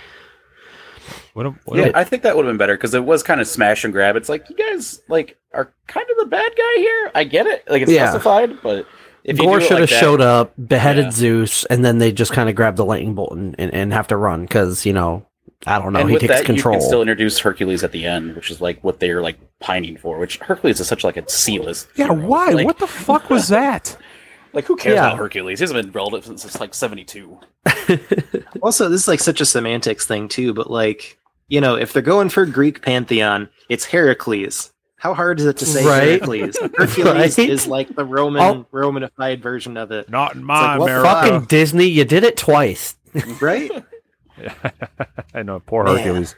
What? 1.35 1.47
a- 1.47 1.51
what 1.67 1.79
Yeah, 1.79 1.87
a- 1.95 1.99
I 1.99 2.05
think 2.05 2.23
that 2.23 2.37
would 2.37 2.45
have 2.47 2.51
been 2.53 2.59
better 2.59 2.77
because 2.77 2.95
it 2.95 3.05
was 3.05 3.23
kind 3.23 3.41
of 3.41 3.47
smash 3.47 3.85
and 3.85 3.93
grab. 3.93 4.17
It's 4.17 4.29
like 4.29 4.49
you 4.49 4.57
guys 4.57 5.01
like 5.09 5.37
are 5.53 5.73
kind 5.87 6.07
of 6.11 6.17
the 6.19 6.27
bad 6.27 6.53
guy 6.57 6.75
here. 6.77 7.11
I 7.15 7.25
get 7.25 7.47
it, 7.47 7.65
like 7.69 7.83
it's 7.83 7.93
Yeah. 7.93 8.07
justified, 8.07 8.61
but 8.63 8.87
if 9.25 9.39
Gorr 9.39 9.61
should 9.61 9.71
like 9.73 9.81
have 9.81 9.91
that- 9.91 10.01
showed 10.01 10.21
up, 10.21 10.53
beheaded 10.69 11.07
Yeah. 11.07 11.11
Zeus, 11.11 11.65
and 11.67 11.85
then 11.85 11.99
they 11.99 12.13
just 12.13 12.33
kind 12.33 12.49
of 12.49 12.55
grab 12.55 12.77
the 12.77 12.85
lightning 12.85 13.15
bolt 13.15 13.33
and, 13.33 13.55
and, 13.59 13.73
and 13.75 13.93
have 13.93 14.09
to 14.09 14.17
run 14.17 14.43
because 14.43 14.85
you 14.87 14.93
know 14.93 15.27
I 15.67 15.79
don't 15.79 15.93
know 15.95 16.01
and 16.01 16.11
he 16.11 16.15
with 16.15 16.21
takes 16.23 16.35
that, 16.35 16.45
control. 16.45 16.75
you 16.75 16.81
can 16.81 16.87
still 16.89 17.01
introduce 17.01 17.39
Hercules 17.39 17.83
at 17.83 17.93
the 17.93 18.05
end, 18.05 18.37
which 18.37 18.51
is 18.51 18.61
like 18.61 18.83
what 18.85 19.01
they're 19.01 19.23
like 19.23 19.39
pining 19.61 19.97
for. 19.97 20.19
Which 20.19 20.37
Hercules 20.39 20.79
is 20.79 20.87
such 20.87 21.05
like 21.05 21.17
a 21.17 21.29
C-list. 21.29 21.89
yeah. 21.97 22.07
hero. 22.09 22.27
Why? 22.27 22.51
Like, 22.51 22.67
what 22.67 22.79
the 22.79 22.87
fuck 22.87 23.31
was 23.31 23.49
that? 23.59 23.97
Like 24.53 24.67
who 24.67 24.77
cares 24.77 24.95
Yeah. 24.97 25.07
about 25.07 25.19
Hercules? 25.19 25.59
He 25.59 25.63
hasn't 25.65 25.83
been 25.83 25.91
relevant 25.93 26.25
since 26.25 26.45
it's 26.45 26.61
like 26.61 26.75
seventy-two. 26.75 27.41
Also, 28.63 28.89
this 28.89 29.03
is 29.03 29.09
like 29.09 29.21
such 29.21 29.41
a 29.41 29.45
semantics 29.47 30.07
thing 30.07 30.29
too, 30.29 30.55
but 30.55 30.71
like, 30.71 31.19
you 31.49 31.61
know, 31.61 31.75
if 31.77 31.93
they're 31.93 32.03
going 32.03 32.29
for 32.31 32.47
Greek 32.47 32.83
pantheon, 32.83 33.49
it's 33.69 33.85
Heracles. 33.87 34.73
How 35.05 35.13
hard 35.13 35.39
is 35.39 35.45
it 35.45 35.59
to 35.59 35.67
say 35.67 35.85
Right. 35.85 36.23
Heracles? 36.23 36.57
Hercules 36.79 37.37
Right. 37.39 37.51
is 37.51 37.67
like 37.67 37.95
the 37.95 38.07
Roman 38.07 38.41
Oh. 38.43 38.67
Romanified 38.73 39.41
version 39.43 39.77
of 39.77 39.91
it, 39.93 40.09
Not 40.09 40.35
in 40.35 40.41
like, 40.41 40.47
my 40.47 40.79
what 40.79 40.87
America. 40.91 41.09
Fucking 41.11 41.45
Disney, 41.45 41.85
you 41.85 42.07
did 42.07 42.25
it 42.25 42.39
twice. 42.39 42.97
right? 43.43 43.71
I 45.35 45.43
know, 45.43 45.61
poor 45.61 45.85
Man. 45.85 45.97
Hercules. 45.99 46.35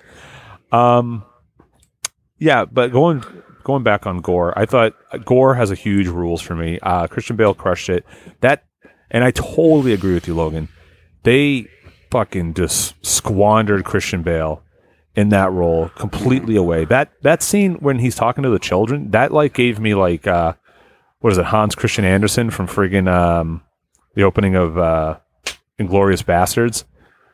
Um, 0.72 1.24
yeah, 2.40 2.64
but 2.64 2.90
going 2.90 3.22
going 3.62 3.84
back 3.84 4.04
on 4.04 4.18
Gorr, 4.18 4.52
I 4.58 4.66
thought 4.66 4.94
Gorr 5.24 5.54
has 5.54 5.70
a 5.70 5.76
huge 5.76 6.08
rules 6.08 6.42
for 6.42 6.56
me. 6.56 6.80
Uh, 6.82 7.06
Christian 7.06 7.36
Bale 7.36 7.54
crushed 7.54 7.88
it. 7.88 8.04
That, 8.40 8.64
and 9.12 9.22
I 9.22 9.30
totally 9.30 9.92
agree 9.92 10.14
with 10.14 10.26
you, 10.26 10.34
Logan. 10.34 10.68
They 11.22 11.68
fucking 12.10 12.54
just 12.54 12.94
squandered 13.06 13.84
Christian 13.84 14.22
Bale 14.22 14.62
in 15.16 15.30
that 15.30 15.50
role 15.50 15.88
completely 15.96 16.54
away. 16.56 16.84
That 16.84 17.10
that 17.22 17.42
scene 17.42 17.74
when 17.76 17.98
he's 17.98 18.14
talking 18.14 18.44
to 18.44 18.50
the 18.50 18.58
children, 18.58 19.10
that 19.10 19.32
like 19.32 19.54
gave 19.54 19.80
me 19.80 19.94
like 19.94 20.26
uh, 20.26 20.52
what 21.20 21.32
is 21.32 21.38
it, 21.38 21.46
Hans 21.46 21.74
Christian 21.74 22.04
Andersen 22.04 22.50
from 22.50 22.66
friggin' 22.68 23.08
um, 23.10 23.62
the 24.14 24.22
opening 24.22 24.54
of 24.54 24.78
uh, 24.78 25.18
Inglorious 25.78 26.22
Bastards 26.22 26.84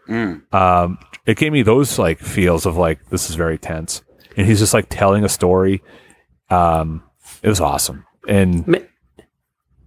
Mm. 0.08 0.52
um, 0.52 0.98
it 1.26 1.36
gave 1.36 1.52
me 1.52 1.62
those 1.62 1.96
like 1.96 2.18
feels 2.18 2.66
of 2.66 2.76
like 2.76 2.98
this 3.10 3.30
is 3.30 3.36
very 3.36 3.56
tense, 3.56 4.02
and 4.36 4.44
he's 4.48 4.58
just 4.58 4.74
like 4.74 4.86
telling 4.88 5.24
a 5.24 5.28
story. 5.28 5.80
Um, 6.50 7.04
it 7.40 7.48
was 7.48 7.60
awesome, 7.60 8.04
and 8.26 8.66
Ma- 8.66 8.78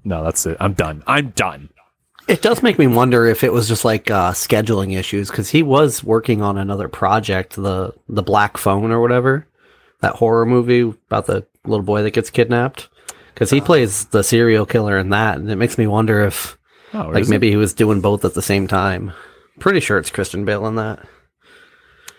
no, 0.05 0.23
that's 0.23 0.45
it. 0.45 0.55
I'm 0.61 0.71
done. 0.73 1.03
I'm 1.05 1.31
done. 1.31 1.67
It 2.27 2.41
does 2.41 2.63
make 2.63 2.79
me 2.79 2.87
wonder 2.87 3.25
if 3.27 3.43
it 3.43 3.53
was 3.53 3.67
just 3.67 3.85
like 3.85 4.09
uh, 4.09 4.31
scheduling 4.31 4.97
issues 4.97 5.29
because 5.29 5.49
he 5.49 5.61
was 5.61 6.03
working 6.03 6.41
on 6.41 6.57
another 6.57 6.87
project, 6.89 7.55
the 7.55 7.93
the 8.09 8.23
Black 8.23 8.57
Phone 8.57 8.91
or 8.91 8.99
whatever, 8.99 9.47
that 10.01 10.15
horror 10.15 10.45
movie 10.45 10.81
about 10.81 11.27
the 11.27 11.45
little 11.65 11.85
boy 11.85 12.01
that 12.01 12.11
gets 12.11 12.29
kidnapped. 12.31 12.89
Because 13.33 13.49
he 13.51 13.59
plays 13.61 14.05
the 14.05 14.23
serial 14.23 14.65
killer 14.65 14.97
in 14.97 15.09
that, 15.09 15.37
and 15.37 15.51
it 15.51 15.57
makes 15.57 15.77
me 15.77 15.87
wonder 15.87 16.23
if 16.23 16.57
Oh, 16.93 17.09
like 17.09 17.21
is 17.23 17.27
it? 17.29 17.31
maybe 17.31 17.49
he 17.49 17.57
was 17.57 17.73
doing 17.73 17.99
both 18.01 18.23
at 18.25 18.33
the 18.33 18.41
same 18.41 18.67
time. 18.67 19.11
Pretty 19.59 19.79
sure 19.81 19.97
it's 19.97 20.09
Christian 20.09 20.45
Bale 20.45 20.65
in 20.67 20.75
that. 20.75 21.05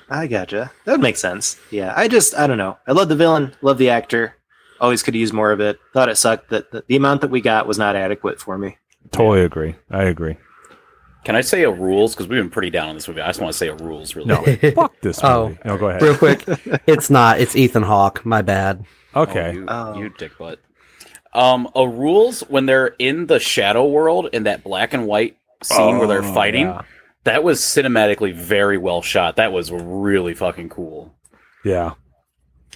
I 0.09 0.27
gotcha. 0.29 0.71
That 0.85 0.93
would 0.93 1.01
make 1.01 1.17
sense. 1.17 1.59
Yeah, 1.71 1.93
I 1.97 2.07
just 2.07 2.35
I 2.37 2.47
don't 2.47 2.59
know. 2.59 2.79
I 2.87 2.93
love 2.93 3.09
the 3.09 3.17
villain, 3.17 3.55
love 3.61 3.79
the 3.79 3.91
actor. 3.91 4.37
Always 4.81 5.03
could 5.03 5.15
use 5.17 5.33
more 5.33 5.51
of 5.53 5.61
it. 5.61 5.81
Thought 5.95 6.11
it 6.11 6.17
sucked 6.19 6.51
that 6.51 6.71
the, 6.71 6.85
the 6.87 6.97
amount 6.97 7.23
that 7.23 7.31
we 7.31 7.41
got 7.41 7.67
was 7.67 7.79
not 7.79 7.97
adequate 7.97 8.39
for 8.41 8.57
me. 8.59 8.77
Totally 9.13 9.43
agree. 9.43 9.75
I 9.91 10.05
agree. 10.05 10.37
Can 11.25 11.35
I 11.35 11.41
say 11.41 11.65
a 11.65 11.71
rules? 11.71 12.15
Because 12.15 12.29
we've 12.29 12.39
been 12.41 12.51
pretty 12.51 12.71
down 12.71 12.89
on 12.89 12.95
this 12.95 13.09
movie. 13.09 13.21
I 13.21 13.27
just 13.27 13.41
want 13.41 13.53
to 13.53 13.59
say 13.59 13.69
a 13.69 13.75
rules 13.75 14.15
really 14.15 14.29
No, 14.29 14.43
quick. 14.43 14.61
fuck 14.77 15.01
this 15.01 15.21
Oh. 15.25 15.49
movie. 15.49 15.59
No, 15.65 15.77
go 15.79 15.89
ahead. 15.89 16.03
Real 16.03 16.17
quick, 16.17 16.45
it's 16.87 17.11
not. 17.11 17.41
It's 17.41 17.57
Ethan 17.57 17.83
Hawke. 17.83 18.25
My 18.25 18.43
bad. 18.43 18.85
Okay. 19.15 19.49
Oh, 19.49 19.53
you, 19.53 19.65
Oh. 19.69 19.99
you 19.99 20.09
dick 20.17 20.39
butt. 20.39 20.61
Um, 21.35 21.69
a 21.75 21.87
rules 21.87 22.41
when 22.43 22.67
they're 22.67 22.95
in 22.99 23.27
the 23.27 23.39
shadow 23.41 23.85
world 23.87 24.29
in 24.33 24.45
that 24.45 24.63
black 24.65 24.95
and 24.95 25.07
white 25.07 25.37
scene 25.63 25.99
where 25.99 26.07
they're 26.07 26.25
Oh, 26.25 26.33
fighting. 26.35 26.67
yeah. 26.67 26.83
That 27.25 27.43
was 27.43 27.61
cinematically 27.61 28.33
very 28.33 28.79
well 28.79 29.03
shot. 29.03 29.37
That 29.37 29.53
was 29.53 29.73
really 29.73 30.33
fucking 30.35 30.69
cool. 30.69 31.13
Yeah. 31.65 31.95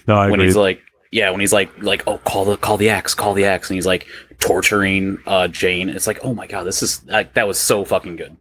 No, 0.07 0.15
I 0.15 0.25
when 0.25 0.33
agree. 0.41 0.45
he's 0.47 0.57
like, 0.57 0.81
yeah, 1.11 1.29
when 1.29 1.41
he's 1.41 1.53
like, 1.53 1.69
like, 1.83 2.03
oh, 2.07 2.17
call 2.19 2.45
the 2.45 2.57
call 2.57 2.77
the 2.77 2.89
axe, 2.89 3.13
call 3.13 3.33
the 3.33 3.45
axe, 3.45 3.69
and 3.69 3.75
he's 3.75 3.85
like 3.85 4.07
torturing 4.39 5.17
uh 5.27 5.47
Jane. 5.47 5.89
It's 5.89 6.07
like, 6.07 6.19
oh 6.23 6.33
my 6.33 6.47
god, 6.47 6.63
this 6.63 6.81
is 6.81 7.03
like 7.05 7.33
that 7.33 7.47
was 7.47 7.59
so 7.59 7.85
fucking 7.85 8.15
good. 8.15 8.37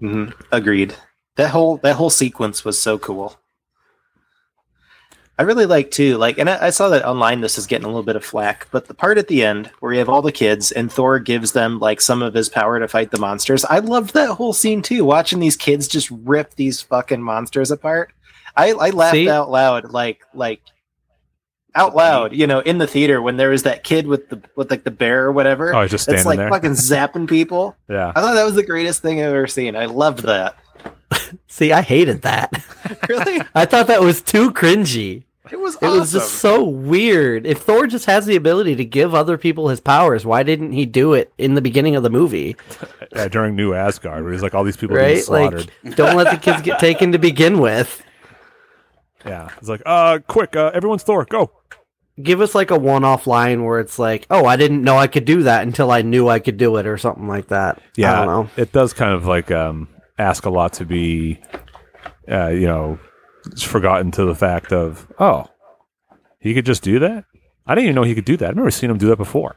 hmm 0.00 0.26
Agreed. 0.52 0.94
That 1.36 1.50
whole 1.50 1.78
that 1.78 1.96
whole 1.96 2.10
sequence 2.10 2.64
was 2.64 2.80
so 2.80 2.98
cool. 2.98 3.38
I 5.36 5.42
really 5.42 5.66
like 5.66 5.90
too, 5.90 6.16
like, 6.16 6.38
and 6.38 6.48
I, 6.48 6.66
I 6.66 6.70
saw 6.70 6.88
that 6.90 7.04
online. 7.04 7.40
This 7.40 7.58
is 7.58 7.66
getting 7.66 7.84
a 7.86 7.88
little 7.88 8.04
bit 8.04 8.14
of 8.14 8.24
flack, 8.24 8.68
but 8.70 8.86
the 8.86 8.94
part 8.94 9.18
at 9.18 9.26
the 9.26 9.44
end 9.44 9.68
where 9.80 9.92
you 9.92 9.98
have 9.98 10.08
all 10.08 10.22
the 10.22 10.30
kids 10.30 10.70
and 10.70 10.92
Thor 10.92 11.18
gives 11.18 11.50
them 11.50 11.80
like 11.80 12.00
some 12.00 12.22
of 12.22 12.34
his 12.34 12.48
power 12.48 12.78
to 12.78 12.86
fight 12.86 13.10
the 13.10 13.18
monsters. 13.18 13.64
I 13.64 13.80
loved 13.80 14.14
that 14.14 14.30
whole 14.30 14.52
scene 14.52 14.80
too. 14.80 15.04
Watching 15.04 15.40
these 15.40 15.56
kids 15.56 15.88
just 15.88 16.08
rip 16.12 16.54
these 16.54 16.80
fucking 16.82 17.20
monsters 17.20 17.72
apart. 17.72 18.12
I 18.56 18.70
I 18.74 18.90
laughed 18.90 19.14
See? 19.14 19.28
out 19.28 19.50
loud, 19.50 19.90
like 19.90 20.20
like 20.34 20.60
out 21.74 21.94
loud, 21.96 22.32
you 22.32 22.46
know, 22.46 22.60
in 22.60 22.78
the 22.78 22.86
theater 22.86 23.20
when 23.20 23.36
there 23.36 23.50
was 23.50 23.64
that 23.64 23.82
kid 23.84 24.06
with 24.06 24.28
the 24.28 24.40
with 24.56 24.70
like 24.70 24.84
the 24.84 24.90
bear 24.90 25.24
or 25.24 25.32
whatever. 25.32 25.74
oh, 25.74 25.82
he's 25.82 25.90
just 25.90 26.08
It's 26.08 26.24
like 26.24 26.38
there. 26.38 26.48
fucking 26.50 26.72
zapping 26.72 27.28
people. 27.28 27.76
yeah. 27.88 28.12
I 28.14 28.20
thought 28.20 28.34
that 28.34 28.44
was 28.44 28.54
the 28.54 28.62
greatest 28.62 29.02
thing 29.02 29.20
I've 29.20 29.28
ever 29.28 29.46
seen. 29.46 29.74
I 29.76 29.86
loved 29.86 30.20
that. 30.24 30.56
See, 31.48 31.72
I 31.72 31.82
hated 31.82 32.22
that. 32.22 32.52
Really? 33.08 33.40
I 33.54 33.64
thought 33.64 33.86
that 33.86 34.02
was 34.02 34.20
too 34.20 34.50
cringy. 34.50 35.22
It 35.50 35.58
was 35.58 35.76
It 35.76 35.86
was 35.88 36.12
just 36.12 36.34
so 36.34 36.62
weird. 36.64 37.46
If 37.46 37.58
Thor 37.62 37.86
just 37.86 38.04
has 38.06 38.26
the 38.26 38.36
ability 38.36 38.76
to 38.76 38.84
give 38.84 39.14
other 39.14 39.36
people 39.38 39.68
his 39.68 39.80
powers, 39.80 40.24
why 40.26 40.42
didn't 40.42 40.72
he 40.72 40.84
do 40.86 41.14
it 41.14 41.32
in 41.38 41.54
the 41.54 41.60
beginning 41.62 41.96
of 41.96 42.02
the 42.02 42.10
movie? 42.10 42.56
yeah. 43.14 43.28
During 43.28 43.56
New 43.56 43.72
Asgard, 43.74 44.22
where 44.22 44.32
he's 44.32 44.42
like 44.42 44.54
all 44.54 44.64
these 44.64 44.76
people 44.76 44.96
being 44.96 45.06
Right? 45.08 45.28
Like, 45.28 45.50
slaughtered. 45.52 45.70
don't 45.96 46.16
let 46.16 46.30
the 46.30 46.36
kids 46.38 46.60
get 46.62 46.78
taken 46.78 47.12
to 47.12 47.18
begin 47.18 47.58
with. 47.58 48.02
Yeah, 49.24 49.48
it's 49.58 49.68
like, 49.68 49.82
uh, 49.86 50.18
quick, 50.26 50.54
uh, 50.56 50.70
everyone's 50.74 51.02
Thor, 51.02 51.24
go. 51.24 51.50
Give 52.22 52.40
us 52.40 52.54
like 52.54 52.70
a 52.70 52.78
one-off 52.78 53.26
line 53.26 53.64
where 53.64 53.80
it's 53.80 53.98
like, 53.98 54.24
"Oh, 54.30 54.44
I 54.46 54.54
didn't 54.56 54.82
know 54.82 54.96
I 54.96 55.08
could 55.08 55.24
do 55.24 55.42
that 55.44 55.62
until 55.66 55.90
I 55.90 56.02
knew 56.02 56.28
I 56.28 56.38
could 56.38 56.56
do 56.58 56.76
it," 56.76 56.86
or 56.86 56.96
something 56.96 57.26
like 57.26 57.48
that. 57.48 57.78
I 57.78 57.80
Yeah, 57.96 58.16
don't 58.24 58.26
know. 58.26 58.50
it 58.56 58.70
does 58.70 58.92
kind 58.92 59.12
of 59.14 59.26
like 59.26 59.50
um, 59.50 59.88
ask 60.18 60.44
a 60.46 60.50
lot 60.50 60.74
to 60.74 60.84
be, 60.84 61.40
uh, 62.30 62.48
you 62.50 62.66
know, 62.68 63.00
forgotten 63.58 64.12
to 64.12 64.24
the 64.26 64.34
fact 64.36 64.72
of, 64.72 65.08
oh, 65.18 65.46
he 66.38 66.54
could 66.54 66.66
just 66.66 66.84
do 66.84 67.00
that. 67.00 67.24
I 67.66 67.74
didn't 67.74 67.86
even 67.86 67.94
know 67.96 68.02
he 68.02 68.14
could 68.14 68.24
do 68.26 68.36
that. 68.36 68.50
I've 68.50 68.56
never 68.56 68.70
seen 68.70 68.90
him 68.90 68.98
do 68.98 69.08
that 69.08 69.16
before. 69.16 69.56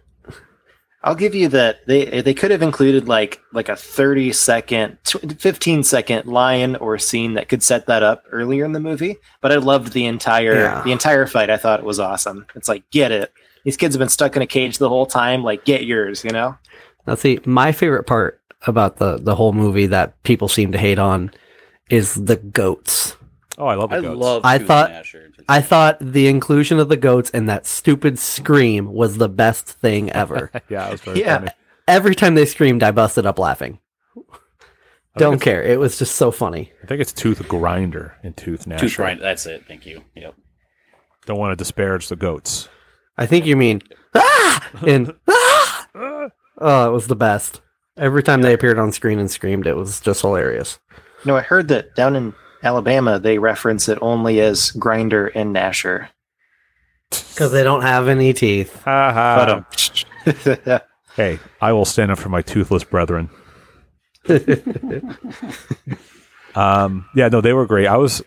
I'll 1.03 1.15
give 1.15 1.35
you 1.35 1.47
that 1.49 1.85
they 1.87 2.21
they 2.21 2.33
could 2.33 2.51
have 2.51 2.61
included 2.61 3.07
like 3.07 3.39
like 3.53 3.69
a 3.69 3.75
30 3.75 4.33
second 4.33 4.97
15 5.05 5.83
second 5.83 6.25
line 6.25 6.75
or 6.77 6.97
scene 6.97 7.35
that 7.35 7.49
could 7.49 7.63
set 7.63 7.85
that 7.85 8.03
up 8.03 8.23
earlier 8.31 8.65
in 8.65 8.71
the 8.73 8.79
movie 8.79 9.17
but 9.41 9.51
I 9.51 9.55
loved 9.55 9.93
the 9.93 10.05
entire 10.05 10.55
Yeah. 10.55 10.81
the 10.83 10.91
entire 10.91 11.27
fight 11.27 11.49
I 11.49 11.57
thought 11.57 11.79
it 11.79 11.85
was 11.85 11.99
awesome 11.99 12.45
it's 12.55 12.67
like 12.67 12.89
get 12.91 13.11
it 13.11 13.31
these 13.63 13.77
kids 13.77 13.95
have 13.95 13.99
been 13.99 14.09
stuck 14.09 14.35
in 14.35 14.41
a 14.41 14.47
cage 14.47 14.79
the 14.79 14.89
whole 14.89 15.05
time 15.05 15.43
like 15.43 15.65
get 15.65 15.85
yours 15.85 16.23
you 16.23 16.31
know 16.31 16.57
Now, 17.05 17.15
see, 17.15 17.39
my 17.45 17.71
favorite 17.71 18.03
part 18.05 18.41
about 18.65 18.97
the 18.97 19.17
the 19.17 19.35
whole 19.35 19.53
movie 19.53 19.87
that 19.87 20.21
people 20.23 20.47
seem 20.47 20.71
to 20.71 20.77
hate 20.77 20.99
on 20.99 21.31
is 21.89 22.15
the 22.15 22.35
goats. 22.37 23.15
Oh, 23.57 23.65
I 23.67 23.75
love 23.75 23.91
the 23.91 23.97
I 23.97 24.01
goats. 24.01 24.19
love. 24.19 24.41
I 24.45 24.57
Tooth 24.57 24.67
thought- 24.67 24.89
Gnasher. 24.91 25.36
I 25.49 25.61
thought 25.61 25.97
the 26.01 26.27
inclusion 26.27 26.79
of 26.79 26.89
the 26.89 26.97
goats 26.97 27.29
and 27.29 27.47
that 27.49 27.65
stupid 27.65 28.19
scream 28.19 28.91
was 28.91 29.17
the 29.17 29.29
best 29.29 29.65
thing 29.67 30.11
ever. 30.11 30.51
yeah, 30.69 30.87
it 30.87 30.91
was 30.91 31.01
very 31.01 31.19
Yeah. 31.21 31.37
funny. 31.39 31.51
Every 31.87 32.15
time 32.15 32.35
they 32.35 32.45
screamed, 32.45 32.83
I 32.83 32.91
busted 32.91 33.25
up 33.25 33.39
laughing. 33.39 33.79
I 34.17 35.19
Don't 35.19 35.39
care. 35.41 35.63
It 35.63 35.79
was 35.79 35.97
just 35.97 36.15
so 36.15 36.31
funny. 36.31 36.71
I 36.83 36.85
think 36.85 37.01
it's 37.01 37.13
Tooth 37.13 37.47
Grinder 37.47 38.15
and 38.23 38.35
Tooth 38.35 38.65
Gnasher. 38.65 38.79
Tooth 38.79 38.97
grind. 38.97 39.21
That's 39.21 39.45
it. 39.45 39.63
Thank 39.67 39.85
you. 39.85 40.03
Yep. 40.15 40.35
Don't 41.25 41.39
want 41.39 41.53
to 41.53 41.55
disparage 41.55 42.07
the 42.09 42.15
goats. 42.15 42.67
I 43.17 43.25
think 43.25 43.45
you 43.45 43.55
mean 43.55 43.81
ah 44.13 44.69
and 44.85 45.13
ah. 45.27 45.87
Oh, 46.59 46.87
it 46.89 46.91
was 46.91 47.07
the 47.07 47.15
best. 47.15 47.61
Every 47.97 48.21
time 48.21 48.41
they 48.41 48.53
appeared 48.53 48.77
on 48.79 48.91
screen 48.91 49.17
and 49.17 49.29
screamed, 49.31 49.65
it 49.65 49.75
was 49.75 49.99
just 49.99 50.21
hilarious. 50.21 50.77
No, 51.25 51.35
I 51.35 51.41
heard 51.41 51.67
that 51.69 51.95
down 51.95 52.15
in 52.15 52.33
Alabama 52.63 53.19
they 53.19 53.37
reference 53.37 53.87
it 53.89 53.97
only 54.01 54.39
as 54.39 54.71
grinder 54.71 55.27
and 55.27 55.55
Gnasher 55.55 56.09
Because 57.09 57.51
they 57.51 57.63
don't 57.63 57.81
have 57.83 58.07
any 58.07 58.33
teeth. 58.33 58.83
ha 58.83 59.13
ha. 60.25 60.81
Hey, 61.15 61.39
I 61.59 61.73
will 61.73 61.85
stand 61.85 62.11
up 62.11 62.19
for 62.19 62.29
my 62.29 62.43
toothless 62.43 62.83
brethren. 62.83 63.31
Um, 66.57 67.05
yeah, 67.15 67.27
no, 67.27 67.39
they 67.39 67.53
were 67.53 67.67
great. 67.67 67.85
I 67.85 67.97
was, 67.97 68.23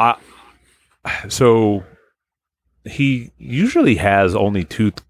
I, 0.00 0.16
so 1.28 1.84
he 2.84 3.30
usually 3.38 3.94
has 3.94 4.34
only 4.34 4.64
Tooth 4.64 5.04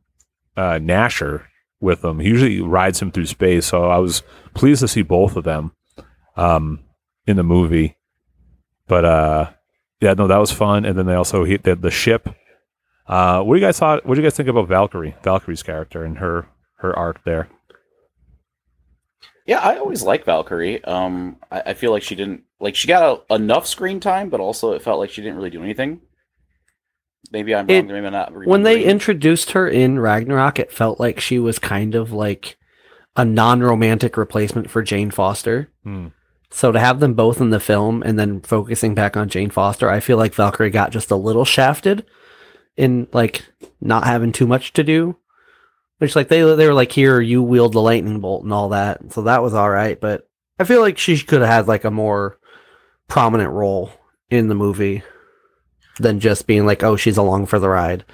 uh, 0.59 0.79
Gnasher 0.79 1.45
with 1.81 2.05
him. 2.05 2.19
He 2.19 2.29
usually 2.29 2.61
rides 2.61 3.01
him 3.01 3.11
through 3.11 3.27
space. 3.27 3.65
So 3.67 3.85
I 3.85 3.97
was 3.97 4.23
pleased 4.53 4.81
to 4.81 4.89
see 4.89 5.01
both 5.01 5.37
of 5.37 5.45
them 5.45 5.73
um, 6.37 6.81
in 7.27 7.37
the 7.37 7.43
movie. 7.43 7.97
But 8.89 9.05
uh, 9.05 9.51
yeah, 10.01 10.15
no, 10.15 10.27
that 10.27 10.39
was 10.39 10.51
fun. 10.51 10.85
And 10.85 10.99
then 10.99 11.07
they 11.07 11.15
also 11.15 11.45
hit 11.45 11.63
the, 11.63 11.77
the 11.77 11.91
ship. 11.91 12.29
Uh, 13.07 13.43
what 13.43 13.55
do 13.55 13.61
you 13.61 13.67
guys 13.67 13.79
thought? 13.79 14.05
What 14.05 14.15
do 14.17 14.21
you 14.21 14.27
guys 14.27 14.37
think 14.37 14.49
about 14.49 14.69
Valkyrie? 14.69 15.15
Valkyrie's 15.23 15.63
character 15.63 16.05
and 16.05 16.19
her 16.19 16.47
her 16.77 16.97
arc 16.97 17.25
there. 17.25 17.49
Yeah, 19.47 19.61
I 19.61 19.79
always 19.79 20.03
like 20.03 20.25
Valkyrie. 20.25 20.85
Um, 20.85 21.37
I, 21.51 21.63
I 21.67 21.75
feel 21.75 21.91
like 21.91 22.03
she 22.03 22.15
didn't 22.15 22.43
like 22.61 22.75
she 22.75 22.87
got 22.87 23.25
a, 23.31 23.35
enough 23.35 23.67
screen 23.67 23.99
time, 24.01 24.29
but 24.29 24.41
also 24.41 24.73
it 24.73 24.83
felt 24.83 24.99
like 24.99 25.11
she 25.11 25.23
didn't 25.23 25.37
really 25.37 25.51
do 25.51 25.63
anything. 25.63 26.01
Maybe 27.31 27.55
I'm 27.55 27.69
It- 27.69 27.81
wrong. 27.85 27.87
Maybe 27.89 28.07
I'm 28.07 28.13
not. 28.13 28.33
when 28.47 28.63
they 28.63 28.85
introduced 28.85 29.53
her 29.53 29.67
in 29.69 29.99
Ragnarok, 29.99 30.59
it 30.59 30.73
felt 30.73 31.01
like 31.01 31.19
she 31.21 31.39
was 31.39 31.59
kind 31.59 31.95
of 31.95 32.13
like 32.13 32.57
a 33.17 33.25
non-romantic 33.25 34.17
replacement 34.17 34.71
for 34.71 34.83
Jane 34.83 35.11
Foster. 35.11 35.71
Hmm. 35.83 36.09
So 36.51 36.73
to 36.73 36.79
have 36.79 37.01
them 37.01 37.15
both 37.15 37.41
in 37.41 37.51
the 37.51 37.61
film 37.61 38.03
and 38.03 38.19
then 38.19 38.41
focusing 38.41 38.95
back 38.95 39.17
on 39.17 39.29
Jane 39.29 39.51
Foster, 39.51 39.91
I 39.91 40.01
feel 40.01 40.17
like 40.17 40.35
Valkyrie 40.35 40.71
got 40.71 40.93
just 40.93 41.11
a 41.11 41.17
little 41.17 41.45
shafted 41.45 42.07
in 42.77 43.07
like 43.13 43.45
not 43.81 44.05
having 44.05 44.33
too 44.33 44.47
much 44.47 44.73
to 44.75 44.85
do. 44.85 45.17
Which 45.99 46.15
like 46.15 46.29
they 46.29 46.43
they 46.55 46.67
were 46.67 46.75
like 46.75 46.93
here 46.93 47.21
you 47.21 47.43
wield 47.43 47.73
the 47.73 47.83
lightning 47.83 48.21
bolt 48.21 48.45
and 48.45 48.53
all 48.53 48.69
that. 48.71 49.13
So 49.13 49.23
that 49.23 49.43
was 49.43 49.53
all 49.53 49.69
right, 49.69 50.01
but 50.01 50.29
I 50.59 50.65
feel 50.65 50.81
like 50.81 50.97
she 50.97 51.19
could 51.19 51.41
have 51.41 51.51
had 51.51 51.69
like 51.69 51.85
a 51.85 51.91
more 51.91 52.39
prominent 53.09 53.51
role 53.51 53.91
in 54.31 54.49
the 54.49 54.55
movie 54.55 55.03
than 55.99 56.21
just 56.21 56.47
being 56.47 56.67
like 56.67 56.85
oh 56.85 56.95
she's 56.97 57.17
along 57.17 57.47
for 57.47 57.59
the 57.59 57.69
ride. 57.69 58.05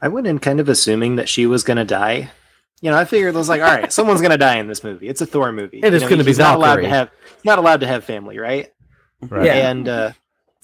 I 0.00 0.08
went 0.08 0.26
in 0.26 0.38
kind 0.38 0.60
of 0.60 0.68
assuming 0.68 1.16
that 1.16 1.28
she 1.28 1.46
was 1.46 1.64
going 1.64 1.78
to 1.78 1.84
die. 1.84 2.30
You 2.82 2.90
know, 2.90 2.98
I 2.98 3.04
figured 3.04 3.34
it 3.34 3.38
was 3.38 3.48
like, 3.48 3.62
all 3.62 3.74
right, 3.74 3.92
someone's 3.92 4.20
going 4.20 4.32
to 4.32 4.38
die 4.38 4.56
in 4.56 4.68
this 4.68 4.84
movie. 4.84 5.08
It's 5.08 5.20
a 5.20 5.26
Thor 5.26 5.50
movie. 5.50 5.80
It 5.82 5.94
is 5.94 6.02
You 6.02 6.06
know, 6.06 6.10
gonna 6.10 6.24
be 6.24 6.30
he's 6.30 6.38
not 6.38 6.56
allowed 6.56 6.76
to 6.76 6.88
have 6.88 7.10
not 7.44 7.58
allowed 7.58 7.80
to 7.80 7.86
have 7.86 8.04
family, 8.04 8.38
right? 8.38 8.72
Right. 9.22 9.46
Yeah. 9.46 9.70
And 9.70 9.88
uh, 9.88 10.12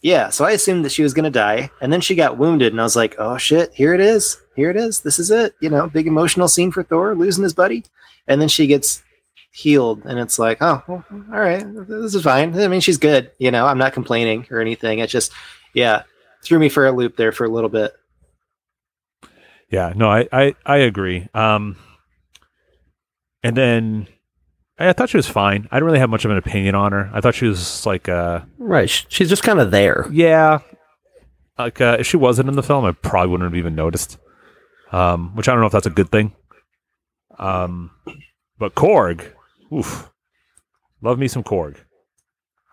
yeah, 0.02 0.30
so 0.30 0.44
I 0.44 0.50
assumed 0.50 0.84
that 0.84 0.92
she 0.92 1.02
was 1.02 1.14
going 1.14 1.24
to 1.24 1.30
die, 1.30 1.70
and 1.80 1.92
then 1.92 2.00
she 2.00 2.14
got 2.14 2.36
wounded, 2.36 2.72
and 2.72 2.80
I 2.80 2.84
was 2.84 2.96
like, 2.96 3.14
oh 3.18 3.38
shit, 3.38 3.72
here 3.72 3.94
it 3.94 4.00
is, 4.00 4.36
here 4.56 4.68
it 4.68 4.76
is, 4.76 5.00
this 5.00 5.18
is 5.18 5.30
it. 5.30 5.54
You 5.60 5.70
know, 5.70 5.88
big 5.88 6.06
emotional 6.06 6.48
scene 6.48 6.72
for 6.72 6.82
Thor 6.82 7.14
losing 7.14 7.44
his 7.44 7.54
buddy, 7.54 7.84
and 8.26 8.40
then 8.40 8.48
she 8.48 8.66
gets 8.66 9.02
healed, 9.52 10.04
and 10.04 10.18
it's 10.18 10.38
like, 10.38 10.58
oh, 10.60 10.82
well, 10.88 11.04
all 11.32 11.40
right, 11.40 11.64
this 11.86 12.14
is 12.14 12.22
fine. 12.22 12.58
I 12.58 12.66
mean, 12.68 12.80
she's 12.80 12.98
good. 12.98 13.30
You 13.38 13.52
know, 13.52 13.66
I'm 13.66 13.78
not 13.78 13.92
complaining 13.92 14.46
or 14.50 14.60
anything. 14.60 14.98
It's 14.98 15.12
just, 15.12 15.32
yeah, 15.72 16.02
threw 16.42 16.58
me 16.58 16.68
for 16.68 16.86
a 16.86 16.92
loop 16.92 17.16
there 17.16 17.32
for 17.32 17.44
a 17.44 17.50
little 17.50 17.70
bit. 17.70 17.92
Yeah, 19.70 19.92
no, 19.94 20.10
I, 20.10 20.28
I, 20.32 20.54
I 20.66 20.76
agree. 20.78 21.28
Um, 21.32 21.76
and 23.42 23.56
then 23.56 24.08
I, 24.78 24.88
I 24.88 24.92
thought 24.92 25.08
she 25.10 25.16
was 25.16 25.28
fine. 25.28 25.68
I 25.70 25.76
didn't 25.76 25.86
really 25.86 25.98
have 25.98 26.10
much 26.10 26.24
of 26.24 26.30
an 26.30 26.36
opinion 26.38 26.74
on 26.74 26.92
her. 26.92 27.10
I 27.12 27.20
thought 27.20 27.34
she 27.34 27.46
was 27.46 27.84
like, 27.86 28.08
uh, 28.08 28.40
Right. 28.58 28.88
She's 29.08 29.28
just 29.28 29.42
kind 29.42 29.60
of 29.60 29.70
there. 29.70 30.06
yeah, 30.10 30.60
like 31.58 31.80
uh, 31.80 31.96
if 32.00 32.06
she 32.06 32.16
wasn't 32.16 32.48
in 32.48 32.56
the 32.56 32.62
film, 32.62 32.84
I 32.84 32.92
probably 32.92 33.30
wouldn't 33.30 33.50
have 33.50 33.58
even 33.58 33.74
noticed. 33.74 34.18
Um, 34.90 35.34
which 35.36 35.48
I 35.48 35.52
don't 35.52 35.60
know 35.60 35.66
if 35.66 35.72
that's 35.72 35.86
a 35.86 35.90
good 35.90 36.10
thing. 36.10 36.32
Um, 37.38 37.90
but 38.58 38.74
Korg, 38.74 39.32
oof, 39.72 40.10
love 41.00 41.18
me 41.18 41.28
some 41.28 41.42
Korg. 41.42 41.76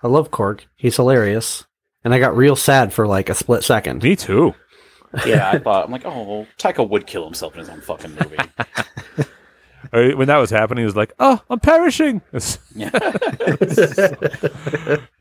I 0.03 0.07
love 0.07 0.29
Korg. 0.31 0.61
He's 0.75 0.95
hilarious. 0.97 1.65
And 2.03 2.13
I 2.13 2.19
got 2.19 2.35
real 2.35 2.55
sad 2.55 2.93
for 2.93 3.05
like 3.07 3.29
a 3.29 3.35
split 3.35 3.63
second. 3.63 4.03
Me 4.03 4.15
too. 4.15 4.53
yeah, 5.25 5.49
I 5.49 5.59
thought 5.59 5.85
I'm 5.85 5.91
like, 5.91 6.05
oh, 6.05 6.45
Taika 6.57 6.87
would 6.87 7.05
kill 7.07 7.25
himself 7.25 7.53
in 7.53 7.59
his 7.59 7.69
own 7.69 7.81
fucking 7.81 8.11
movie. 8.11 8.37
When 9.91 10.27
that 10.27 10.37
was 10.37 10.49
happening, 10.49 10.83
it 10.83 10.85
was 10.87 10.95
like, 10.95 11.13
oh, 11.19 11.41
I'm 11.49 11.59
perishing. 11.59 12.21
It's, 12.33 12.57
yeah. 12.75 12.89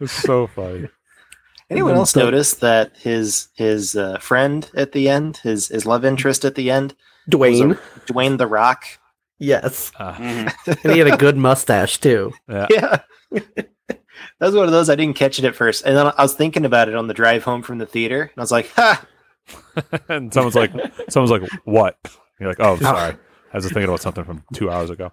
it's 0.00 0.12
so 0.12 0.46
funny. 0.48 0.88
Anyone 1.70 1.94
else 1.96 2.12
the- 2.12 2.20
notice 2.20 2.54
that 2.54 2.96
his 2.96 3.48
his 3.54 3.94
uh, 3.96 4.18
friend 4.18 4.70
at 4.74 4.92
the 4.92 5.08
end, 5.08 5.38
his 5.38 5.68
his 5.68 5.84
love 5.86 6.04
interest 6.04 6.44
at 6.44 6.54
the 6.54 6.70
end, 6.70 6.94
was 7.30 7.60
Dwayne. 7.60 7.72
a- 7.76 8.00
Dwayne 8.12 8.38
the 8.38 8.46
Rock? 8.46 8.84
Yes. 9.38 9.92
Uh. 9.98 10.14
And 10.18 10.52
he 10.92 10.98
had 10.98 11.08
a 11.08 11.16
good 11.16 11.36
mustache 11.36 11.98
too. 12.00 12.32
yeah. 12.48 12.66
Yeah, 12.70 12.98
that 13.30 14.46
was 14.46 14.54
one 14.54 14.64
of 14.64 14.72
those 14.72 14.88
I 14.88 14.94
didn't 14.96 15.16
catch 15.16 15.38
it 15.38 15.44
at 15.44 15.54
first, 15.54 15.84
and 15.84 15.94
then 15.96 16.06
I 16.06 16.22
was 16.22 16.34
thinking 16.34 16.64
about 16.64 16.88
it 16.88 16.94
on 16.96 17.06
the 17.06 17.14
drive 17.14 17.44
home 17.44 17.62
from 17.62 17.78
the 17.78 17.86
theater, 17.86 18.22
and 18.22 18.32
I 18.36 18.40
was 18.40 18.50
like, 18.50 18.70
"Ha!" 18.74 19.04
and 20.08 20.32
someone's 20.32 20.54
like, 20.56 20.72
someone's 21.10 21.30
like, 21.30 21.48
what? 21.64 21.96
You're 22.40 22.48
like, 22.48 22.60
oh, 22.60 22.78
sorry. 22.78 23.16
I 23.52 23.56
was 23.56 23.64
just 23.64 23.74
thinking 23.74 23.88
about 23.88 24.00
something 24.00 24.24
from 24.24 24.44
two 24.54 24.70
hours 24.70 24.90
ago. 24.90 25.10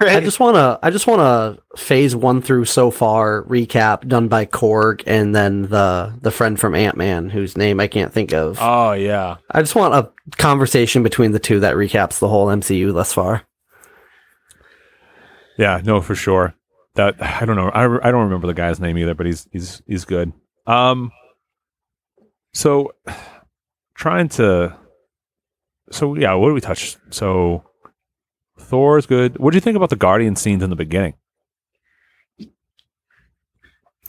I 0.00 0.20
just 0.20 0.40
wanna 0.40 0.78
I 0.82 0.90
just 0.90 1.06
wanna 1.06 1.58
phase 1.76 2.14
one 2.14 2.42
through 2.42 2.64
so 2.64 2.90
far 2.90 3.44
recap 3.44 4.06
done 4.08 4.28
by 4.28 4.44
Korg 4.44 5.02
and 5.06 5.34
then 5.34 5.62
the 5.62 6.14
the 6.20 6.30
friend 6.30 6.58
from 6.58 6.74
Ant 6.74 6.96
Man 6.96 7.30
whose 7.30 7.56
name 7.56 7.78
I 7.80 7.86
can't 7.86 8.12
think 8.12 8.32
of. 8.32 8.58
Oh 8.60 8.92
yeah, 8.92 9.36
I 9.50 9.60
just 9.62 9.74
want 9.76 9.94
a 9.94 10.10
conversation 10.36 11.02
between 11.02 11.32
the 11.32 11.38
two 11.38 11.60
that 11.60 11.76
recaps 11.76 12.18
the 12.18 12.28
whole 12.28 12.46
MCU 12.48 12.92
thus 12.92 13.12
far. 13.12 13.44
yeah, 15.58 15.80
no, 15.84 16.00
for 16.00 16.14
sure. 16.14 16.54
That 16.94 17.22
I 17.22 17.44
don't 17.44 17.56
know. 17.56 17.68
I, 17.68 18.08
I 18.08 18.10
don't 18.10 18.24
remember 18.24 18.48
the 18.48 18.54
guy's 18.54 18.80
name 18.80 18.98
either, 18.98 19.14
but 19.14 19.26
he's 19.26 19.46
he's 19.52 19.80
he's 19.86 20.04
good. 20.04 20.32
Um, 20.66 21.12
so 22.52 22.92
trying 23.94 24.28
to, 24.30 24.76
so 25.92 26.16
yeah, 26.16 26.34
what 26.34 26.48
do 26.48 26.54
we 26.54 26.60
touch? 26.60 26.96
So 27.10 27.64
Thor's 28.58 29.06
good. 29.06 29.38
What 29.38 29.52
do 29.52 29.56
you 29.56 29.60
think 29.60 29.76
about 29.76 29.90
the 29.90 29.96
Guardian 29.96 30.36
scenes 30.36 30.62
in 30.62 30.70
the 30.70 30.76
beginning? 30.76 31.14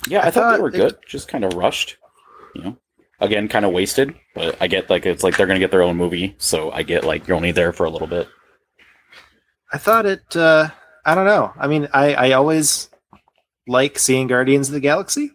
Yeah, 0.07 0.19
I, 0.19 0.27
I 0.27 0.31
thought, 0.31 0.33
thought 0.33 0.55
they 0.57 0.61
were 0.61 0.69
it- 0.69 0.73
good. 0.73 0.97
Just 1.07 1.27
kind 1.27 1.43
of 1.43 1.53
rushed. 1.53 1.97
You 2.55 2.63
know, 2.63 2.77
again, 3.19 3.47
kind 3.47 3.65
of 3.65 3.71
wasted. 3.73 4.15
But 4.33 4.57
I 4.61 4.67
get 4.67 4.89
like 4.89 5.05
it's 5.05 5.23
like 5.23 5.37
they're 5.37 5.47
gonna 5.47 5.59
get 5.59 5.71
their 5.71 5.83
own 5.83 5.97
movie, 5.97 6.35
so 6.37 6.71
I 6.71 6.83
get 6.83 7.03
like 7.03 7.27
you're 7.27 7.37
only 7.37 7.51
there 7.51 7.73
for 7.73 7.85
a 7.85 7.89
little 7.89 8.07
bit. 8.07 8.27
I 9.71 9.77
thought 9.77 10.05
it. 10.05 10.35
Uh, 10.35 10.69
I 11.05 11.15
don't 11.15 11.25
know. 11.25 11.53
I 11.57 11.67
mean, 11.67 11.87
I 11.93 12.13
I 12.15 12.31
always 12.31 12.89
like 13.67 13.99
seeing 13.99 14.27
Guardians 14.27 14.69
of 14.69 14.73
the 14.73 14.79
Galaxy, 14.79 15.31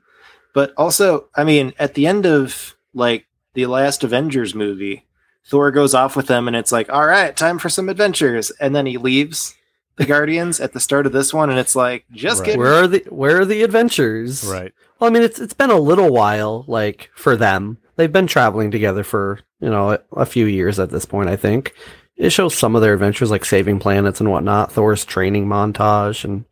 But 0.55 0.73
also, 0.77 1.29
I 1.37 1.45
mean, 1.45 1.73
at 1.79 1.95
the 1.95 2.07
end 2.07 2.27
of 2.27 2.75
like 2.93 3.27
the 3.55 3.67
last 3.67 4.03
Avengers 4.03 4.55
movie, 4.57 5.07
Thor 5.47 5.71
goes 5.71 5.95
off 5.95 6.17
with 6.17 6.27
them 6.27 6.47
and 6.49 6.57
it's 6.57 6.73
like, 6.73 6.91
all 6.93 7.07
right, 7.07 7.37
time 7.37 7.59
for 7.59 7.69
some 7.69 7.89
adventures. 7.89 8.51
And 8.61 8.75
then 8.75 8.87
he 8.87 8.97
leaves 8.99 9.55
the 9.97 10.07
Guardians 10.07 10.59
at 10.61 10.73
the 10.73 10.81
start 10.81 11.07
of 11.07 11.13
this 11.13 11.33
one, 11.33 11.51
and 11.51 11.59
it's 11.59 11.77
like, 11.77 12.05
just 12.13 12.41
Right. 12.41 12.47
kidding. 12.47 12.61
Where 12.61 12.75
are 12.83 12.87
the 12.89 13.05
where 13.11 13.41
are 13.41 13.45
the 13.45 13.63
adventures? 13.63 14.45
Right. 14.45 14.73
Well, 14.99 15.09
I 15.11 15.13
mean, 15.13 15.23
it's 15.23 15.39
it's 15.39 15.55
been 15.55 15.71
a 15.71 15.79
little 15.79 16.11
while, 16.11 16.65
like 16.67 17.11
for 17.15 17.37
them. 17.37 17.79
They've 17.97 18.11
been 18.13 18.27
traveling 18.27 18.71
together 18.73 19.05
for 19.05 19.39
you 19.61 19.71
know 19.71 19.93
a, 19.93 19.99
a 20.17 20.27
few 20.27 20.47
years 20.47 20.81
at 20.81 20.91
this 20.91 21.05
point. 21.05 21.29
I 21.29 21.37
think 21.37 21.75
it 22.17 22.31
shows 22.31 22.57
some 22.57 22.75
of 22.75 22.83
their 22.83 22.95
adventures, 22.95 23.31
like 23.31 23.45
saving 23.45 23.79
planets 23.79 24.21
and 24.21 24.31
whatnot. 24.31 24.73
Thor's 24.73 25.05
training 25.05 25.47
montage 25.47 26.25
and 26.25 26.45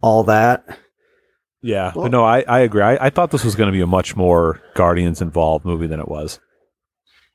all 0.00 0.24
that. 0.24 0.64
Yeah, 1.62 1.92
Well- 1.94 2.04
but 2.06 2.10
no, 2.12 2.24
I, 2.24 2.40
I 2.48 2.60
agree. 2.60 2.82
I, 2.82 3.06
I 3.06 3.10
thought 3.10 3.30
this 3.32 3.44
was 3.44 3.54
going 3.54 3.66
to 3.68 3.72
be 3.72 3.82
a 3.82 3.86
much 3.86 4.16
more 4.16 4.62
Guardians 4.74 5.20
involved 5.20 5.66
movie 5.66 5.86
than 5.86 6.00
it 6.00 6.08
was. 6.08 6.40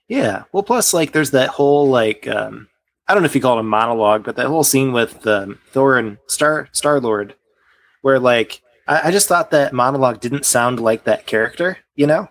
Yeah. 0.08 0.44
Well, 0.52 0.64
plus, 0.64 0.94
like, 0.94 1.12
there's 1.12 1.32
that 1.32 1.50
whole 1.50 1.88
like, 1.90 2.28
um, 2.28 2.68
I 3.08 3.14
don't 3.14 3.24
know 3.24 3.28
if 3.28 3.36
you 3.36 3.42
call 3.42 3.58
it 3.58 3.62
a 3.62 3.64
monologue, 3.64 4.24
but 4.24 4.36
that 4.36 4.48
whole 4.48 4.64
scene 4.64 4.92
with 4.92 5.26
um, 5.28 5.60
Thor 5.72 5.98
and 5.98 6.18
Star 6.28 6.70
Star 6.72 7.00
Lord, 7.00 7.36
where 8.02 8.20
like, 8.20 8.62
I, 8.88 9.10
I 9.10 9.12
just 9.12 9.28
thought 9.28 9.52
that 9.52 9.74
monologue 9.74 10.20
didn't 10.20 10.46
sound 10.46 10.80
like 10.80 11.04
that 11.04 11.26
character. 11.26 11.78
You 11.96 12.08
know? 12.08 12.30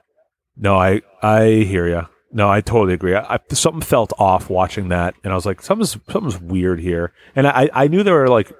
No, 0.56 0.76
I 0.76 1.02
I 1.22 1.46
hear 1.66 1.88
you. 1.88 2.06
No, 2.32 2.50
I 2.50 2.60
totally 2.60 2.94
agree. 2.94 3.14
I, 3.14 3.34
I, 3.34 3.38
something 3.52 3.80
felt 3.80 4.12
off 4.18 4.50
watching 4.50 4.88
that, 4.88 5.14
and 5.22 5.32
I 5.32 5.36
was 5.36 5.46
like, 5.46 5.62
something's 5.62 5.96
something's 6.10 6.40
weird 6.40 6.80
here. 6.80 7.12
And 7.36 7.46
I 7.46 7.70
I 7.72 7.88
knew 7.88 8.02
they 8.02 8.10
were 8.12 8.28
like, 8.28 8.52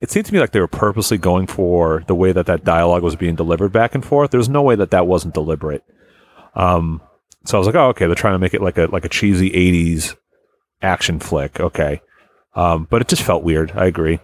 it 0.00 0.10
seemed 0.10 0.26
to 0.26 0.34
me 0.34 0.40
like 0.40 0.52
they 0.52 0.60
were 0.60 0.68
purposely 0.68 1.18
going 1.18 1.46
for 1.46 2.04
the 2.06 2.14
way 2.14 2.32
that 2.32 2.46
that 2.46 2.64
dialogue 2.64 3.02
was 3.02 3.16
being 3.16 3.36
delivered 3.36 3.72
back 3.72 3.94
and 3.94 4.04
forth. 4.04 4.30
There's 4.30 4.48
no 4.48 4.62
way 4.62 4.74
that 4.74 4.90
that 4.90 5.06
wasn't 5.06 5.34
deliberate. 5.34 5.84
Um, 6.54 7.00
so 7.44 7.56
I 7.56 7.58
was 7.58 7.66
like, 7.66 7.76
oh, 7.76 7.88
okay, 7.88 8.06
they're 8.06 8.14
trying 8.14 8.34
to 8.34 8.38
make 8.38 8.54
it 8.54 8.62
like 8.62 8.78
a 8.78 8.86
like 8.86 9.04
a 9.04 9.08
cheesy 9.08 9.50
'80s 9.50 10.16
action 10.82 11.18
flick. 11.20 11.60
Okay, 11.60 12.00
um, 12.54 12.86
but 12.90 13.00
it 13.02 13.08
just 13.08 13.22
felt 13.22 13.42
weird. 13.42 13.72
I 13.72 13.86
agree. 13.86 14.20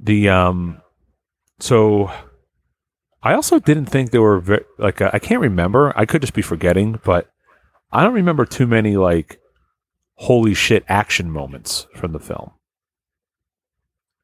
The 0.00 0.28
um, 0.28 0.80
so 1.58 2.10
I 3.22 3.34
also 3.34 3.58
didn't 3.58 3.86
think 3.86 4.10
there 4.10 4.22
were 4.22 4.38
ve- 4.40 4.64
like 4.78 5.00
uh, 5.00 5.10
I 5.12 5.18
can't 5.18 5.40
remember. 5.40 5.92
I 5.96 6.06
could 6.06 6.20
just 6.20 6.34
be 6.34 6.42
forgetting, 6.42 7.00
but 7.04 7.28
I 7.90 8.04
don't 8.04 8.14
remember 8.14 8.44
too 8.44 8.66
many 8.66 8.96
like 8.96 9.40
holy 10.14 10.54
shit 10.54 10.84
action 10.88 11.30
moments 11.30 11.86
from 11.96 12.12
the 12.12 12.20
film. 12.20 12.52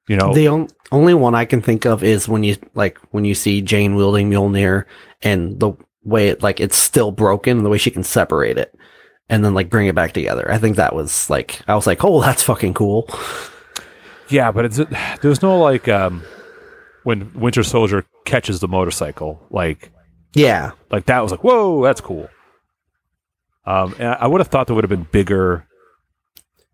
You 0.06 0.16
know, 0.16 0.34
The 0.34 0.48
on- 0.48 0.68
only 0.92 1.14
one 1.14 1.34
I 1.34 1.44
can 1.44 1.60
think 1.62 1.86
of 1.86 2.04
is 2.04 2.28
when 2.28 2.44
you 2.44 2.56
like 2.74 2.98
when 3.10 3.24
you 3.24 3.34
see 3.34 3.60
Jane 3.62 3.96
wielding 3.96 4.30
Mjolnir 4.30 4.84
and 5.22 5.58
the 5.58 5.72
way 6.04 6.28
it 6.28 6.42
like 6.42 6.60
it's 6.60 6.76
still 6.76 7.10
broken, 7.10 7.62
the 7.62 7.70
way 7.70 7.78
she 7.78 7.90
can 7.90 8.02
separate 8.04 8.58
it 8.58 8.74
and 9.28 9.44
then 9.44 9.54
like 9.54 9.70
bring 9.70 9.86
it 9.86 9.94
back 9.94 10.12
together. 10.12 10.50
I 10.50 10.58
think 10.58 10.76
that 10.76 10.94
was 10.94 11.28
like 11.30 11.60
I 11.68 11.74
was 11.74 11.86
like, 11.86 12.04
oh, 12.04 12.20
that's 12.20 12.42
fucking 12.42 12.74
cool. 12.74 13.08
yeah, 14.28 14.52
but 14.52 14.64
it's 14.66 14.80
there's 15.22 15.42
no 15.42 15.58
like 15.58 15.88
um 15.88 16.22
when 17.04 17.32
Winter 17.34 17.62
Soldier 17.62 18.04
catches 18.24 18.60
the 18.60 18.68
motorcycle, 18.68 19.46
like 19.50 19.90
Yeah, 20.34 20.72
like 20.90 21.06
that 21.06 21.20
was 21.20 21.30
like 21.30 21.44
whoa, 21.44 21.82
that's 21.82 22.00
cool. 22.00 22.28
Um, 23.66 23.94
and 23.98 24.08
I, 24.08 24.12
I 24.20 24.26
would 24.26 24.40
have 24.40 24.48
thought 24.48 24.66
there 24.66 24.76
would 24.76 24.84
have 24.84 24.90
been 24.90 25.08
bigger, 25.10 25.66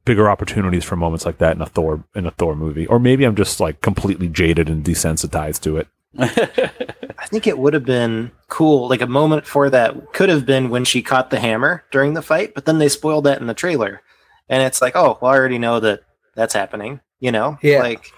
bigger 0.04 0.28
opportunities 0.28 0.84
for 0.84 0.96
moments 0.96 1.24
like 1.24 1.38
that 1.38 1.54
in 1.54 1.62
a 1.62 1.66
Thor 1.66 2.04
in 2.16 2.26
a 2.26 2.32
Thor 2.32 2.56
movie, 2.56 2.86
or 2.86 2.98
maybe 2.98 3.24
I'm 3.24 3.36
just 3.36 3.60
like 3.60 3.80
completely 3.80 4.28
jaded 4.28 4.68
and 4.68 4.84
desensitized 4.84 5.60
to 5.62 5.76
it. 5.76 5.86
I 7.30 7.32
think 7.32 7.46
it 7.46 7.58
would 7.58 7.74
have 7.74 7.84
been 7.84 8.32
cool. 8.48 8.88
Like 8.88 9.02
a 9.02 9.06
moment 9.06 9.46
for 9.46 9.70
that 9.70 10.12
could 10.12 10.28
have 10.28 10.44
been 10.44 10.68
when 10.68 10.84
she 10.84 11.00
caught 11.00 11.30
the 11.30 11.38
hammer 11.38 11.84
during 11.92 12.14
the 12.14 12.22
fight, 12.22 12.54
but 12.54 12.64
then 12.64 12.78
they 12.78 12.88
spoiled 12.88 13.24
that 13.24 13.40
in 13.40 13.46
the 13.46 13.54
trailer, 13.54 14.02
and 14.48 14.64
it's 14.64 14.82
like, 14.82 14.96
oh, 14.96 15.16
well, 15.20 15.30
I 15.30 15.36
already 15.36 15.58
know 15.58 15.78
that 15.78 16.00
that's 16.34 16.54
happening. 16.54 17.00
You 17.20 17.30
know, 17.30 17.56
Yeah. 17.62 17.82
Like, 17.82 18.12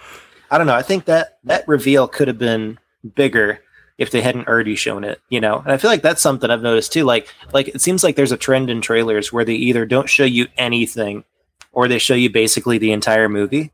I 0.51 0.57
don't 0.57 0.67
know. 0.67 0.75
I 0.75 0.81
think 0.81 1.05
that 1.05 1.39
that 1.45 1.69
reveal 1.69 2.09
could 2.09 2.29
have 2.29 2.39
been 2.39 2.79
bigger 3.15 3.61
if 3.99 4.11
they 4.11 4.23
hadn't 4.23 4.49
already 4.49 4.77
shown 4.77 5.05
it. 5.05 5.21
You 5.29 5.43
know, 5.43 5.59
and 5.59 5.73
I 5.73 5.77
feel 5.77 5.91
like 5.91 6.03
that's 6.03 6.23
something 6.23 6.49
I've 6.51 6.63
noticed 6.63 6.95
too. 6.95 7.05
Like, 7.05 7.29
like 7.53 7.69
it 7.69 7.83
seems 7.83 8.03
like 8.03 8.17
there's 8.17 8.33
a 8.33 8.39
trend 8.39 8.71
in 8.71 8.81
trailers 8.81 9.31
where 9.31 9.45
they 9.45 9.57
either 9.57 9.85
don't 9.85 10.09
show 10.09 10.25
you 10.25 10.47
anything, 10.57 11.25
or 11.73 11.87
they 11.87 11.99
show 11.99 12.15
you 12.15 12.31
basically 12.31 12.79
the 12.79 12.93
entire 12.93 13.29
movie. 13.29 13.73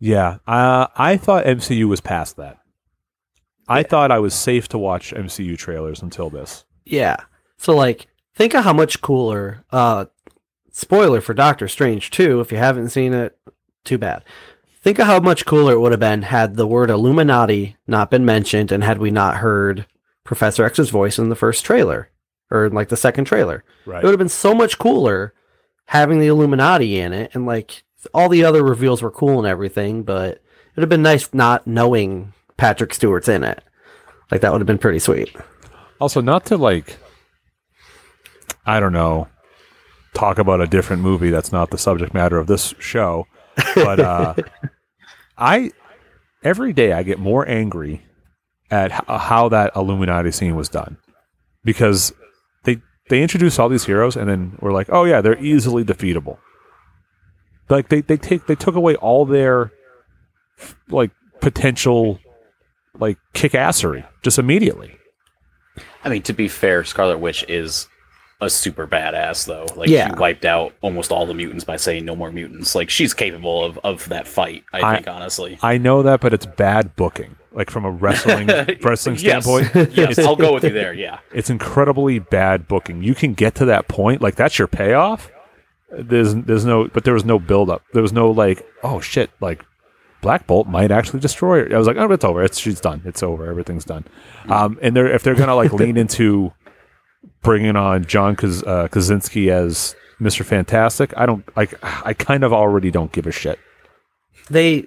Yeah, 0.00 0.38
uh, 0.46 0.88
I 0.96 1.16
thought 1.16 1.44
MCU 1.44 1.84
was 1.88 2.00
past 2.00 2.36
that. 2.36 2.57
I 3.68 3.82
thought 3.82 4.10
I 4.10 4.18
was 4.18 4.34
safe 4.34 4.68
to 4.68 4.78
watch 4.78 5.12
MCU 5.12 5.56
trailers 5.58 6.02
until 6.02 6.30
this. 6.30 6.64
yeah. 6.84 7.16
So 7.60 7.74
like, 7.74 8.06
think 8.34 8.54
of 8.54 8.62
how 8.62 8.72
much 8.72 9.00
cooler. 9.00 9.64
Uh, 9.72 10.04
spoiler 10.70 11.20
for 11.20 11.34
Doctor 11.34 11.66
Strange 11.66 12.10
too. 12.10 12.40
If 12.40 12.52
you 12.52 12.58
haven't 12.58 12.90
seen 12.90 13.12
it, 13.12 13.36
too 13.84 13.98
bad. 13.98 14.22
Think 14.80 15.00
of 15.00 15.06
how 15.06 15.18
much 15.18 15.44
cooler 15.44 15.72
it 15.72 15.80
would 15.80 15.90
have 15.90 16.00
been 16.00 16.22
had 16.22 16.54
the 16.54 16.66
word 16.66 16.88
Illuminati 16.88 17.76
not 17.88 18.10
been 18.12 18.24
mentioned 18.24 18.70
and 18.70 18.84
had 18.84 18.98
we 18.98 19.10
not 19.10 19.38
heard 19.38 19.86
Professor 20.22 20.64
X's 20.64 20.90
voice 20.90 21.18
in 21.18 21.30
the 21.30 21.34
first 21.36 21.64
trailer 21.64 22.10
or 22.50 22.66
in, 22.66 22.72
like 22.74 22.90
the 22.90 22.96
second 22.96 23.24
trailer. 23.24 23.64
Right. 23.84 24.02
It 24.02 24.06
would 24.06 24.12
have 24.12 24.18
been 24.18 24.28
so 24.28 24.54
much 24.54 24.78
cooler 24.78 25.34
having 25.86 26.20
the 26.20 26.28
Illuminati 26.28 27.00
in 27.00 27.12
it 27.12 27.32
and 27.34 27.44
like 27.44 27.82
all 28.14 28.28
the 28.28 28.44
other 28.44 28.62
reveals 28.62 29.02
were 29.02 29.10
cool 29.10 29.38
and 29.38 29.48
everything, 29.48 30.04
but 30.04 30.34
it 30.36 30.42
would 30.76 30.82
have 30.82 30.88
been 30.88 31.02
nice 31.02 31.34
not 31.34 31.66
knowing 31.66 32.34
Patrick 32.58 32.92
Stewart's 32.92 33.28
in 33.28 33.42
it. 33.44 33.62
Like 34.30 34.42
that 34.42 34.52
would 34.52 34.60
have 34.60 34.66
been 34.66 34.78
pretty 34.78 34.98
sweet. 34.98 35.34
Also, 36.00 36.20
not 36.20 36.44
to 36.46 36.56
like, 36.56 36.98
I 38.66 38.78
don't 38.78 38.92
know, 38.92 39.28
talk 40.14 40.38
about 40.38 40.60
a 40.60 40.66
different 40.66 41.02
movie 41.02 41.30
that's 41.30 41.52
not 41.52 41.70
the 41.70 41.78
subject 41.78 42.12
matter 42.12 42.36
of 42.36 42.46
this 42.46 42.74
show, 42.78 43.26
but 43.74 44.00
uh, 44.00 44.34
I 45.38 45.72
every 46.44 46.72
day 46.72 46.92
I 46.92 47.02
get 47.02 47.18
more 47.18 47.48
angry 47.48 48.02
at 48.70 48.92
h- 48.92 49.00
how 49.06 49.48
that 49.48 49.72
Illuminati 49.74 50.30
scene 50.30 50.54
was 50.54 50.68
done 50.68 50.98
because 51.64 52.12
they 52.64 52.80
they 53.08 53.22
introduce 53.22 53.58
all 53.58 53.68
these 53.68 53.86
heroes 53.86 54.16
and 54.16 54.28
then 54.28 54.58
we're 54.60 54.72
like, 54.72 54.88
oh 54.90 55.04
yeah, 55.04 55.20
they're 55.20 55.42
easily 55.42 55.84
defeatable. 55.84 56.38
Like 57.70 57.88
they 57.88 58.02
they 58.02 58.16
take 58.16 58.46
they 58.46 58.54
took 58.54 58.74
away 58.74 58.94
all 58.96 59.24
their 59.24 59.72
like 60.88 61.10
potential 61.40 62.18
like 62.98 63.18
kick 63.34 63.52
assery 63.52 64.06
just 64.22 64.38
immediately. 64.38 64.94
I 66.04 66.08
mean, 66.08 66.22
to 66.22 66.32
be 66.32 66.48
fair, 66.48 66.84
Scarlet 66.84 67.18
Witch 67.18 67.44
is 67.48 67.88
a 68.40 68.48
super 68.48 68.86
badass, 68.86 69.46
though. 69.46 69.66
Like, 69.76 69.88
Yeah. 69.88 70.08
she 70.08 70.14
wiped 70.14 70.44
out 70.44 70.72
almost 70.80 71.10
all 71.10 71.26
the 71.26 71.34
mutants 71.34 71.64
by 71.64 71.76
saying 71.76 72.04
no 72.04 72.14
more 72.14 72.30
mutants. 72.30 72.74
Like, 72.76 72.88
she's 72.88 73.12
capable 73.12 73.64
of, 73.64 73.78
of 73.82 74.08
that 74.10 74.28
fight, 74.28 74.62
I, 74.72 74.80
I- 74.80 74.94
think, 74.94 75.08
honestly. 75.08 75.58
I 75.60 75.76
know 75.78 76.02
that, 76.04 76.20
but 76.20 76.32
it's 76.32 76.46
bad 76.46 76.94
booking. 76.94 77.34
Like 77.50 77.70
from 77.70 77.84
a 77.84 77.90
wrestling 77.90 78.46
wrestling 78.82 79.16
Yes. 79.16 79.44
standpoint, 79.44 79.92
yes, 79.96 80.18
I'll 80.20 80.36
go 80.36 80.52
with 80.54 80.62
you 80.62 80.70
there, 80.70 80.92
yeah. 80.92 81.18
it's 81.32 81.50
incredibly 81.50 82.20
bad 82.20 82.68
booking. 82.68 83.02
You 83.02 83.14
can 83.16 83.34
get 83.34 83.56
to 83.56 83.64
that 83.64 83.88
point, 83.88 84.22
like 84.22 84.36
that's 84.36 84.58
your 84.58 84.68
payoff. 84.68 85.30
There's 85.90 86.34
there's 86.34 86.64
no, 86.66 86.86
but 86.88 87.02
there 87.04 87.14
was 87.14 87.24
no 87.24 87.38
build 87.40 87.70
up. 87.70 87.82
There 87.94 88.02
was 88.02 88.12
no 88.12 88.30
like, 88.30 88.64
oh 88.84 89.00
shit, 89.00 89.30
like 89.40 89.64
Black 90.20 90.46
Bolt 90.46 90.66
might 90.66 90.90
actually 90.90 91.20
destroy 91.20 91.64
her. 91.68 91.74
I 91.74 91.78
was 91.78 91.86
like, 91.86 91.96
oh, 91.96 92.10
it's 92.12 92.24
over. 92.24 92.42
It's 92.42 92.58
she's 92.58 92.80
done. 92.80 93.02
It's 93.04 93.22
over. 93.22 93.48
Everything's 93.48 93.84
done. 93.84 94.04
Um, 94.48 94.78
and 94.82 94.96
they're 94.96 95.12
if 95.12 95.22
they're 95.22 95.34
gonna 95.34 95.54
like 95.54 95.72
lean 95.72 95.96
into 96.04 96.52
bringing 97.42 97.76
on 97.76 98.04
John 98.04 98.36
Kaz- 98.36 98.66
uh, 98.66 98.88
Krasinski 98.88 99.50
as 99.50 99.94
Mister 100.20 100.42
Fantastic, 100.44 101.12
I 101.16 101.26
don't 101.26 101.44
like. 101.56 101.74
I 101.82 102.14
kind 102.14 102.42
of 102.44 102.52
already 102.52 102.90
don't 102.90 103.12
give 103.12 103.26
a 103.26 103.32
shit. 103.32 103.58
they 104.50 104.86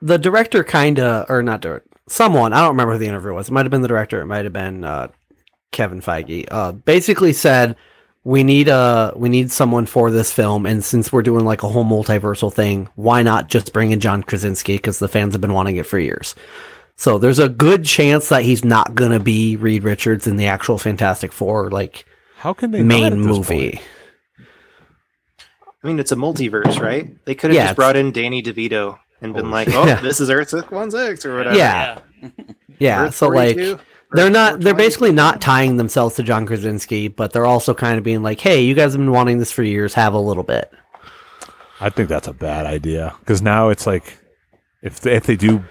the 0.00 0.18
director 0.18 0.62
kind 0.64 0.98
of 0.98 1.24
or 1.30 1.42
not 1.42 1.60
director 1.62 1.88
someone 2.08 2.52
i 2.52 2.60
don't 2.60 2.70
remember 2.70 2.92
who 2.92 2.98
the 2.98 3.06
interviewer 3.06 3.32
was 3.32 3.48
it 3.48 3.52
might 3.52 3.64
have 3.64 3.70
been 3.70 3.80
the 3.80 3.88
director 3.88 4.20
it 4.20 4.26
might 4.26 4.44
have 4.44 4.52
been 4.52 4.84
uh, 4.84 5.08
kevin 5.72 6.02
feige 6.02 6.46
uh, 6.50 6.72
basically 6.72 7.32
said 7.32 7.74
we 8.24 8.42
need 8.42 8.68
a 8.68 9.12
we 9.16 9.28
need 9.28 9.52
someone 9.52 9.84
for 9.86 10.10
this 10.10 10.32
film 10.32 10.64
and 10.66 10.82
since 10.84 11.12
we're 11.12 11.22
doing 11.22 11.44
like 11.44 11.62
a 11.62 11.68
whole 11.68 11.84
multiversal 11.84 12.52
thing 12.52 12.88
why 12.94 13.22
not 13.22 13.48
just 13.48 13.72
bring 13.72 13.90
in 13.92 14.00
john 14.00 14.22
krasinski 14.22 14.76
because 14.76 14.98
the 14.98 15.08
fans 15.08 15.34
have 15.34 15.40
been 15.42 15.52
wanting 15.52 15.76
it 15.76 15.84
for 15.86 15.98
years 15.98 16.34
so 16.96 17.18
there's 17.18 17.38
a 17.38 17.48
good 17.50 17.84
chance 17.84 18.30
that 18.30 18.42
he's 18.42 18.64
not 18.64 18.94
gonna 18.94 19.20
be 19.20 19.56
reed 19.56 19.84
richards 19.84 20.26
in 20.26 20.36
the 20.36 20.46
actual 20.46 20.78
fantastic 20.78 21.32
four 21.32 21.70
like 21.70 22.06
How 22.36 22.54
can 22.54 22.70
they 22.70 22.80
not 22.80 22.86
main 22.86 23.12
at 23.12 23.18
movie 23.18 23.72
point? 23.72 23.82
I 25.82 25.86
mean, 25.86 25.98
it's 25.98 26.12
a 26.12 26.16
multiverse, 26.16 26.80
right? 26.80 27.14
They 27.26 27.34
could 27.34 27.50
have 27.50 27.56
Yeah, 27.56 27.64
just 27.66 27.76
brought 27.76 27.94
in 27.94 28.10
Danny 28.10 28.42
DeVito 28.42 28.98
and 29.20 29.34
been 29.34 29.48
Oh, 29.48 29.50
like, 29.50 29.68
"Oh, 29.74 29.86
Yeah. 29.86 30.00
this 30.00 30.18
is 30.18 30.30
Earth 30.30 30.48
Six 30.48 30.70
One 30.70 30.90
Six 30.90 31.26
or 31.26 31.36
whatever." 31.36 31.58
Yeah. 31.58 31.98
yeah 32.78 33.02
Earth 33.04 33.16
so 33.16 33.28
like 33.28 33.56
42, 33.56 33.78
they're 34.12 34.30
not 34.30 34.60
they're 34.60 34.74
basically 34.74 35.12
not 35.12 35.40
tying 35.40 35.76
themselves 35.76 36.16
to 36.16 36.22
John 36.22 36.46
Krasinski, 36.46 37.08
but 37.08 37.32
they're 37.32 37.46
also 37.46 37.74
kind 37.74 37.98
of 37.98 38.04
being 38.04 38.22
like, 38.22 38.40
"Hey, 38.40 38.62
you 38.62 38.74
guys 38.74 38.92
have 38.92 39.00
been 39.00 39.10
wanting 39.12 39.38
this 39.38 39.50
for 39.52 39.62
years. 39.62 39.94
Have 39.94 40.14
a 40.14 40.18
little 40.18 40.44
bit." 40.44 40.70
I 41.80 41.90
think 41.90 42.08
that's 42.08 42.28
a 42.28 42.32
bad 42.32 42.66
idea 42.66 43.14
because 43.20 43.42
now 43.42 43.68
it's 43.68 43.86
like 43.86 44.18
if 44.82 45.00
they, 45.00 45.14
if 45.16 45.24
they 45.26 45.36
do 45.36 45.64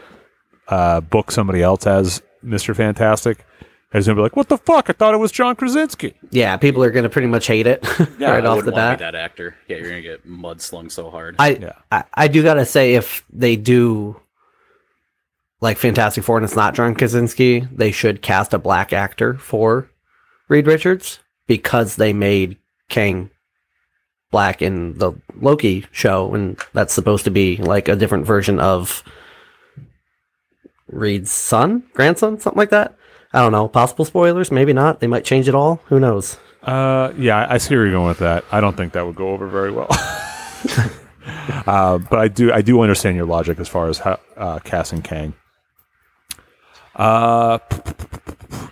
uh, 0.67 1.01
book 1.01 1.31
somebody 1.31 1.61
else 1.61 1.87
as 1.87 2.21
Mister 2.41 2.73
Fantastic, 2.73 3.45
he's 3.93 4.05
gonna 4.05 4.17
be 4.17 4.21
like, 4.21 4.35
"What 4.35 4.49
the 4.49 4.57
fuck? 4.57 4.89
I 4.89 4.93
thought 4.93 5.13
it 5.13 5.17
was 5.17 5.31
John 5.31 5.55
Krasinski." 5.55 6.13
Yeah, 6.29 6.57
people 6.57 6.83
are 6.83 6.91
going 6.91 7.03
to 7.03 7.09
pretty 7.09 7.27
much 7.29 7.47
hate 7.47 7.67
it 7.67 7.81
right 7.99 8.21
I 8.21 8.37
off 8.39 8.41
the 8.41 8.47
wanna 8.49 8.63
be 8.65 8.71
bat. 8.71 8.99
that 8.99 9.15
actor. 9.15 9.55
Yeah, 9.67 9.77
you're 9.77 9.89
gonna 9.89 10.01
get 10.01 10.27
mudslung 10.27 10.91
so 10.91 11.09
hard. 11.09 11.35
I, 11.39 11.49
Yeah. 11.51 11.73
I 11.91 12.03
I 12.13 12.27
do 12.27 12.43
gotta 12.43 12.65
say, 12.65 12.95
if 12.95 13.23
they 13.31 13.55
do 13.55 14.19
like 15.63 15.77
Fantastic 15.77 16.25
Four 16.25 16.35
and 16.37 16.43
it's 16.43 16.57
not 16.57 16.75
John 16.75 16.93
Krasinski, 16.93 17.61
they 17.71 17.91
should 17.91 18.21
cast 18.21 18.53
a 18.53 18.59
black 18.59 18.91
actor 18.91 19.35
for 19.35 19.89
Reed 20.49 20.67
Richards 20.67 21.19
because 21.47 21.95
they 21.95 22.11
made 22.11 22.57
Kang 22.89 23.29
black 24.29 24.61
in 24.61 24.97
the 24.97 25.13
Loki 25.39 25.85
show, 25.91 26.35
and 26.35 26.59
that's 26.73 26.93
supposed 26.93 27.23
to 27.23 27.31
be 27.31 27.55
like 27.57 27.87
a 27.87 27.95
different 27.95 28.25
version 28.25 28.59
of 28.59 29.03
Reed's 30.87 31.31
son, 31.31 31.83
grandson, 31.93 32.41
something 32.41 32.57
like 32.57 32.71
that. 32.71 32.95
I 33.31 33.39
don't 33.39 33.53
know. 33.53 33.69
Possible 33.69 34.03
spoilers? 34.03 34.51
Maybe 34.51 34.73
not. 34.73 34.99
They 34.99 35.07
might 35.07 35.23
change 35.23 35.47
it 35.47 35.55
all. 35.55 35.81
Who 35.85 35.97
knows? 35.97 36.37
Uh, 36.61 37.13
yeah, 37.17 37.47
I- 37.49 37.57
see 37.57 37.73
where 37.73 37.85
you're 37.85 37.93
going 37.93 38.09
with 38.09 38.19
that. 38.19 38.43
I 38.51 38.59
don't 38.59 38.75
think 38.75 38.91
that 38.93 39.05
would 39.05 39.15
go 39.15 39.29
over 39.29 39.47
very 39.47 39.71
well. 39.71 39.87
uh, 41.65 41.99
but 41.99 42.19
I 42.19 42.27
do, 42.27 42.51
I 42.51 42.61
do 42.61 42.81
understand 42.81 43.15
your 43.15 43.25
logic 43.25 43.59
as 43.59 43.69
far 43.69 43.87
as 43.87 43.99
how, 43.99 44.19
uh, 44.35 44.59
casting 44.59 45.01
Kang. 45.01 45.33
Uh, 46.95 47.57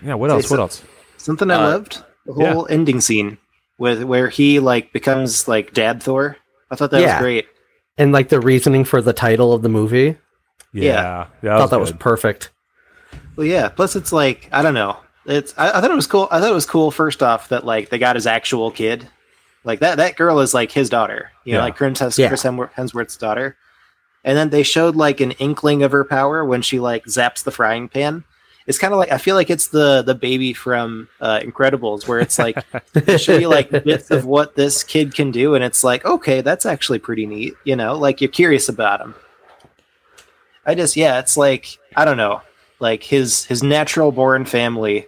yeah. 0.02 0.14
What 0.14 0.30
else? 0.30 0.50
What 0.50 0.60
else? 0.60 0.82
Something 1.16 1.50
I 1.50 1.54
Uh, 1.56 1.70
loved 1.70 2.02
the 2.26 2.32
whole 2.52 2.66
ending 2.70 3.00
scene 3.00 3.38
with 3.78 4.02
where 4.04 4.28
he 4.28 4.60
like 4.60 4.92
becomes 4.92 5.48
like 5.48 5.72
Dad 5.72 6.02
Thor. 6.02 6.36
I 6.70 6.76
thought 6.76 6.90
that 6.92 7.00
Yeah. 7.00 7.16
was 7.16 7.22
great. 7.22 7.46
And 7.98 8.12
like 8.12 8.28
the 8.28 8.40
reasoning 8.40 8.84
for 8.84 9.02
the 9.02 9.12
title 9.12 9.52
of 9.52 9.62
the 9.62 9.68
movie, 9.68 10.16
Yeah, 10.72 11.26
yeah. 11.42 11.54
I 11.56 11.58
thought 11.58 11.70
that 11.70 11.80
was 11.80 11.92
perfect. 11.92 12.50
Well, 13.36 13.46
yeah. 13.46 13.68
Plus, 13.68 13.94
it's 13.96 14.12
like 14.12 14.48
I 14.52 14.62
don't 14.62 14.74
know. 14.74 14.96
It's 15.26 15.54
I, 15.56 15.78
I 15.78 15.80
thought 15.80 15.90
it 15.90 15.94
was 15.94 16.06
cool. 16.06 16.28
I 16.30 16.40
thought 16.40 16.50
it 16.50 16.54
was 16.54 16.66
cool. 16.66 16.90
First 16.90 17.22
off, 17.22 17.48
that 17.50 17.64
like 17.66 17.90
they 17.90 17.98
got 17.98 18.16
his 18.16 18.26
actual 18.26 18.70
kid. 18.70 19.08
Like 19.64 19.80
that 19.80 19.98
that 19.98 20.16
girl 20.16 20.40
is 20.40 20.54
like 20.54 20.72
his 20.72 20.88
daughter. 20.90 21.30
You 21.44 21.52
know, 21.52 21.58
Yeah. 21.58 21.64
like 21.64 21.76
Chris, 21.76 21.98
Hems- 21.98 22.18
Yeah. 22.18 22.28
Chris 22.28 22.42
Hemsworth- 22.42 22.72
Hemsworth's 22.74 23.16
daughter. 23.16 23.56
And 24.24 24.36
then 24.36 24.50
they 24.50 24.62
showed 24.62 24.94
like 24.94 25.20
an 25.20 25.32
inkling 25.32 25.82
of 25.82 25.92
her 25.92 26.04
power 26.04 26.44
when 26.44 26.62
she 26.62 26.78
like 26.78 27.04
zaps 27.06 27.42
the 27.42 27.50
frying 27.50 27.88
pan. 27.88 28.24
It's 28.66 28.78
kind 28.78 28.92
of 28.92 28.98
like 28.98 29.10
I 29.10 29.18
feel 29.18 29.34
like 29.34 29.50
it's 29.50 29.68
the 29.68 30.02
the 30.02 30.14
baby 30.14 30.52
from 30.52 31.08
uh, 31.20 31.40
Incredibles, 31.40 32.06
where 32.06 32.20
it's 32.20 32.38
like 32.38 32.64
they 32.92 33.18
show 33.18 33.36
you 33.36 33.48
like 33.48 33.70
bits 33.84 34.10
of 34.12 34.24
what 34.24 34.54
this 34.54 34.84
kid 34.84 35.14
can 35.14 35.32
do, 35.32 35.56
and 35.56 35.64
it's 35.64 35.82
like 35.82 36.04
okay, 36.04 36.40
that's 36.42 36.64
actually 36.64 37.00
pretty 37.00 37.26
neat. 37.26 37.54
You 37.64 37.74
know, 37.74 37.96
like 37.96 38.20
you're 38.20 38.30
curious 38.30 38.68
about 38.68 39.00
him. 39.00 39.14
I 40.64 40.76
just 40.76 40.96
yeah, 40.96 41.18
it's 41.18 41.36
like 41.36 41.76
I 41.96 42.04
don't 42.04 42.16
know, 42.16 42.40
like 42.78 43.02
his 43.02 43.44
his 43.46 43.64
natural 43.64 44.12
born 44.12 44.44
family 44.44 45.06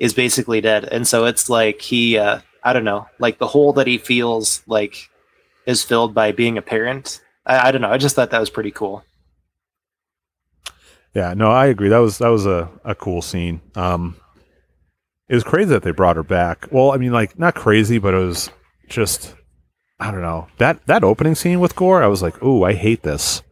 is 0.00 0.12
basically 0.12 0.60
dead, 0.60 0.84
and 0.84 1.06
so 1.06 1.26
it's 1.26 1.48
like 1.48 1.80
he 1.80 2.18
uh, 2.18 2.40
I 2.64 2.72
don't 2.72 2.84
know, 2.84 3.06
like 3.20 3.38
the 3.38 3.46
hole 3.46 3.72
that 3.74 3.86
he 3.86 3.98
feels 3.98 4.62
like 4.66 5.08
is 5.64 5.84
filled 5.84 6.12
by 6.12 6.32
being 6.32 6.58
a 6.58 6.62
parent. 6.62 7.20
I, 7.46 7.68
I 7.68 7.72
don't 7.72 7.80
know. 7.80 7.90
I 7.90 7.98
just 7.98 8.16
thought 8.16 8.30
that 8.30 8.40
was 8.40 8.50
pretty 8.50 8.70
cool. 8.70 9.04
Yeah, 11.14 11.32
no, 11.32 11.50
I 11.50 11.66
agree. 11.66 11.88
That 11.88 11.98
was 11.98 12.18
that 12.18 12.28
was 12.28 12.44
a, 12.44 12.68
a 12.84 12.94
cool 12.94 13.22
scene. 13.22 13.62
Um, 13.74 14.16
it 15.28 15.34
was 15.34 15.44
crazy 15.44 15.70
that 15.70 15.82
they 15.82 15.90
brought 15.92 16.16
her 16.16 16.22
back. 16.22 16.68
Well, 16.70 16.92
I 16.92 16.98
mean, 16.98 17.12
like 17.12 17.38
not 17.38 17.54
crazy, 17.54 17.98
but 17.98 18.12
it 18.12 18.18
was 18.18 18.50
just 18.88 19.34
I 19.98 20.10
don't 20.10 20.20
know 20.20 20.48
that 20.58 20.86
that 20.86 21.04
opening 21.04 21.34
scene 21.34 21.58
with 21.60 21.74
Gorr. 21.74 22.02
I 22.02 22.08
was 22.08 22.20
like, 22.20 22.36
oh, 22.42 22.64
I 22.64 22.74
hate 22.74 23.02
this. 23.02 23.42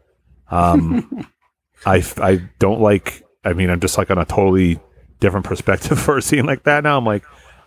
Um, 0.51 1.27
I 1.87 2.05
I 2.19 2.43
don't 2.59 2.81
like. 2.81 3.25
I 3.45 3.55
mean, 3.55 3.71
I'm 3.71 3.81
just 3.81 3.97
like 3.97 4.11
on 4.11 4.19
a 4.19 4.25
totally 4.27 4.79
different 5.21 5.47
perspective 5.47 5.99
for 6.03 6.19
a 6.19 6.23
scene 6.23 6.45
like 6.45 6.65
that. 6.65 6.85
Now 6.85 6.99
I'm 6.99 7.07
like, 7.07 7.25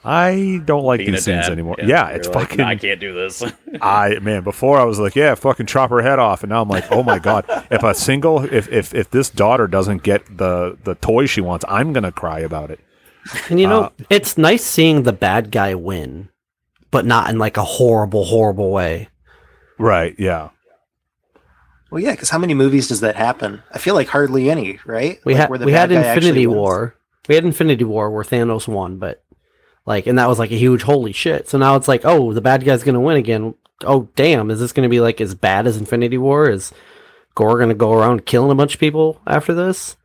I 0.09 0.61
don't 0.63 0.83
like 0.85 0.99
Being 0.99 1.11
these 1.11 1.25
scenes 1.25 1.47
dad, 1.47 1.51
anymore. 1.51 1.75
Yeah, 1.83 2.07
it's 2.09 2.29
like, 2.29 2.49
fucking. 2.49 2.61
I 2.61 2.75
can't 2.77 2.99
do 2.99 3.13
this. 3.13 3.43
I 3.81 4.19
man, 4.19 4.41
before 4.43 4.79
I 4.79 4.85
was 4.85 4.99
like, 4.99 5.15
yeah, 5.17 5.35
fucking 5.35 5.65
chop 5.65 5.89
her 5.89 6.01
head 6.01 6.17
off, 6.17 6.43
and 6.43 6.49
now 6.49 6.61
I'm 6.61 6.69
like, 6.69 6.89
oh 6.91 7.03
my 7.03 7.19
god, 7.19 7.43
if 7.69 7.83
a 7.83 7.93
single, 7.93 8.45
if 8.45 8.69
if 8.71 8.93
if 8.95 9.09
this 9.11 9.29
daughter 9.29 9.67
doesn't 9.67 10.03
get 10.03 10.37
the 10.37 10.77
the 10.85 10.95
toy 10.95 11.25
she 11.25 11.41
wants, 11.41 11.65
I'm 11.67 11.91
gonna 11.91 12.13
cry 12.13 12.39
about 12.39 12.71
it. 12.71 12.79
And 13.49 13.59
you 13.59 13.67
know, 13.67 13.81
Uh, 13.83 13.89
it's 14.09 14.37
nice 14.37 14.63
seeing 14.63 15.03
the 15.03 15.11
bad 15.11 15.51
guy 15.51 15.75
win, 15.75 16.29
but 16.89 17.05
not 17.05 17.29
in 17.29 17.37
like 17.37 17.57
a 17.57 17.65
horrible, 17.65 18.23
horrible 18.23 18.71
way. 18.71 19.09
Right? 19.77 20.15
Yeah. 20.17 20.51
Well, 21.91 22.01
yeah, 22.01 22.11
because 22.11 22.29
how 22.29 22.37
many 22.37 22.53
movies 22.53 22.87
does 22.87 23.01
that 23.01 23.15
happen? 23.17 23.61
I 23.73 23.77
feel 23.79 23.93
like 23.95 24.07
hardly 24.07 24.49
any, 24.49 24.79
right? 24.85 25.19
We 25.25 25.33
Like, 25.33 25.49
had 25.49 25.65
we 25.65 25.71
had 25.73 25.89
guy 25.89 25.95
actually 25.97 26.15
Infinity 26.29 26.47
wins. 26.47 26.57
War. 26.57 26.95
We 27.27 27.35
had 27.35 27.43
Infinity 27.45 27.83
War 27.83 28.09
where 28.09 28.23
Thanos 28.23 28.67
won, 28.69 28.97
but 28.97 29.23
like, 29.87 30.05
and 30.05 30.19
that 30.19 30.27
was 30.27 30.37
like 30.37 30.51
a 30.51 30.57
huge 30.57 30.83
holy 30.83 31.13
shit. 31.13 31.47
So 31.47 31.57
now 31.57 31.77
it's 31.77 31.87
like, 31.87 32.01
oh, 32.03 32.33
the 32.33 32.41
bad 32.41 32.63
guy's 32.63 32.83
gonna 32.83 32.99
win 32.99 33.15
again. 33.15 33.55
Oh, 33.85 34.09
damn! 34.15 34.51
Is 34.51 34.59
this 34.59 34.73
gonna 34.73 34.89
be 34.89 34.99
like 34.99 35.21
as 35.21 35.33
bad 35.33 35.65
as 35.65 35.77
Infinity 35.77 36.17
War? 36.17 36.49
Is 36.49 36.73
Gorr 37.35 37.57
gonna 37.57 37.73
go 37.73 37.93
around 37.93 38.25
killing 38.25 38.51
a 38.51 38.55
bunch 38.55 38.73
of 38.73 38.79
people 38.81 39.21
after 39.25 39.53
this? 39.53 39.95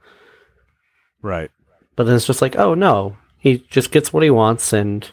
Right. 1.20 1.50
But 1.96 2.04
then 2.04 2.14
it's 2.14 2.26
just 2.26 2.40
like, 2.40 2.56
oh 2.56 2.74
no, 2.74 3.16
he 3.38 3.58
just 3.70 3.90
gets 3.90 4.12
what 4.12 4.22
he 4.22 4.30
wants, 4.30 4.72
and 4.72 5.10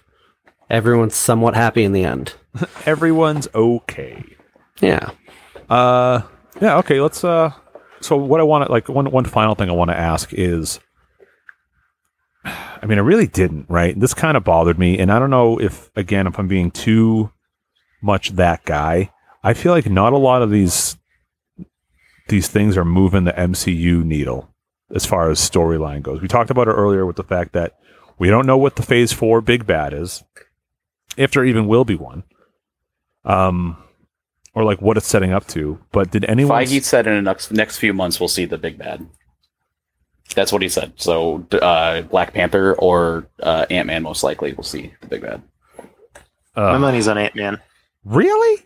everyone's 0.70 1.16
somewhat 1.16 1.56
happy 1.56 1.84
in 1.84 1.92
the 1.92 2.04
end. 2.04 2.36
Everyone's 2.86 3.48
okay. 3.56 4.24
Yeah. 4.82 5.12
Uh, 5.68 6.22
yeah. 6.62 6.78
Okay. 6.78 7.02
Let's. 7.02 7.24
Uh, 7.24 7.54
so 8.02 8.18
what 8.18 8.40
I 8.40 8.44
want 8.44 8.68
to 8.68 8.72
like 8.72 8.88
one 8.88 9.10
one 9.10 9.26
final 9.26 9.56
thing 9.56 9.70
I 9.70 9.74
want 9.74 9.90
to 9.90 9.98
ask 9.98 10.32
is, 10.32 10.80
I 12.46 12.86
mean, 12.86 12.98
I 12.98 13.02
really 13.02 13.28
didn't. 13.28 13.66
Right. 13.70 14.00
This 14.00 14.14
kind 14.14 14.38
of 14.38 14.44
bothered 14.44 14.80
me, 14.80 14.98
and 15.00 15.12
I 15.12 15.20
don't 15.20 15.30
know 15.30 15.60
if 15.60 15.92
again 15.96 16.28
if 16.28 16.40
I'm 16.40 16.48
being 16.48 16.72
too 16.72 17.32
much 18.02 18.32
that 18.32 18.66
guy. 18.66 19.12
I 19.44 19.54
feel 19.54 19.72
like 19.72 19.90
not 19.90 20.14
a 20.14 20.18
lot 20.18 20.42
of 20.42 20.52
these 20.52 20.98
these 22.28 22.48
things 22.48 22.78
are 22.78 22.86
moving 22.86 23.24
the 23.24 23.34
MCU 23.34 24.04
needle 24.04 24.54
as 24.94 25.06
far 25.06 25.30
as 25.30 25.40
storyline 25.40 26.02
goes. 26.02 26.22
We 26.22 26.28
talked 26.28 26.50
about 26.50 26.68
it 26.68 26.72
earlier 26.72 27.06
with 27.06 27.16
the 27.16 27.24
fact 27.24 27.54
that 27.54 27.78
we 28.18 28.30
don't 28.30 28.46
know 28.46 28.58
what 28.58 28.76
the 28.76 28.84
Phase 28.84 29.12
Four 29.12 29.42
big 29.42 29.66
bad 29.66 29.94
is, 29.94 30.24
if 31.18 31.32
there 31.32 31.46
even 31.46 31.68
will 31.68 31.86
be 31.86 31.96
one. 31.96 32.24
Um, 33.26 33.78
or 34.54 34.64
like 34.64 34.82
what 34.82 34.98
it's 34.98 35.08
setting 35.08 35.32
up 35.32 35.48
to. 35.48 35.80
But 35.92 36.12
did 36.12 36.26
anyone? 36.26 36.64
Feige 36.64 36.84
said 36.84 37.08
in 37.08 37.16
the 37.16 37.22
next 37.22 37.52
next 37.52 37.78
few 37.78 37.94
months 37.94 38.20
we'll 38.20 38.30
see 38.30 38.46
the 38.46 38.58
big 38.58 38.78
bad. 38.78 39.08
That's 40.36 40.52
what 40.52 40.62
he 40.62 40.70
said. 40.70 40.94
So 40.98 41.46
uh, 41.54 42.02
Black 42.04 42.34
Panther 42.34 42.74
or 42.76 43.28
uh, 43.42 43.66
Ant 43.70 43.88
Man 43.88 44.04
most 44.04 44.24
likely 44.24 44.54
we'll 44.54 44.64
see 44.64 44.94
the 45.02 45.08
big 45.08 45.22
bad. 45.22 45.42
uh, 46.56 46.62
My 46.72 46.78
money's 46.78 47.08
on 47.08 47.18
Ant 47.18 47.36
Man. 47.36 47.60
really? 48.06 48.64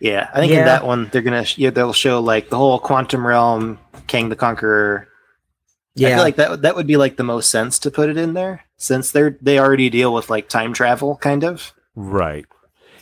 Yeah, 0.00 0.28
I 0.34 0.40
think 0.40 0.52
Yeah. 0.52 0.58
in 0.60 0.64
that 0.66 0.84
one 0.86 1.08
they're 1.12 1.22
gonna 1.22 1.44
sh- 1.44 1.58
yeah, 1.58 1.70
they'll 1.70 1.92
show 1.92 2.20
like 2.20 2.50
the 2.50 2.56
whole 2.58 2.78
quantum 2.80 3.24
realm, 3.26 3.78
Kang 4.08 4.28
the 4.28 4.36
Conqueror. 4.36 5.06
I 5.08 6.00
Yeah. 6.00 6.08
feel 6.16 6.24
like 6.24 6.36
that 6.36 6.62
that 6.62 6.74
would 6.76 6.86
be 6.88 6.96
like 6.96 7.16
the 7.16 7.22
most 7.24 7.50
sense 7.50 7.78
to 7.80 7.90
put 7.90 8.08
it 8.08 8.16
in 8.16 8.34
there 8.34 8.64
since 8.76 9.12
they're 9.12 9.38
they 9.40 9.58
already 9.60 9.88
deal 9.90 10.12
with 10.12 10.28
like 10.28 10.48
time 10.48 10.72
travel 10.72 11.16
kind 11.16 11.44
of. 11.44 11.72
Right. 11.94 12.44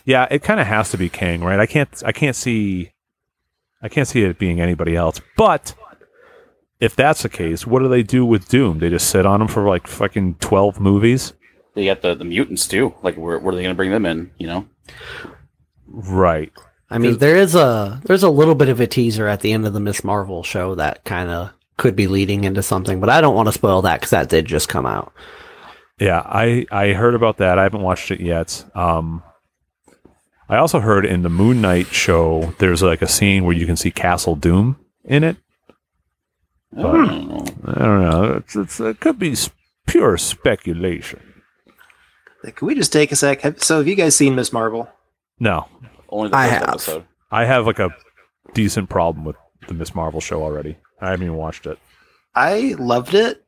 Yeah, 0.05 0.27
it 0.29 0.43
kind 0.43 0.59
of 0.59 0.67
has 0.67 0.91
to 0.91 0.97
be 0.97 1.09
Kang, 1.09 1.43
right? 1.43 1.59
I 1.59 1.65
can't. 1.65 1.89
I 2.05 2.11
can't 2.11 2.35
see. 2.35 2.91
I 3.81 3.89
can't 3.89 4.07
see 4.07 4.23
it 4.23 4.37
being 4.37 4.61
anybody 4.61 4.95
else. 4.95 5.19
But 5.37 5.73
if 6.81 6.95
that's 6.95 7.21
the 7.21 7.29
case, 7.29 7.65
what 7.65 7.79
do 7.79 7.87
they 7.87 8.03
do 8.03 8.25
with 8.25 8.49
Doom? 8.49 8.79
They 8.79 8.89
just 8.89 9.09
sit 9.09 9.25
on 9.25 9.41
him 9.41 9.47
for 9.47 9.65
like 9.69 9.87
fucking 9.87 10.35
twelve 10.35 10.79
movies, 10.79 11.33
They 11.75 11.85
got 11.85 12.01
the, 12.01 12.15
the 12.15 12.25
mutants 12.25 12.67
too. 12.67 12.93
Like 13.03 13.15
where, 13.15 13.39
where 13.39 13.53
are 13.53 13.55
they 13.55 13.63
going 13.63 13.73
to 13.73 13.77
bring 13.77 13.91
them 13.91 14.05
in? 14.05 14.31
You 14.37 14.47
know, 14.47 14.67
right? 15.87 16.51
I 16.89 16.97
mean, 16.97 17.19
there 17.19 17.37
is 17.37 17.55
a 17.55 18.01
there's 18.03 18.23
a 18.23 18.29
little 18.29 18.55
bit 18.55 18.67
of 18.67 18.81
a 18.81 18.87
teaser 18.87 19.27
at 19.27 19.39
the 19.39 19.53
end 19.53 19.65
of 19.65 19.73
the 19.73 19.79
Miss 19.79 20.03
Marvel 20.03 20.43
show 20.43 20.75
that 20.75 21.05
kind 21.05 21.29
of 21.29 21.53
could 21.77 21.95
be 21.95 22.07
leading 22.07 22.43
into 22.43 22.61
something, 22.63 22.99
but 22.99 23.09
I 23.09 23.21
don't 23.21 23.35
want 23.35 23.47
to 23.47 23.53
spoil 23.53 23.81
that 23.83 24.01
because 24.01 24.09
that 24.09 24.29
did 24.29 24.45
just 24.45 24.67
come 24.67 24.85
out. 24.85 25.13
Yeah, 25.99 26.21
I 26.25 26.65
I 26.71 26.93
heard 26.93 27.13
about 27.13 27.37
that. 27.37 27.59
I 27.59 27.63
haven't 27.63 27.83
watched 27.83 28.09
it 28.09 28.19
yet. 28.19 28.65
Um, 28.75 29.23
I 30.49 30.57
also 30.57 30.79
heard 30.79 31.05
in 31.05 31.21
the 31.21 31.29
Moon 31.29 31.61
Knight 31.61 31.87
show 31.87 32.53
there's 32.57 32.81
like 32.81 33.03
a 33.03 33.07
scene 33.07 33.45
where 33.45 33.55
you 33.55 33.67
can 33.67 33.77
see 33.77 33.91
Castle 33.91 34.35
Doom 34.35 34.77
in 35.05 35.23
it. 35.23 35.37
I 36.77 36.81
don't 36.81 37.27
know. 37.27 37.45
I 37.65 37.79
don't 37.79 38.01
know. 38.01 38.33
It's, 38.35 38.55
it's 38.55 38.79
it 38.79 38.99
could 38.99 39.19
be 39.19 39.35
pure 39.87 40.17
speculation. 40.17 41.19
Can 42.55 42.67
we 42.67 42.75
just 42.75 42.91
take 42.93 43.11
a 43.11 43.15
sec? 43.15 43.41
Have, 43.41 43.61
so 43.61 43.77
have 43.77 43.87
you 43.87 43.95
guys 43.95 44.15
seen 44.15 44.35
Miss 44.35 44.51
Marvel? 44.51 44.89
No, 45.39 45.67
only 46.09 46.29
the 46.29 46.37
I 46.37 46.47
first 46.49 46.59
have. 46.59 46.69
episode. 46.69 47.05
I 47.31 47.45
have 47.45 47.65
like 47.67 47.79
a 47.79 47.89
decent 48.53 48.89
problem 48.89 49.25
with 49.25 49.35
the 49.67 49.73
Miss 49.73 49.93
Marvel 49.93 50.21
show 50.21 50.41
already. 50.43 50.77
I 51.01 51.11
haven't 51.11 51.25
even 51.25 51.37
watched 51.37 51.65
it. 51.65 51.77
I 52.33 52.75
loved 52.79 53.13
it. 53.13 53.43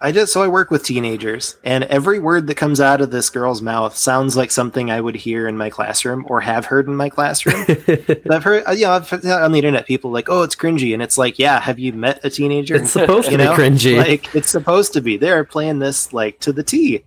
I 0.00 0.12
just 0.12 0.32
so 0.32 0.42
I 0.42 0.48
work 0.48 0.70
with 0.70 0.84
teenagers, 0.84 1.56
and 1.64 1.82
every 1.84 2.20
word 2.20 2.46
that 2.46 2.54
comes 2.54 2.80
out 2.80 3.00
of 3.00 3.10
this 3.10 3.30
girl's 3.30 3.60
mouth 3.60 3.96
sounds 3.96 4.36
like 4.36 4.52
something 4.52 4.92
I 4.92 5.00
would 5.00 5.16
hear 5.16 5.48
in 5.48 5.56
my 5.56 5.70
classroom 5.70 6.24
or 6.28 6.40
have 6.40 6.66
heard 6.66 6.86
in 6.86 6.94
my 6.94 7.08
classroom. 7.08 7.64
I've 8.30 8.44
heard, 8.44 8.62
uh, 8.68 8.70
you 8.72 8.84
know, 8.84 8.92
I've, 8.92 9.12
on 9.12 9.50
the 9.50 9.58
internet, 9.58 9.86
people 9.88 10.12
like, 10.12 10.28
"Oh, 10.28 10.42
it's 10.42 10.54
cringy," 10.54 10.92
and 10.94 11.02
it's 11.02 11.18
like, 11.18 11.36
"Yeah, 11.40 11.58
have 11.58 11.80
you 11.80 11.92
met 11.92 12.24
a 12.24 12.30
teenager?" 12.30 12.76
it's 12.76 12.92
supposed 12.92 13.26
to 13.26 13.32
You 13.32 13.38
be 13.38 13.44
know, 13.44 13.54
cringy. 13.56 13.98
like 13.98 14.32
it's 14.36 14.50
supposed 14.50 14.92
to 14.92 15.00
be. 15.00 15.16
They're 15.16 15.42
playing 15.42 15.80
this 15.80 16.12
like 16.12 16.38
to 16.40 16.52
the 16.52 16.62
T. 16.62 17.04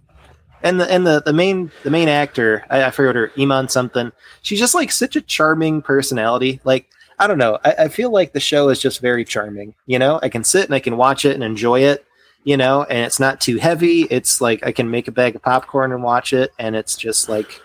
And 0.62 0.80
the 0.80 0.92
and 0.92 1.08
the, 1.08 1.22
the 1.26 1.34
main 1.34 1.72
the 1.84 1.89
main 1.92 2.10
actor, 2.10 2.66
I, 2.70 2.84
I 2.84 2.92
forgot 2.92 3.16
her, 3.16 3.32
Iman 3.39 3.70
something. 3.70 4.12
She's 4.42 4.60
just 4.60 4.76
like 4.76 4.92
such 4.92 5.16
a 5.16 5.22
charming 5.22 5.82
personality. 5.82 6.60
Like 6.66 6.89
I 7.20 7.28
don't 7.28 7.38
know, 7.38 7.58
I, 7.64 7.72
I 7.80 7.88
feel 7.88 8.12
like 8.12 8.34
the 8.34 8.42
show 8.42 8.68
is 8.68 8.82
just 8.82 9.00
very 9.00 9.24
charming. 9.24 9.76
You 9.86 9.98
know, 9.98 10.20
I 10.22 10.28
can 10.28 10.44
sit 10.44 10.66
and 10.66 10.76
I 10.76 10.80
can 10.82 10.98
watch 10.98 11.24
it 11.24 11.36
and 11.36 11.44
enjoy 11.44 11.80
it. 11.84 12.06
You 12.44 12.58
know, 12.58 12.84
and 12.84 13.00
it's 13.06 13.20
not 13.20 13.39
too 13.39 13.58
heavy. 13.58 14.02
It's 14.10 14.42
like 14.42 14.66
I 14.66 14.72
can 14.72 14.89
make 14.89 15.08
a 15.08 15.12
bag 15.12 15.36
of 15.36 15.44
popcorn 15.44 15.92
and 15.92 16.02
watch 16.04 16.34
it, 16.34 16.52
and 16.58 16.76
it's 16.76 16.96
just 16.96 17.30
like 17.30 17.62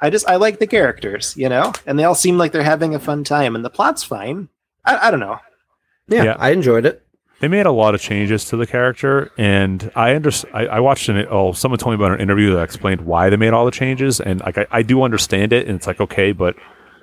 I 0.00 0.10
just 0.10 0.28
I 0.28 0.36
like 0.36 0.58
the 0.58 0.66
characters. 0.66 1.36
You 1.36 1.48
know, 1.48 1.72
and 1.86 1.98
they 1.98 2.04
all 2.04 2.14
seem 2.16 2.36
like 2.38 2.50
they're 2.52 2.62
having 2.64 2.94
a 2.94 2.98
fun 2.98 3.22
time, 3.24 3.54
and 3.54 3.64
the 3.64 3.70
plot's 3.70 4.02
fine. 4.02 4.48
I, 4.84 5.08
I 5.08 5.10
don't 5.12 5.20
know. 5.20 5.38
yeah, 6.08 6.24
Yeah. 6.24 6.36
I 6.38 6.50
enjoyed 6.50 6.84
it. 6.84 7.06
they 7.38 7.46
made 7.46 7.66
a 7.66 7.70
lot 7.70 7.94
of 7.94 8.00
changes 8.00 8.44
to 8.46 8.56
the 8.56 8.66
character, 8.66 9.30
and 9.38 9.92
I 9.94 10.16
under 10.16 10.32
I, 10.52 10.66
I 10.66 10.80
watched 10.80 11.08
an 11.08 11.24
oh 11.30 11.52
someone 11.52 11.78
told 11.78 11.92
me 11.96 12.04
about 12.04 12.16
an 12.16 12.20
interview 12.20 12.52
that 12.54 12.62
explained 12.62 13.02
why 13.02 13.30
they 13.30 13.36
made 13.36 13.52
all 13.52 13.64
the 13.64 13.70
changes, 13.70 14.20
and 14.20 14.40
like 14.40 14.58
I, 14.58 14.66
I 14.72 14.82
do 14.82 15.04
understand 15.04 15.52
it, 15.52 15.68
and 15.68 15.76
it's 15.76 15.86
like 15.86 16.00
okay, 16.00 16.32
but 16.32 16.56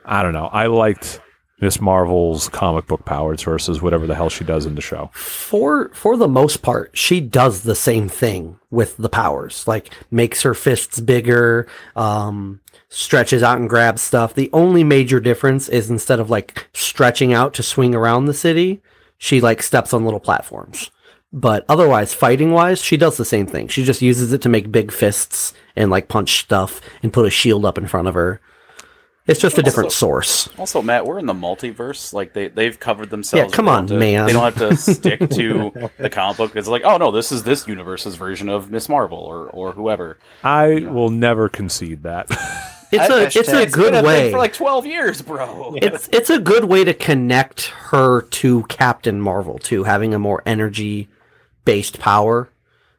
I 0.04 0.22
don't 0.22 0.34
know. 0.34 0.48
I 0.48 0.66
liked 0.68 1.22
Miss 1.62 1.82
Marvel's 1.82 2.48
comic 2.50 2.88
book 2.88 3.04
powers 3.06 3.44
versus 3.44 3.82
whatever 3.82 4.08
the 4.08 4.16
hell 4.16 4.30
she 4.30 4.44
does 4.44 4.66
in 4.66 4.76
the 4.76 4.82
show. 4.82 5.10
For 5.14 5.90
for 5.94 6.16
the 6.16 6.28
most 6.28 6.62
part, 6.62 6.98
she 6.98 7.20
does 7.20 7.64
the 7.64 7.76
same 7.76 8.08
thing 8.08 8.60
with 8.72 8.98
the 8.98 9.10
powers. 9.10 9.68
Like 9.68 9.94
makes 10.10 10.42
her 10.44 10.54
fists 10.54 11.00
bigger, 11.00 11.68
um, 11.96 12.62
stretches 12.88 13.44
out 13.44 13.58
and 13.58 13.70
grabs 13.70 14.02
stuff. 14.02 14.34
The 14.34 14.50
only 14.54 14.84
major 14.84 15.20
difference 15.20 15.68
is 15.70 15.90
instead 15.90 16.20
of 16.20 16.30
like 16.30 16.68
stretching 16.74 17.34
out 17.34 17.54
to 17.56 17.64
swing 17.64 17.94
around 17.94 18.26
the 18.26 18.34
city, 18.34 18.82
she 19.18 19.42
like 19.42 19.62
steps 19.62 19.94
on 19.94 20.06
little 20.06 20.20
platforms. 20.20 20.92
But 21.32 21.64
otherwise, 21.70 22.14
fighting 22.14 22.52
wise, 22.52 22.82
she 22.82 22.98
does 22.98 23.18
the 23.18 23.26
same 23.26 23.46
thing. 23.46 23.68
She 23.68 23.84
just 23.84 24.02
uses 24.02 24.34
it 24.34 24.42
to 24.42 24.50
make 24.50 24.72
big 24.72 24.92
fists 24.92 25.54
and 25.76 25.92
like 25.92 26.08
punch 26.08 26.40
stuff 26.40 26.82
and 27.04 27.14
put 27.14 27.28
a 27.28 27.30
shield 27.30 27.66
up 27.66 27.78
in 27.78 27.88
front 27.88 28.08
of 28.08 28.16
her. 28.16 28.42
It's 29.30 29.40
just 29.40 29.58
a 29.58 29.62
different 29.64 29.88
Also- 29.88 29.96
source. 30.08 30.50
Also, 30.58 30.82
Matt, 30.82 31.06
we're 31.06 31.20
in 31.20 31.26
the 31.26 31.34
multiverse. 31.34 32.14
Like 32.14 32.34
they 32.34 32.48
they've 32.48 32.80
covered 32.80 33.10
themselves. 33.10 33.52
Yeah, 33.52 33.56
come 33.56 33.68
on, 33.68 33.88
to- 33.88 33.98
man. 33.98 34.26
They 34.26 34.34
don't 34.34 34.44
have 34.54 34.70
to 34.70 34.76
stick 34.76 35.20
to 35.30 35.90
the 35.98 36.10
comic 36.10 36.38
book. 36.38 36.56
It's 36.56 36.68
like, 36.68 36.84
oh 36.86 36.98
no, 36.98 37.12
this 37.12 37.32
is 37.32 37.44
this 37.44 37.68
universe's 37.68 38.16
version 38.16 38.50
of 38.50 38.70
Miss 38.72 38.90
Marvel 38.90 39.20
or 39.20 39.48
or 39.50 39.72
whoever. 39.74 40.18
I 40.44 40.86
will 40.90 41.10
never 41.10 41.48
concede 41.50 42.04
that. 42.04 42.28
It's 42.92 43.08
a 43.08 43.22
it's 43.26 43.36
a 43.36 43.40
Hashtag- 43.42 43.62
It's 43.66 43.76
been 43.76 43.92
good 43.92 44.04
way. 44.04 44.32
for 44.32 44.40
like 44.40 44.54
twelve 44.54 44.84
years, 44.88 45.22
bro. 45.22 45.76
it's 45.80 46.10
it's 46.12 46.32
a 46.32 46.40
good 46.40 46.66
way 46.66 46.84
to 46.84 46.92
connect 46.96 47.68
her 47.68 48.24
to 48.24 48.64
Captain 48.64 49.22
Marvel 49.22 49.60
too, 49.60 49.84
having 49.84 50.16
a 50.16 50.18
more 50.18 50.42
energy 50.48 51.08
based 51.66 52.00
power. 52.00 52.50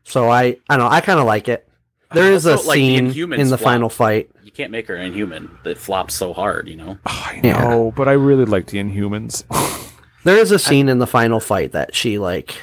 So 0.05 0.31
I 0.31 0.59
I 0.68 0.76
don't 0.76 0.78
know, 0.78 0.89
I 0.89 1.01
kind 1.01 1.18
of 1.18 1.26
like 1.26 1.49
it. 1.49 1.68
There 2.13 2.33
is 2.33 2.47
a 2.47 2.53
Also, 2.53 2.69
like, 2.69 2.77
the 2.79 3.13
scene 3.13 3.33
in 3.35 3.49
the 3.51 3.57
flop. 3.59 3.61
final 3.61 3.89
fight. 3.89 4.31
You 4.43 4.51
can't 4.51 4.73
make 4.73 4.89
her 4.89 4.97
inhuman. 4.97 5.51
That 5.65 5.79
flops 5.79 6.15
so 6.15 6.33
hard, 6.33 6.69
you 6.69 6.77
know. 6.77 6.99
I 7.07 7.41
Yeah. 7.43 7.63
know, 7.69 7.93
but 7.97 8.09
I 8.09 8.13
really 8.13 8.45
like 8.45 8.67
the 8.67 8.79
Inhumans. 8.79 9.45
There 10.23 10.37
is 10.37 10.51
a 10.53 10.59
scene 10.59 10.91
in 10.91 10.99
the 10.99 11.07
final 11.07 11.41
fight 11.41 11.73
that 11.73 11.95
she 11.95 12.19
like 12.19 12.55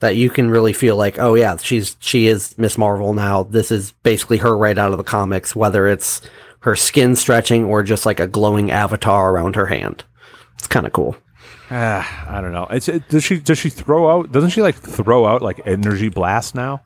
that 0.00 0.16
you 0.16 0.28
can 0.28 0.50
really 0.50 0.74
feel 0.74 0.94
like, 0.94 1.18
oh 1.18 1.34
yeah, 1.34 1.56
she's 1.56 1.96
she 2.00 2.26
is 2.26 2.54
Miss 2.58 2.76
Marvel 2.76 3.14
now. 3.14 3.44
This 3.44 3.70
is 3.70 3.92
basically 4.02 4.36
her 4.38 4.54
right 4.56 4.76
out 4.76 4.92
of 4.92 4.98
the 4.98 5.04
comics, 5.04 5.56
whether 5.56 5.86
it's 5.86 6.20
her 6.60 6.76
skin 6.76 7.16
stretching 7.16 7.64
or 7.64 7.82
just 7.82 8.04
like 8.04 8.20
a 8.20 8.26
glowing 8.26 8.70
avatar 8.70 9.30
around 9.30 9.56
her 9.56 9.66
hand. 9.66 10.04
It's 10.58 10.66
kind 10.66 10.86
of 10.86 10.92
cool. 10.92 11.16
Ah, 11.70 12.26
I 12.28 12.42
don't 12.42 12.52
know. 12.52 12.66
It's 12.70 12.88
it, 12.90 13.08
does 13.08 13.24
she 13.24 13.38
does 13.38 13.56
she 13.58 13.70
throw 13.70 14.10
out? 14.10 14.30
Doesn't 14.30 14.50
she 14.50 14.60
like 14.60 14.74
throw 14.76 15.24
out 15.26 15.40
like 15.40 15.62
energy 15.64 16.10
blast 16.10 16.54
now? 16.54 16.82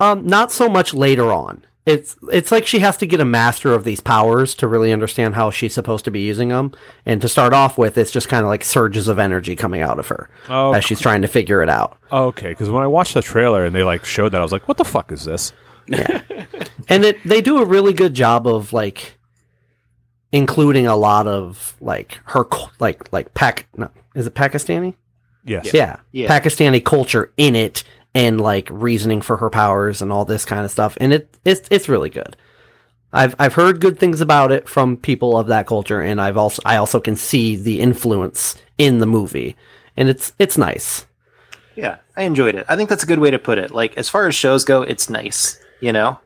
Um, 0.00 0.26
not 0.26 0.50
so 0.50 0.68
much 0.68 0.94
later 0.94 1.32
on. 1.32 1.64
It's 1.86 2.14
it's 2.30 2.52
like 2.52 2.66
she 2.66 2.80
has 2.80 2.96
to 2.98 3.06
get 3.06 3.20
a 3.20 3.24
master 3.24 3.72
of 3.72 3.84
these 3.84 4.00
powers 4.00 4.54
to 4.56 4.68
really 4.68 4.92
understand 4.92 5.34
how 5.34 5.50
she's 5.50 5.72
supposed 5.74 6.04
to 6.04 6.10
be 6.10 6.20
using 6.20 6.48
them. 6.50 6.72
And 7.06 7.20
to 7.22 7.28
start 7.28 7.52
off 7.52 7.78
with, 7.78 7.96
it's 7.98 8.10
just 8.10 8.28
kind 8.28 8.42
of 8.44 8.48
like 8.48 8.64
surges 8.64 9.08
of 9.08 9.18
energy 9.18 9.56
coming 9.56 9.80
out 9.82 9.98
of 9.98 10.06
her 10.08 10.28
Oh, 10.48 10.72
as 10.72 10.84
she's 10.84 11.00
trying 11.00 11.22
to 11.22 11.28
figure 11.28 11.62
it 11.62 11.68
out. 11.70 11.96
okay. 12.12 12.48
Because 12.50 12.68
when 12.70 12.82
I 12.82 12.86
watched 12.86 13.14
the 13.14 13.22
trailer 13.22 13.64
and 13.64 13.74
they 13.74 13.82
like 13.82 14.04
showed 14.04 14.32
that, 14.32 14.40
I 14.40 14.44
was 14.44 14.52
like, 14.52 14.68
"What 14.68 14.76
the 14.76 14.84
fuck 14.84 15.10
is 15.10 15.24
this?" 15.24 15.52
Yeah. 15.86 16.20
And 16.88 17.04
it 17.04 17.22
they 17.24 17.40
do 17.40 17.58
a 17.58 17.64
really 17.64 17.92
good 17.94 18.14
job 18.14 18.46
of 18.46 18.72
like 18.72 19.18
including 20.32 20.86
a 20.86 20.96
lot 20.96 21.26
of 21.26 21.74
like 21.80 22.20
her 22.26 22.44
like 22.78 23.10
like 23.12 23.32
Pak 23.34 23.66
no, 23.76 23.90
is 24.14 24.26
it 24.26 24.34
Pakistani? 24.34 24.94
Yes. 25.44 25.72
Yeah. 25.72 25.96
Yeah. 26.12 26.28
Pakistani 26.28 26.84
culture 26.84 27.32
in 27.36 27.56
it 27.56 27.82
and 28.14 28.40
like 28.40 28.68
reasoning 28.70 29.20
for 29.22 29.36
her 29.36 29.50
powers 29.50 30.02
and 30.02 30.10
all 30.12 30.24
this 30.24 30.44
kind 30.44 30.64
of 30.64 30.70
stuff. 30.70 30.96
And 31.00 31.12
it 31.12 31.36
it's 31.44 31.66
it's 31.70 31.88
really 31.88 32.10
good. 32.10 32.36
I've 33.12 33.34
I've 33.38 33.54
heard 33.54 33.80
good 33.80 33.98
things 33.98 34.20
about 34.20 34.52
it 34.52 34.68
from 34.68 34.96
people 34.96 35.36
of 35.36 35.48
that 35.48 35.66
culture 35.66 36.00
and 36.00 36.20
I've 36.20 36.36
also 36.36 36.62
I 36.64 36.76
also 36.76 37.00
can 37.00 37.16
see 37.16 37.56
the 37.56 37.80
influence 37.80 38.56
in 38.78 38.98
the 38.98 39.06
movie. 39.06 39.56
And 39.96 40.08
it's 40.08 40.32
it's 40.38 40.56
nice. 40.58 41.06
Yeah, 41.76 41.98
I 42.16 42.22
enjoyed 42.22 42.54
it. 42.56 42.66
I 42.68 42.76
think 42.76 42.88
that's 42.88 43.02
a 43.04 43.06
good 43.06 43.20
way 43.20 43.30
to 43.30 43.38
put 43.38 43.58
it. 43.58 43.70
Like 43.70 43.96
as 43.96 44.08
far 44.08 44.26
as 44.26 44.34
shows 44.34 44.64
go, 44.64 44.82
it's 44.82 45.08
nice. 45.10 45.58
You 45.80 45.92
know, 45.92 46.18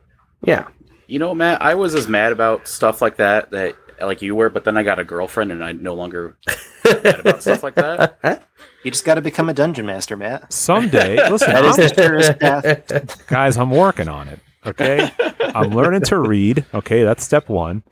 Yeah. 0.43 0.67
You 1.07 1.19
know, 1.19 1.35
Matt, 1.35 1.61
I 1.61 1.75
was 1.75 1.93
as 1.93 2.07
mad 2.07 2.31
about 2.31 2.67
stuff 2.67 2.99
like 3.01 3.17
that 3.17 3.51
that 3.51 3.75
like 4.01 4.21
you 4.23 4.35
were, 4.35 4.49
but 4.49 4.63
then 4.63 4.75
I 4.75 4.83
got 4.83 4.99
a 4.99 5.03
girlfriend 5.03 5.51
and 5.51 5.63
I 5.63 5.71
no 5.71 5.93
longer 5.93 6.35
mad 6.85 7.19
about 7.19 7.41
stuff 7.41 7.63
like 7.63 7.75
that. 7.75 8.43
You 8.85 8.91
just 8.91 9.03
got 9.03 9.15
to 9.15 9.21
become 9.21 9.49
a 9.49 9.53
dungeon 9.53 9.85
master, 9.85 10.15
Matt. 10.15 10.53
Someday, 10.53 11.15
listen, 11.29 11.51
That 11.51 11.65
is 11.65 11.77
I'm- 11.79 11.87
the 11.89 11.93
surest 11.95 12.39
path. 12.39 13.27
guys, 13.27 13.57
I'm 13.57 13.71
working 13.71 14.07
on 14.07 14.27
it. 14.29 14.39
Okay, 14.65 15.11
I'm 15.53 15.71
learning 15.71 16.01
to 16.03 16.17
read. 16.17 16.65
Okay, 16.73 17.03
that's 17.03 17.23
step 17.23 17.49
one, 17.49 17.83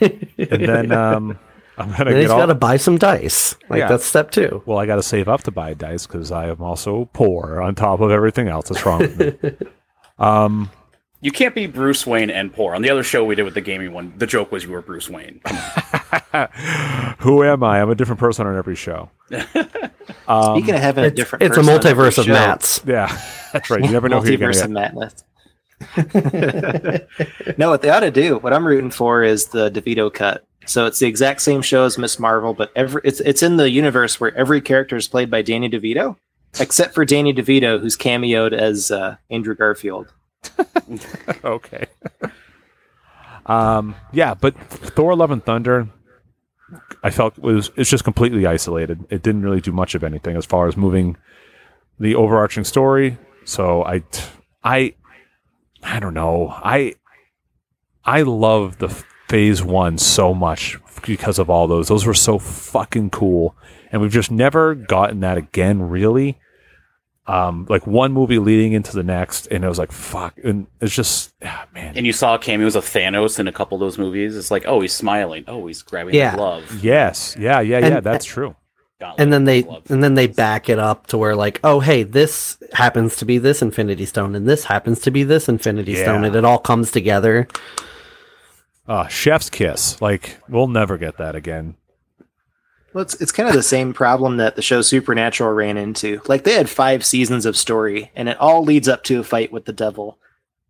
and 0.00 0.28
then 0.66 0.92
um, 0.92 1.38
I'm 1.78 1.90
gonna 1.92 2.10
And 2.10 2.16
he's 2.18 2.26
get 2.26 2.30
all. 2.32 2.38
got 2.40 2.46
to 2.46 2.54
buy 2.54 2.76
some 2.76 2.98
dice. 2.98 3.56
Like 3.70 3.78
Yeah. 3.78 3.88
that's 3.88 4.04
step 4.04 4.30
2. 4.30 4.64
well, 4.66 4.76
I 4.76 4.84
got 4.84 4.96
to 4.96 5.02
save 5.02 5.26
up 5.28 5.42
to 5.44 5.50
buy 5.50 5.72
dice 5.72 6.06
because 6.06 6.30
I 6.32 6.48
am 6.50 6.60
also 6.60 7.08
poor 7.14 7.62
on 7.62 7.74
top 7.74 8.00
of 8.00 8.10
everything 8.10 8.48
else 8.48 8.68
that's 8.68 8.84
wrong 8.84 8.98
with 8.98 9.18
me. 9.42 9.52
Um, 10.18 10.70
You 11.22 11.30
can't 11.30 11.54
be 11.54 11.66
Bruce 11.66 12.06
Wayne 12.06 12.28
and 12.28 12.52
poor. 12.52 12.74
On 12.74 12.82
the 12.82 12.90
other 12.90 13.02
show 13.02 13.24
we 13.24 13.34
did 13.34 13.44
with 13.44 13.54
the 13.54 13.62
gaming 13.62 13.94
one, 13.94 14.12
the 14.18 14.26
joke 14.26 14.52
was 14.52 14.64
you 14.64 14.70
were 14.72 14.82
Bruce 14.82 15.08
Wayne. 15.08 15.40
who 17.20 17.42
am 17.42 17.62
I? 17.64 17.80
I'm 17.80 17.88
a 17.88 17.94
different 17.94 18.20
person 18.20 18.46
on 18.46 18.54
every 18.54 18.76
show. 18.76 19.08
Um, 20.26 20.56
Speaking 20.56 20.74
of 20.74 20.80
having 20.80 21.04
a 21.04 21.10
different, 21.10 21.42
it's 21.42 21.56
a 21.56 21.60
person 21.60 21.74
on 21.74 21.86
every 21.86 22.04
multiverse 22.04 22.18
of 22.18 22.24
show, 22.24 22.32
mats. 22.32 22.82
yeah, 22.86 23.20
that's 23.52 23.70
right. 23.70 23.82
You 23.82 23.90
never 23.90 24.08
know 24.08 24.20
who 24.20 24.30
you're 24.30 24.38
multiverse 24.38 24.66
gonna 24.66 24.80
of 24.80 24.94
get. 24.94 24.94
madness. 24.94 25.24
no, 27.58 27.70
what 27.70 27.82
they 27.82 27.90
ought 27.90 28.00
to 28.00 28.10
do, 28.10 28.38
what 28.38 28.52
I'm 28.52 28.66
rooting 28.66 28.90
for, 28.90 29.22
is 29.22 29.46
the 29.46 29.70
DeVito 29.70 30.12
cut. 30.12 30.44
So 30.66 30.86
it's 30.86 30.98
the 30.98 31.06
exact 31.06 31.40
same 31.40 31.62
show 31.62 31.84
as 31.84 31.96
Miss 31.98 32.18
Marvel, 32.18 32.54
but 32.54 32.70
every 32.76 33.00
it's 33.04 33.20
it's 33.20 33.42
in 33.42 33.56
the 33.56 33.70
universe 33.70 34.20
where 34.20 34.34
every 34.36 34.60
character 34.60 34.96
is 34.96 35.08
played 35.08 35.30
by 35.30 35.42
Danny 35.42 35.70
DeVito, 35.70 36.16
except 36.58 36.94
for 36.94 37.04
Danny 37.04 37.32
DeVito, 37.32 37.80
who's 37.80 37.96
cameoed 37.96 38.52
as 38.52 38.90
uh, 38.90 39.16
Andrew 39.30 39.54
Garfield. 39.54 40.12
okay. 41.44 41.86
um, 43.46 43.94
yeah, 44.12 44.34
but 44.34 44.54
Thor: 44.70 45.16
Love 45.16 45.30
and 45.30 45.44
Thunder, 45.44 45.88
I 47.02 47.10
felt 47.10 47.38
it 47.38 47.42
was 47.42 47.70
it's 47.76 47.90
just 47.90 48.04
completely 48.04 48.46
isolated. 48.46 49.04
It 49.10 49.22
didn't 49.22 49.42
really 49.42 49.60
do 49.60 49.72
much 49.72 49.94
of 49.94 50.04
anything 50.04 50.36
as 50.36 50.46
far 50.46 50.68
as 50.68 50.76
moving 50.76 51.16
the 51.98 52.14
overarching 52.14 52.64
story. 52.64 53.18
So 53.44 53.84
I, 53.84 54.02
I, 54.62 54.94
I 55.82 56.00
don't 56.00 56.14
know. 56.14 56.48
I, 56.50 56.94
I 58.04 58.22
love 58.22 58.78
the 58.78 58.88
Phase 59.28 59.62
One 59.62 59.98
so 59.98 60.34
much 60.34 60.78
because 61.06 61.38
of 61.38 61.50
all 61.50 61.66
those. 61.66 61.88
Those 61.88 62.06
were 62.06 62.14
so 62.14 62.38
fucking 62.38 63.10
cool, 63.10 63.54
and 63.92 64.00
we've 64.00 64.12
just 64.12 64.30
never 64.30 64.74
gotten 64.74 65.20
that 65.20 65.38
again, 65.38 65.82
really 65.82 66.38
um, 67.30 67.66
like 67.68 67.86
one 67.86 68.12
movie 68.12 68.38
leading 68.38 68.72
into 68.72 68.92
the 68.94 69.02
next, 69.02 69.46
and 69.46 69.64
it 69.64 69.68
was 69.68 69.78
like 69.78 69.92
fuck, 69.92 70.34
and 70.42 70.66
it's 70.80 70.94
just 70.94 71.32
ah, 71.44 71.66
man, 71.72 71.96
and 71.96 72.04
you 72.06 72.12
saw 72.12 72.36
cameos 72.38 72.74
of 72.76 72.84
Thanos 72.84 73.38
in 73.38 73.46
a 73.48 73.52
couple 73.52 73.76
of 73.76 73.80
those 73.80 73.98
movies. 73.98 74.36
It's 74.36 74.50
like, 74.50 74.64
oh, 74.66 74.80
he's 74.80 74.92
smiling. 74.92 75.44
Oh, 75.46 75.66
he's 75.66 75.82
grabbing 75.82 76.14
Yeah. 76.14 76.32
the 76.32 76.36
glove. 76.38 76.84
yes, 76.84 77.36
yeah, 77.38 77.60
yeah, 77.60 77.78
And- 77.78 77.86
yeah, 77.86 78.00
that's 78.00 78.24
true. 78.24 78.56
Gauntlet 79.00 79.20
and 79.22 79.32
then 79.32 79.44
they 79.44 79.62
glove. 79.62 79.82
and 79.90 80.04
then 80.04 80.14
they 80.14 80.26
back 80.26 80.68
it 80.68 80.78
up 80.78 81.06
to 81.06 81.16
where 81.16 81.34
like 81.34 81.58
oh 81.64 81.80
hey 81.80 82.02
this 82.02 82.58
happens 82.74 83.16
to 83.16 83.24
be 83.24 83.38
this 83.38 83.62
infinity 83.62 84.04
stone 84.04 84.34
and 84.34 84.46
this 84.46 84.64
happens 84.64 85.00
to 85.00 85.10
be 85.10 85.22
this 85.22 85.48
infinity 85.48 85.94
stone 85.94 86.22
and 86.22 86.36
it 86.36 86.44
all 86.44 86.58
comes 86.58 86.90
together 86.90 87.48
Uh, 88.86 89.06
Chef's 89.08 89.48
kiss, 89.48 89.98
like 90.02 90.36
we'll 90.50 90.68
never 90.68 90.98
get 90.98 91.16
that 91.16 91.34
again. 91.34 91.76
Well, 92.92 93.02
it's, 93.02 93.14
it's 93.20 93.32
kind 93.32 93.48
of 93.48 93.54
the 93.54 93.62
same 93.62 93.92
problem 93.92 94.38
that 94.38 94.56
the 94.56 94.62
show 94.62 94.82
Supernatural 94.82 95.52
ran 95.52 95.76
into. 95.76 96.20
Like 96.26 96.44
they 96.44 96.54
had 96.54 96.68
five 96.68 97.04
seasons 97.04 97.46
of 97.46 97.56
story, 97.56 98.10
and 98.16 98.28
it 98.28 98.38
all 98.38 98.64
leads 98.64 98.88
up 98.88 99.04
to 99.04 99.20
a 99.20 99.24
fight 99.24 99.52
with 99.52 99.64
the 99.64 99.72
devil. 99.72 100.18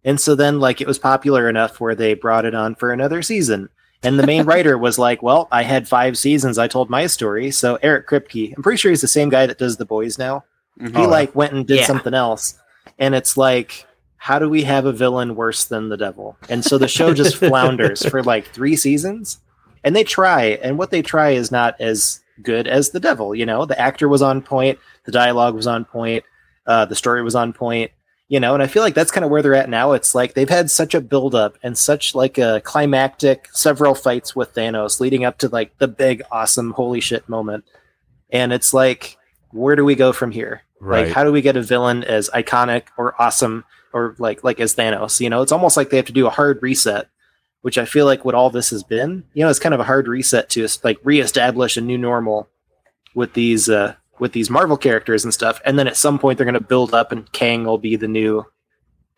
And 0.04 0.20
so 0.20 0.34
then, 0.34 0.60
like, 0.60 0.80
it 0.80 0.86
was 0.86 0.98
popular 0.98 1.48
enough 1.48 1.78
where 1.80 1.94
they 1.94 2.14
brought 2.14 2.44
it 2.46 2.54
on 2.54 2.74
for 2.74 2.92
another 2.92 3.20
season. 3.22 3.68
And 4.02 4.18
the 4.18 4.26
main 4.26 4.44
writer 4.46 4.76
was 4.78 4.98
like, 4.98 5.22
"Well, 5.22 5.48
I 5.52 5.62
had 5.62 5.86
five 5.88 6.16
seasons. 6.16 6.56
I 6.58 6.68
told 6.68 6.88
my 6.90 7.06
story." 7.06 7.50
So 7.50 7.78
Eric 7.82 8.08
Kripke, 8.08 8.54
I'm 8.56 8.62
pretty 8.62 8.78
sure 8.78 8.90
he's 8.90 9.02
the 9.02 9.08
same 9.08 9.28
guy 9.28 9.46
that 9.46 9.58
does 9.58 9.76
The 9.76 9.84
Boys 9.86 10.18
now. 10.18 10.44
Mhm. 10.80 10.96
He 10.98 11.06
like 11.06 11.34
went 11.34 11.52
and 11.52 11.66
did 11.66 11.80
Yeah. 11.80 11.86
something 11.86 12.14
else, 12.14 12.54
and 12.98 13.14
it's 13.14 13.36
like, 13.36 13.86
how 14.16 14.38
do 14.38 14.48
we 14.48 14.62
have 14.64 14.86
a 14.86 14.92
villain 14.92 15.34
worse 15.36 15.64
than 15.64 15.88
the 15.90 15.96
devil? 15.98 16.36
And 16.48 16.64
so 16.64 16.78
the 16.78 16.88
show 16.88 17.12
just 17.12 17.36
flounders 17.48 18.04
for 18.06 18.22
like 18.22 18.46
three 18.48 18.76
seasons, 18.76 19.38
and 19.85 19.95
they 19.97 20.05
try, 20.05 20.59
and 20.62 20.78
what 20.78 20.91
they 20.91 21.03
try 21.03 21.31
is 21.31 21.51
not 21.51 21.81
as 21.81 22.20
good 22.43 22.66
as 22.66 22.91
the 22.91 23.01
devil. 23.01 23.35
You 23.35 23.47
know, 23.47 23.66
the 23.66 23.78
actor 23.78 24.09
was 24.09 24.22
on 24.22 24.43
point, 24.43 24.78
the 25.05 25.12
dialogue 25.12 25.55
was 25.55 25.66
on 25.66 25.85
point, 25.85 26.24
uh, 26.66 26.85
the 26.85 26.95
story 26.95 27.22
was 27.22 27.35
on 27.35 27.53
point. 27.53 27.91
You 28.28 28.39
know, 28.39 28.55
and 28.55 28.62
I 28.62 28.68
feel 28.68 28.85
like 28.85 28.95
that's 28.95 29.11
kind 29.11 29.24
of 29.24 29.31
where 29.33 29.43
they're 29.43 29.57
at 29.57 29.68
now. 29.68 29.91
It's 29.91 30.14
like 30.14 30.35
they've 30.35 30.49
had 30.49 30.70
such 30.70 30.95
a 30.95 31.01
build 31.01 31.35
up 31.35 31.59
and 31.64 31.76
such 31.76 32.14
like 32.14 32.39
a 32.39 32.61
climactic 32.64 33.49
several 33.51 33.93
fights 33.93 34.37
with 34.37 34.55
Thanos 34.55 35.01
leading 35.01 35.24
up 35.24 35.39
to 35.39 35.49
like 35.49 35.76
the 35.78 35.89
big 35.89 36.22
awesome 36.31 36.70
holy 36.70 37.01
shit 37.01 37.28
moment. 37.28 37.64
And 38.31 38.53
it's 38.53 38.72
like, 38.72 39.18
where 39.51 39.74
do 39.74 39.85
we 39.85 39.97
go 39.97 40.12
from 40.12 40.31
here? 40.31 40.62
Right. 40.78 41.07
Like, 41.07 41.12
how 41.12 41.24
do 41.24 41.33
we 41.33 41.43
get 41.43 41.57
a 41.57 41.62
villain 41.62 42.05
as 42.05 42.31
iconic 42.31 42.85
or 42.97 43.20
awesome 43.20 43.64
or 43.93 44.14
like 44.18 44.45
like 44.45 44.61
as 44.61 44.76
Thanos? 44.76 45.18
You 45.18 45.28
know, 45.28 45.43
it's 45.43 45.51
almost 45.51 45.76
like 45.76 45.91
they 45.91 45.97
have 45.97 46.07
to 46.07 46.12
do 46.12 46.28
a 46.28 46.31
hard 46.31 46.62
reset, 46.62 47.09
which 47.62 47.78
I 47.78 47.84
feel 47.84 48.06
like 48.06 48.24
what 48.24 48.34
all 48.34 48.50
this 48.50 48.70
has 48.70 48.82
been. 48.82 49.24
You 49.34 49.44
know, 49.44 49.50
it's 49.50 49.58
kind 49.58 49.74
of 49.74 49.80
a 49.80 49.84
hard 49.84 50.08
reset 50.08 50.48
to 50.50 50.66
like 50.82 50.98
reestablish 51.04 51.76
a 51.76 51.80
new 51.80 51.98
normal 51.98 52.48
with 53.14 53.34
these 53.34 53.68
uh 53.68 53.94
with 54.18 54.32
these 54.32 54.50
Marvel 54.50 54.76
characters 54.76 55.24
and 55.24 55.32
stuff. 55.32 55.61
And 55.64 55.78
then 55.78 55.88
at 55.88 55.96
some 55.96 56.18
point 56.18 56.38
they're 56.38 56.44
going 56.44 56.54
to 56.54 56.61
build 56.61 56.94
up, 56.94 57.11
and 57.11 57.30
Kang 57.32 57.64
will 57.64 57.78
be 57.78 57.96
the 57.96 58.08
new 58.08 58.44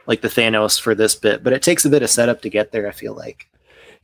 like 0.06 0.22
the 0.22 0.28
Thanos 0.28 0.80
for 0.80 0.94
this 0.94 1.14
bit. 1.14 1.42
But 1.42 1.52
it 1.52 1.62
takes 1.62 1.84
a 1.84 1.90
bit 1.90 2.02
of 2.02 2.10
setup 2.10 2.42
to 2.42 2.50
get 2.50 2.72
there. 2.72 2.88
I 2.88 2.92
feel 2.92 3.14
like. 3.14 3.48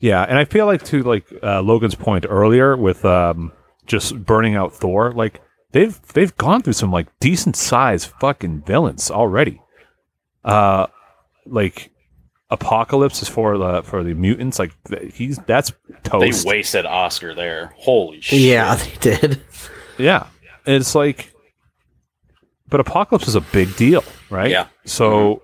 Yeah, 0.00 0.22
and 0.22 0.38
I 0.38 0.44
feel 0.44 0.66
like 0.66 0.84
to 0.86 1.02
like 1.02 1.26
uh, 1.42 1.60
Logan's 1.60 1.96
point 1.96 2.24
earlier 2.28 2.76
with 2.76 3.04
um, 3.04 3.52
just 3.86 4.24
burning 4.24 4.54
out 4.54 4.72
Thor, 4.72 5.12
like 5.12 5.40
they've 5.72 6.00
they've 6.12 6.36
gone 6.36 6.62
through 6.62 6.74
some 6.74 6.92
like 6.92 7.08
decent 7.18 7.56
sized 7.56 8.12
fucking 8.20 8.62
villains 8.62 9.10
already. 9.10 9.60
Uh, 10.44 10.86
like 11.46 11.90
Apocalypse 12.50 13.22
is 13.22 13.28
for 13.28 13.58
the 13.58 13.82
for 13.82 14.02
the 14.02 14.14
mutants. 14.14 14.58
Like 14.58 14.72
he's 15.12 15.38
that's 15.46 15.72
totally 16.02 16.30
They 16.32 16.42
wasted 16.48 16.86
Oscar 16.86 17.34
there. 17.34 17.74
Holy 17.76 18.20
shit. 18.20 18.40
Yeah, 18.40 18.74
they 18.76 18.94
did. 19.00 19.42
Yeah, 19.98 20.28
it's 20.64 20.94
like, 20.94 21.32
but 22.68 22.80
Apocalypse 22.80 23.28
is 23.28 23.34
a 23.34 23.40
big 23.40 23.74
deal, 23.76 24.04
right? 24.30 24.50
Yeah. 24.50 24.68
So 24.84 25.42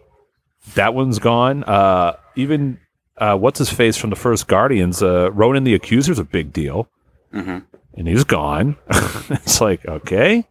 that 0.75 0.95
one's 0.95 1.19
gone. 1.19 1.65
Uh, 1.65 2.17
even 2.37 2.79
uh, 3.19 3.37
what's 3.37 3.59
his 3.59 3.69
face 3.71 3.97
from 3.97 4.11
the 4.11 4.17
first 4.17 4.47
Guardians? 4.47 5.03
Uh, 5.03 5.31
Ronan 5.33 5.65
the 5.65 5.75
Accuser's 5.75 6.19
a 6.19 6.25
big 6.25 6.53
deal. 6.53 6.89
hmm 7.33 7.59
and 7.97 8.09
he's 8.09 8.25
gone. 8.25 8.77
it's 9.31 9.61
like 9.61 9.87
okay, 9.87 10.45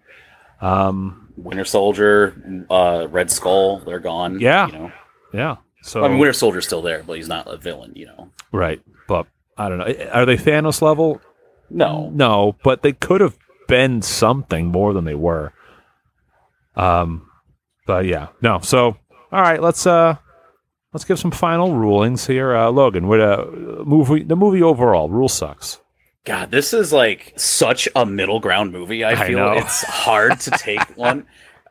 um, 0.61 1.29
Winter 1.35 1.65
Soldier, 1.65 2.65
uh, 2.69 3.07
Red 3.09 3.31
Skull, 3.31 3.79
they're 3.79 3.99
gone. 3.99 4.39
Yeah. 4.39 4.67
You 4.67 4.73
know, 4.73 4.91
yeah. 5.33 5.55
So 5.83 6.03
I 6.03 6.07
mean, 6.07 6.17
Winter 6.17 6.33
Soldier's 6.33 6.65
still 6.65 6.81
there, 6.81 7.03
but 7.05 7.17
he's 7.17 7.27
not 7.27 7.45
a 7.47 7.57
villain. 7.57 7.91
You 7.95 8.07
know. 8.07 8.29
right, 8.51 8.81
but 9.07 9.27
I 9.57 9.69
don't 9.69 9.77
know. 9.77 10.09
Are 10.11 10.25
they 10.25 10.37
Thanos 10.37 10.81
level? 10.81 11.21
No. 11.69 12.09
No, 12.13 12.55
but 12.63 12.81
they 12.83 12.93
could 12.93 13.21
have 13.21 13.37
been 13.67 14.01
something 14.01 14.67
more 14.67 14.93
than 14.93 15.05
they 15.05 15.15
were. 15.15 15.53
Um, 16.75 17.29
but 17.85 18.05
yeah, 18.05 18.27
no. 18.41 18.59
So 18.59 18.97
all 19.31 19.41
right, 19.41 19.61
let's 19.61 19.85
uh, 19.85 20.15
let's 20.93 21.05
give 21.05 21.19
some 21.19 21.31
final 21.31 21.75
rulings 21.75 22.27
here. 22.27 22.55
Uh, 22.55 22.69
Logan, 22.69 23.07
what 23.07 23.19
uh, 23.19 23.45
movie? 23.83 24.23
The 24.23 24.35
movie 24.35 24.61
overall 24.63 25.09
rule 25.09 25.29
sucks. 25.29 25.79
God, 26.25 26.51
this 26.51 26.73
is 26.73 26.93
like 26.93 27.33
such 27.35 27.89
a 27.95 28.05
middle 28.05 28.39
ground 28.39 28.71
movie. 28.71 29.03
I 29.03 29.11
I 29.11 29.27
feel 29.27 29.39
know. 29.39 29.51
it's 29.53 29.83
hard 29.83 30.39
to 30.41 30.51
take 30.51 30.81
one. 30.97 31.25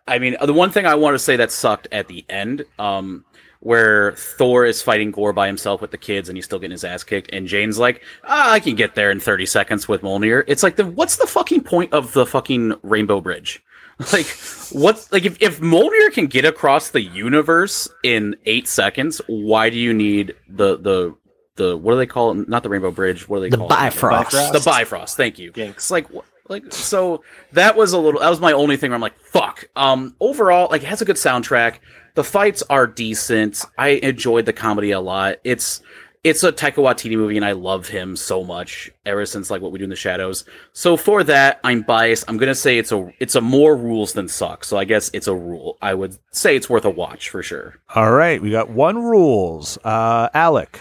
I 0.06 0.18
mean, 0.18 0.36
the 0.44 0.52
one 0.52 0.70
thing 0.70 0.84
I 0.84 0.96
want 0.96 1.14
to 1.14 1.18
say 1.18 1.36
that 1.36 1.52
sucked 1.52 1.88
at 1.92 2.08
the 2.08 2.24
end, 2.28 2.64
um, 2.78 3.24
where 3.62 4.12
Thor 4.12 4.64
is 4.64 4.82
fighting 4.82 5.10
Gorr 5.12 5.32
by 5.32 5.46
himself 5.46 5.80
with 5.80 5.92
the 5.92 5.98
kids 5.98 6.28
and 6.28 6.36
he's 6.36 6.44
still 6.44 6.58
getting 6.58 6.72
his 6.72 6.84
ass 6.84 7.04
kicked, 7.04 7.30
and 7.32 7.46
Jane's 7.46 7.78
like, 7.78 8.02
ah, 8.24 8.50
I 8.52 8.58
can 8.60 8.74
get 8.74 8.94
there 8.96 9.10
in 9.10 9.20
30 9.20 9.46
seconds 9.46 9.86
with 9.88 10.02
Mjolnir. 10.02 10.42
It's 10.48 10.62
like, 10.62 10.76
the, 10.76 10.84
what's 10.86 11.16
the 11.16 11.26
fucking 11.26 11.62
point 11.62 11.92
of 11.92 12.12
the 12.12 12.26
fucking 12.26 12.74
Rainbow 12.82 13.20
Bridge? 13.20 13.62
Like, 14.12 14.26
what? 14.72 15.06
Like, 15.12 15.24
if, 15.26 15.40
if 15.40 15.60
Mjolnir 15.60 16.12
can 16.12 16.26
get 16.26 16.44
across 16.44 16.90
the 16.90 17.02
universe 17.02 17.88
in 18.02 18.34
eight 18.46 18.66
seconds, 18.66 19.20
why 19.28 19.70
do 19.70 19.76
you 19.78 19.94
need 19.94 20.34
the 20.48 20.76
the 20.78 21.14
the 21.54 21.76
what 21.76 21.92
do 21.92 21.98
they 21.98 22.06
call 22.06 22.32
it? 22.32 22.48
Not 22.48 22.64
the 22.64 22.68
Rainbow 22.68 22.90
Bridge. 22.90 23.28
What 23.28 23.36
do 23.38 23.42
they 23.42 23.50
The 23.50 23.58
call 23.58 23.68
Bifrost. 23.68 24.32
it? 24.34 24.36
Bifrost. 24.38 24.52
The 24.54 24.70
Bifrost. 24.70 25.16
Thank 25.16 25.38
you. 25.38 25.52
Jinx. 25.52 25.76
It's 25.84 25.90
like 25.92 26.08
wh- 26.12 26.24
like 26.49 26.72
so 26.72 27.22
that 27.53 27.76
was 27.76 27.93
a 27.93 27.99
little 27.99 28.20
that 28.20 28.30
was 28.30 28.40
my 28.40 28.53
only 28.53 28.76
thing 28.76 28.90
where 28.90 28.97
I'm 28.97 29.01
like 29.01 29.18
fuck. 29.20 29.64
Um 29.76 30.16
overall 30.20 30.68
like 30.70 30.82
it 30.82 30.88
has 30.88 31.03
a 31.03 31.05
good 31.05 31.16
soundtrack. 31.16 31.78
The 32.14 32.24
fights 32.24 32.62
are 32.68 32.86
decent. 32.86 33.64
I 33.78 33.88
enjoyed 33.90 34.47
the 34.47 34.53
comedy 34.53 34.90
a 34.90 35.01
lot. 35.01 35.36
It's 35.45 35.82
it's 36.24 36.45
a 36.45 36.53
Taika 36.53 36.74
Waititi 36.74 37.16
movie 37.16 37.36
and 37.36 37.45
I 37.45 37.53
love 37.53 37.88
him 37.88 38.14
so 38.14 38.45
much 38.45 38.90
ever 39.05 39.26
since 39.26 39.51
like 39.51 39.61
what 39.61 39.72
we 39.72 39.78
do 39.78 39.84
in 39.84 39.90
the 39.90 39.97
shadows. 39.97 40.45
So 40.72 40.97
for 40.97 41.24
that 41.24 41.59
I'm 41.64 41.82
biased. 41.82 42.24
I'm 42.28 42.36
going 42.36 42.49
to 42.49 42.55
say 42.55 42.78
it's 42.78 42.93
a 42.93 43.12
it's 43.18 43.34
a 43.34 43.40
more 43.40 43.76
rules 43.76 44.12
than 44.12 44.28
suck. 44.28 44.64
So 44.64 44.76
I 44.76 44.84
guess 44.84 45.11
it's 45.12 45.26
a 45.26 45.34
rule. 45.34 45.78
I 45.82 45.95
would 45.95 46.16
say 46.30 46.55
it's 46.55 46.70
worth 46.70 46.84
a 46.84 46.90
watch 46.90 47.30
for 47.30 47.43
sure. 47.43 47.80
All 47.95 48.12
right, 48.12 48.40
we 48.40 48.51
got 48.51 48.70
one 48.70 48.99
rules. 48.99 49.78
Uh, 49.82 50.28
Alec, 50.32 50.78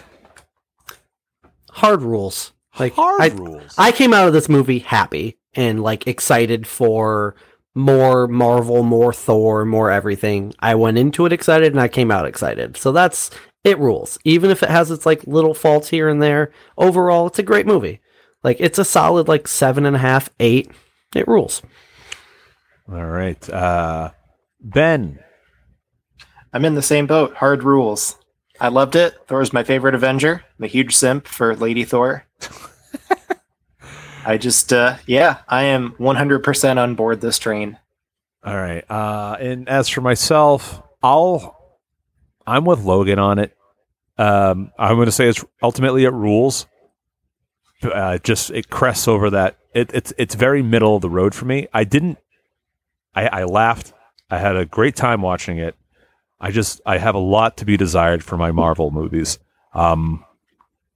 Hard 1.72 2.02
rules. 2.02 2.52
Like 2.80 2.94
hard 2.94 3.22
I, 3.22 3.28
rules. 3.28 3.76
I 3.78 3.92
came 3.92 4.14
out 4.14 4.28
of 4.28 4.34
this 4.34 4.48
movie 4.48 4.80
happy 4.80 5.38
and 5.54 5.82
like 5.82 6.08
excited 6.08 6.68
for 6.68 7.36
more 7.74 8.28
Marvel, 8.28 8.84
more 8.84 9.14
Thor, 9.14 9.66
more 9.66 9.92
everything. 9.92 10.54
I 10.60 10.76
went 10.76 10.98
into 10.98 11.26
it 11.26 11.34
excited 11.34 11.72
and 11.72 11.82
I 11.82 11.88
came 11.88 12.12
out 12.12 12.26
excited. 12.26 12.78
So 12.78 12.92
that's 12.92 13.30
it 13.64 13.78
rules. 13.80 14.18
Even 14.24 14.50
if 14.50 14.64
it 14.64 14.70
has 14.70 14.92
its 14.92 15.06
like 15.06 15.26
little 15.26 15.54
faults 15.54 15.90
here 15.90 16.10
and 16.10 16.22
there, 16.22 16.52
overall 16.78 17.28
it's 17.28 17.40
a 17.40 17.44
great 17.44 17.66
movie. 17.66 18.02
Like 18.44 18.58
it's 18.60 18.80
a 18.80 18.86
solid 18.86 19.28
like 19.28 19.48
seven 19.48 19.86
and 19.86 19.96
a 19.96 20.00
half, 20.00 20.30
eight. 20.40 20.72
It 21.16 21.28
rules. 21.28 21.62
All 22.92 23.06
right, 23.06 23.50
uh, 23.50 24.12
Ben. 24.60 25.20
I'm 26.54 26.66
in 26.66 26.76
the 26.76 26.82
same 26.82 27.08
boat. 27.08 27.36
Hard 27.36 27.64
rules. 27.64 28.18
I 28.60 28.68
loved 28.68 28.96
it. 28.96 29.16
Thor's 29.28 29.54
my 29.54 29.64
favorite 29.64 29.96
Avenger. 29.96 30.44
I'm 30.60 30.66
a 30.66 30.68
huge 30.68 30.96
simp 30.96 31.28
for 31.28 31.56
Lady 31.56 31.84
Thor. 31.84 32.26
I 34.26 34.38
just, 34.38 34.72
uh, 34.72 34.98
yeah, 35.06 35.40
I 35.48 35.64
am 35.64 35.92
100% 36.00 36.78
on 36.78 36.96
board 36.96 37.22
this 37.22 37.40
train. 37.40 37.78
All 38.44 38.56
right. 38.56 38.84
Uh, 38.90 39.38
and 39.40 39.70
as 39.70 39.88
for 39.90 40.02
myself, 40.02 40.82
I'll 41.04 41.62
I'm 42.46 42.66
with 42.66 42.84
Logan 42.84 43.20
on 43.20 43.40
it. 43.40 43.56
Um, 44.18 44.72
I'm 44.78 44.96
going 44.96 45.06
to 45.06 45.12
say 45.12 45.28
it's 45.30 45.44
ultimately 45.62 46.04
it 46.06 46.14
rules. 46.14 46.68
Uh, 47.84 48.18
just 48.20 48.52
it 48.52 48.70
crests 48.70 49.08
over 49.08 49.30
that. 49.32 49.58
It, 49.74 49.92
it's 49.94 50.14
it's 50.18 50.36
very 50.36 50.62
middle 50.62 50.96
of 50.96 51.02
the 51.02 51.10
road 51.10 51.34
for 51.34 51.46
me. 51.46 51.68
I 51.74 51.84
didn't. 51.84 52.18
I, 53.16 53.28
I 53.28 53.44
laughed. 53.46 53.94
I 54.30 54.38
had 54.38 54.56
a 54.56 54.66
great 54.66 54.96
time 54.96 55.22
watching 55.22 55.58
it. 55.58 55.76
I 56.40 56.52
just 56.52 56.82
I 56.86 56.98
have 56.98 57.16
a 57.16 57.20
lot 57.20 57.58
to 57.58 57.66
be 57.66 57.78
desired 57.78 58.24
for 58.24 58.38
my 58.38 58.52
Marvel 58.52 58.92
movies. 58.92 59.40
Um, 59.74 60.26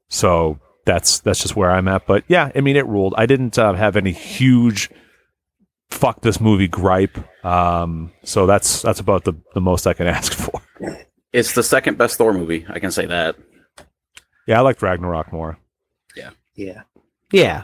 so 0.09 0.59
that's 0.85 1.19
that's 1.19 1.41
just 1.41 1.55
where 1.55 1.71
I'm 1.71 1.87
at. 1.87 2.05
But 2.05 2.23
yeah, 2.27 2.51
I 2.55 2.61
mean 2.61 2.75
it 2.75 2.85
ruled. 2.87 3.13
I 3.17 3.25
didn't 3.25 3.57
uh, 3.57 3.73
have 3.73 3.95
any 3.95 4.11
huge 4.11 4.89
fuck 5.89 6.21
this 6.21 6.39
movie 6.39 6.67
gripe. 6.67 7.17
Um, 7.45 8.11
so 8.23 8.45
that's 8.45 8.81
that's 8.81 8.99
about 8.99 9.23
the, 9.23 9.33
the 9.53 9.61
most 9.61 9.87
I 9.87 9.93
can 9.93 10.07
ask 10.17 10.33
for. 10.33 10.61
It's 11.33 11.53
the 11.53 11.63
second 11.63 11.97
best 11.97 12.17
Thor 12.17 12.33
movie. 12.33 12.65
I 12.69 12.79
can 12.79 12.91
say 12.91 13.05
that. 13.07 13.35
Yeah, 14.47 14.59
I 14.59 14.61
liked 14.61 14.81
Ragnarok 14.81 15.33
more. 15.33 15.57
Yeah. 16.15 16.29
Yeah. 16.55 16.83
Yeah. 17.31 17.63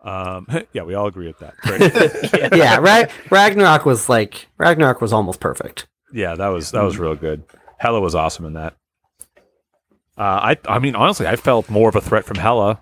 Um, 0.00 0.46
yeah, 0.72 0.82
we 0.82 0.94
all 0.94 1.06
agree 1.06 1.26
with 1.26 1.38
that. 1.40 1.56
Great. 1.62 2.56
Yeah. 2.56 2.78
Ra- 2.78 3.10
Ragnarok 3.30 3.84
was 3.84 4.08
like 4.08 4.48
Ragnarok 4.58 5.00
was 5.00 5.12
almost 5.12 5.40
perfect. 5.40 5.86
yeah, 6.12 6.34
that 6.34 6.48
was 6.48 6.70
that 6.70 6.82
was 6.82 6.98
real 6.98 7.16
good. 7.16 7.42
Hela 7.78 8.00
was 8.00 8.14
awesome 8.14 8.44
in 8.44 8.52
that. 8.54 8.76
Uh, 10.16 10.22
I 10.54 10.56
I 10.68 10.78
mean 10.78 10.94
honestly, 10.94 11.26
I 11.26 11.36
felt 11.36 11.68
more 11.68 11.88
of 11.88 11.96
a 11.96 12.00
threat 12.00 12.24
from 12.24 12.36
Hela 12.38 12.80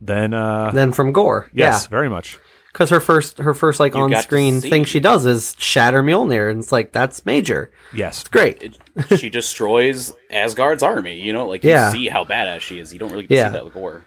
than 0.00 0.34
uh, 0.34 0.70
Then 0.72 0.92
from 0.92 1.12
Gorr. 1.12 1.50
yes, 1.52 1.86
very 1.86 2.08
much. 2.08 2.38
Because 2.72 2.90
her 2.90 3.00
first 3.00 3.38
her 3.38 3.54
first 3.54 3.80
like 3.80 3.94
You 3.94 4.00
on 4.02 4.10
got 4.10 4.18
to 4.18 4.22
screen 4.22 4.60
see. 4.60 4.68
thing 4.68 4.84
she 4.84 5.00
does 5.00 5.24
is 5.24 5.56
shatter 5.58 6.02
Mjolnir 6.02 6.50
and 6.50 6.60
it's 6.60 6.72
like 6.72 6.92
that's 6.92 7.24
major. 7.24 7.70
Yes, 7.94 8.20
It's 8.20 8.28
great. 8.28 8.62
It, 8.62 9.18
she 9.18 9.30
destroys 9.30 10.12
Asgard's 10.30 10.82
army. 10.82 11.18
You 11.18 11.32
know, 11.32 11.46
like 11.46 11.64
you 11.64 11.70
Yeah. 11.70 11.90
see 11.90 12.08
how 12.08 12.24
badass 12.24 12.60
she 12.60 12.78
is. 12.78 12.92
You 12.92 12.98
don't 12.98 13.10
really 13.10 13.26
get 13.26 13.34
Yeah. 13.36 13.44
to 13.44 13.48
see 13.50 13.52
that 13.54 13.64
with 13.64 13.72
Gorr. 13.74 14.04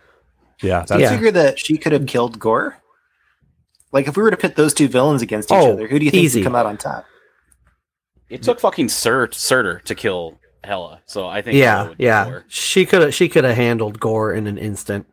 yeah, 0.62 0.86
that's 0.88 1.02
Yeah. 1.02 1.08
I 1.10 1.14
figure 1.14 1.32
that 1.32 1.58
she 1.58 1.78
could 1.80 1.92
have 1.94 2.06
killed 2.06 2.38
Gorr. 2.38 2.78
Like 3.92 4.08
if 4.08 4.16
we 4.16 4.22
were 4.22 4.30
to 4.30 4.38
pit 4.38 4.56
those 4.56 4.76
two 4.76 4.88
villains 4.88 5.24
against 5.24 5.50
each 5.52 5.58
Oh, 5.58 5.72
other, 5.74 5.88
who 5.88 5.98
do 5.98 6.06
you 6.06 6.12
think 6.12 6.24
easy. 6.26 6.42
would 6.42 6.46
come 6.46 6.56
out 6.56 6.68
on 6.68 6.78
top? 6.78 7.06
It 8.30 8.44
took 8.44 8.60
fucking 8.60 8.90
Sur- 8.90 9.32
Surtur 9.32 9.80
to 9.86 9.96
kill 9.96 10.38
Hela, 10.64 11.02
so 11.06 11.28
I 11.28 11.42
think 11.42 11.58
Yeah, 11.58 11.90
would 11.90 11.96
yeah. 12.00 12.26
Gorr. 12.26 12.46
She 12.48 12.86
could 12.86 13.02
have 13.02 13.14
she 13.14 13.30
could 13.30 13.44
have 13.44 13.56
handled 13.56 14.00
Gorr 14.00 14.34
in 14.34 14.46
an 14.48 14.58
instant. 14.58 15.06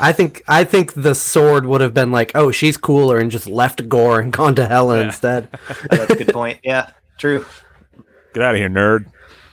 I 0.00 0.12
think 0.12 0.42
I 0.48 0.64
think 0.64 0.94
the 0.94 1.14
sword 1.14 1.66
would 1.66 1.80
have 1.80 1.94
been 1.94 2.10
like, 2.10 2.32
oh, 2.34 2.50
she's 2.50 2.76
cooler, 2.76 3.18
and 3.18 3.30
just 3.30 3.46
left 3.46 3.88
Gorr 3.88 4.20
and 4.20 4.32
gone 4.32 4.54
to 4.56 4.66
Hela 4.66 4.98
Yeah. 4.98 5.04
instead. 5.06 5.48
That's 5.90 6.10
a 6.12 6.16
good 6.16 6.32
point. 6.32 6.60
Yeah, 6.64 6.90
true. 7.16 7.44
Get 8.34 8.42
out 8.42 8.54
of 8.54 8.58
here, 8.60 8.68
nerd. 8.68 9.06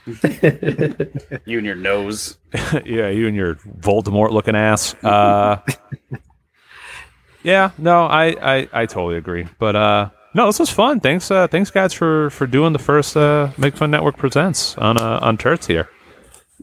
You 1.46 1.58
and 1.58 1.66
your 1.66 1.74
nose. 1.74 2.38
yeah, 2.84 3.08
you 3.08 3.26
and 3.26 3.36
your 3.36 3.56
Voldemort 3.56 4.30
looking 4.30 4.54
ass. 4.54 4.94
Uh, 5.02 5.58
yeah, 7.42 7.70
no, 7.78 8.06
I, 8.06 8.26
I, 8.40 8.68
I 8.72 8.86
totally 8.86 9.16
agree. 9.16 9.46
But 9.58 9.76
uh, 9.76 10.10
no, 10.36 10.46
this 10.46 10.58
was 10.60 10.70
fun. 10.70 11.00
Thanks, 11.00 11.30
uh, 11.30 11.48
thanks 11.48 11.70
guys 11.70 11.92
for 11.92 12.30
for 12.30 12.46
doing 12.46 12.72
the 12.72 12.78
first 12.78 13.16
uh, 13.16 13.50
Make 13.58 13.76
Fun 13.76 13.90
Network 13.90 14.16
presents 14.16 14.76
on 14.78 15.00
uh, 15.00 15.18
on 15.22 15.36
Turts 15.38 15.66
here. 15.66 15.88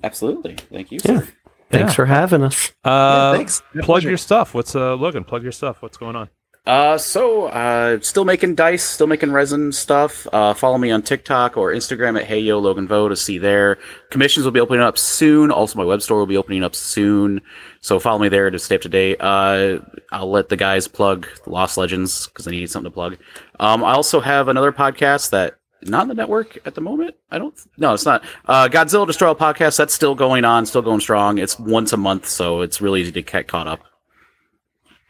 Absolutely. 0.04 0.56
Thank 0.72 0.92
you, 0.92 1.00
Yeah. 1.04 1.20
sir. 1.20 1.28
Thanks 1.72 1.92
Yeah. 1.92 1.96
for 1.96 2.06
having 2.06 2.44
us. 2.44 2.72
Uh, 2.84 3.34
thanks. 3.36 3.62
Plug 3.74 3.84
pleasure. 3.86 4.10
your 4.10 4.18
stuff. 4.18 4.54
What's 4.54 4.76
uh, 4.76 4.96
Logan? 4.96 5.24
Plug 5.24 5.44
your 5.44 5.52
stuff. 5.52 5.82
What's 5.82 5.98
going 5.98 6.16
on? 6.16 6.30
Uh, 6.66 6.98
so 6.98 7.48
uh, 7.48 8.00
still 8.02 8.24
making 8.24 8.56
dice, 8.56 8.84
still 8.84 9.08
making 9.08 9.32
resin 9.34 9.72
stuff. 9.74 10.26
Uh, 10.32 10.54
follow 10.54 10.78
me 10.78 10.92
on 10.92 11.02
TikTok 11.02 11.58
or 11.58 11.74
Instagram 11.74 12.18
at 12.18 12.26
Hey 12.26 12.40
Yo 12.40 12.58
Logan 12.60 12.88
Vo 12.88 13.10
to 13.10 13.18
see 13.18 13.38
there. 13.38 13.78
Commissions 14.12 14.46
will 14.46 14.54
be 14.54 14.62
opening 14.62 14.82
up 14.82 14.98
soon. 14.98 15.52
Also, 15.52 15.78
my 15.78 15.84
web 15.84 16.02
store 16.02 16.20
will 16.20 16.26
be 16.26 16.38
opening 16.38 16.64
up 16.64 16.74
soon. 16.74 17.42
So 17.84 18.00
follow 18.00 18.18
me 18.18 18.30
there 18.30 18.50
to 18.50 18.58
stay 18.60 18.76
up 18.76 18.82
to 18.84 18.90
date. 18.90 19.18
Uh, 19.20 19.80
I'll 20.10 20.32
let 20.32 20.48
the 20.48 20.56
guys 20.56 20.88
plug 20.88 21.28
Lost 21.46 21.78
Legends 21.78 22.28
because 22.28 22.48
I 22.48 22.52
need 22.52 22.72
something 22.72 22.90
to 22.90 22.94
plug. 22.94 23.18
Um, 23.60 23.84
I 23.84 23.92
also 23.92 24.22
have 24.22 24.48
another 24.48 24.72
podcast 24.72 25.32
that 25.32 25.56
not 25.82 26.04
in 26.04 26.08
the 26.08 26.14
network 26.14 26.58
at 26.66 26.76
the 26.76 26.82
moment. 26.82 27.16
I 27.30 27.40
don't. 27.40 27.54
No, 27.78 27.94
it's 27.94 28.06
not. 28.06 28.24
Uh, 28.46 28.70
Godzilla 28.70 29.06
Destroy 29.06 29.28
All 29.28 29.36
podcast. 29.36 29.78
That's 29.78 29.94
still 29.94 30.16
going 30.16 30.46
on, 30.46 30.66
still 30.66 30.82
going 30.82 31.02
strong. 31.02 31.40
It's 31.40 31.60
once 31.60 31.92
a 31.92 31.98
month, 31.98 32.26
so 32.26 32.62
it's 32.62 32.80
really 32.80 33.02
easy 33.02 33.12
to 33.12 33.22
get 33.22 33.50
caught 33.50 33.68
up. 33.68 33.82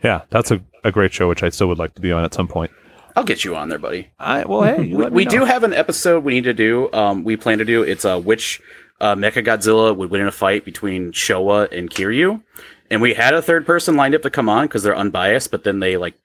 Yeah, 0.03 0.21
that's 0.31 0.49
a, 0.49 0.59
a 0.83 0.91
great 0.91 1.13
show, 1.13 1.29
which 1.29 1.43
I 1.43 1.49
still 1.49 1.67
would 1.67 1.77
like 1.77 1.93
to 1.93 2.01
be 2.01 2.11
on 2.11 2.23
at 2.23 2.33
some 2.33 2.47
point. 2.47 2.71
I'll 3.15 3.23
get 3.23 3.45
you 3.45 3.55
on 3.55 3.69
there, 3.69 3.77
buddy. 3.77 4.09
I 4.17 4.45
well, 4.45 4.63
hey, 4.63 4.95
we, 4.95 5.05
we 5.09 5.25
do 5.25 5.45
have 5.45 5.63
an 5.63 5.73
episode 5.73 6.23
we 6.23 6.33
need 6.33 6.45
to 6.45 6.55
do. 6.55 6.91
Um, 6.91 7.23
we 7.23 7.37
plan 7.37 7.59
to 7.59 7.65
do. 7.65 7.83
It's 7.83 8.03
uh, 8.03 8.19
which 8.19 8.59
uh, 9.03 9.15
Mecha 9.15 9.45
Godzilla 9.45 9.95
would 9.95 10.09
win 10.09 10.21
in 10.21 10.27
a 10.27 10.31
fight 10.31 10.63
between 10.65 11.11
Showa 11.11 11.71
and 11.77 11.89
Kiryu, 11.89 12.41
and 12.89 13.01
we 13.01 13.13
had 13.13 13.33
a 13.33 13.41
third 13.41 13.65
person 13.65 13.95
lined 13.95 14.15
up 14.15 14.21
to 14.23 14.29
come 14.29 14.47
on 14.49 14.65
because 14.65 14.81
they're 14.83 14.95
unbiased, 14.97 15.51
but 15.51 15.63
then 15.63 15.79
they 15.79 15.97
like 15.97 16.15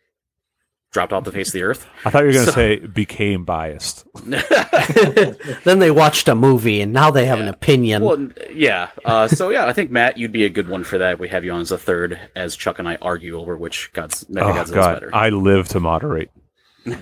dropped 0.90 1.12
off 1.12 1.24
the 1.24 1.32
face 1.32 1.48
of 1.48 1.52
the 1.52 1.62
earth. 1.62 1.86
I 2.06 2.10
thought 2.10 2.20
you 2.20 2.28
were 2.28 2.32
going 2.32 2.46
to 2.46 2.52
So- 2.52 2.56
say 2.56 2.76
became 2.78 3.44
biased. 3.44 4.06
then 5.64 5.78
they 5.80 5.90
watched 5.90 6.28
a 6.28 6.34
movie 6.34 6.80
and 6.80 6.92
now 6.92 7.10
they 7.10 7.26
have 7.26 7.40
an 7.40 7.48
opinion. 7.48 8.02
well, 8.04 8.28
yeah. 8.50 8.88
Uh, 9.04 9.28
so 9.28 9.50
yeah, 9.50 9.66
I 9.66 9.72
think 9.74 9.90
Matt, 9.90 10.16
you'd 10.16 10.32
be 10.32 10.44
a 10.46 10.48
good 10.48 10.68
one 10.68 10.84
for 10.84 10.96
that. 10.98 11.18
We 11.18 11.28
have 11.28 11.44
you 11.44 11.52
on 11.52 11.60
as 11.60 11.72
a 11.72 11.78
third, 11.78 12.18
as 12.34 12.56
Chuck 12.56 12.78
and 12.78 12.88
I 12.88 12.96
argue 13.02 13.38
over 13.38 13.56
which 13.56 13.92
God's 13.92 14.24
Mecha 14.24 14.42
Oh 14.42 14.52
Godzilla's 14.54 14.70
God, 14.70 14.94
better. 14.94 15.14
I 15.14 15.28
live 15.28 15.68
to 15.70 15.80
moderate. 15.80 16.30
You're 16.86 16.96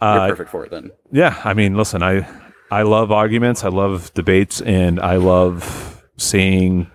Uh, 0.00 0.28
perfect 0.28 0.50
for 0.50 0.64
it 0.64 0.70
then. 0.72 0.90
yeah, 1.12 1.40
I 1.44 1.54
mean, 1.54 1.76
listen, 1.76 2.02
I 2.02 2.26
I 2.72 2.82
love 2.82 3.12
arguments, 3.12 3.64
I 3.64 3.68
love 3.68 4.12
debates, 4.14 4.60
and 4.60 4.98
I 4.98 5.16
love 5.16 6.02
seeing. 6.16 6.90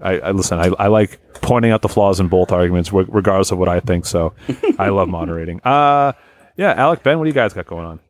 I, 0.00 0.18
I 0.18 0.30
listen. 0.32 0.58
I, 0.58 0.66
I 0.78 0.88
like 0.88 1.20
pointing 1.40 1.70
out 1.70 1.82
the 1.82 1.88
flaws 1.88 2.20
in 2.20 2.28
both 2.28 2.52
arguments, 2.52 2.92
re- 2.92 3.06
regardless 3.08 3.50
of 3.50 3.58
what 3.58 3.68
I 3.68 3.80
think. 3.80 4.04
So, 4.06 4.34
I 4.78 4.88
love 4.90 5.08
moderating. 5.18 5.60
Uh 5.64 6.12
yeah, 6.56 6.72
Alec, 6.72 7.02
Ben, 7.02 7.18
what 7.18 7.24
do 7.24 7.28
you 7.30 7.34
guys 7.34 7.54
got 7.54 7.66
going 7.66 7.86
on? 7.86 8.00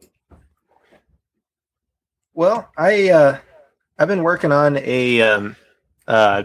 Well, 2.34 2.70
I 2.76 3.10
uh, 3.10 3.38
I've 3.98 4.08
been 4.08 4.22
working 4.22 4.52
on 4.52 4.78
a 4.78 5.22
um, 5.22 5.56
uh, 6.08 6.44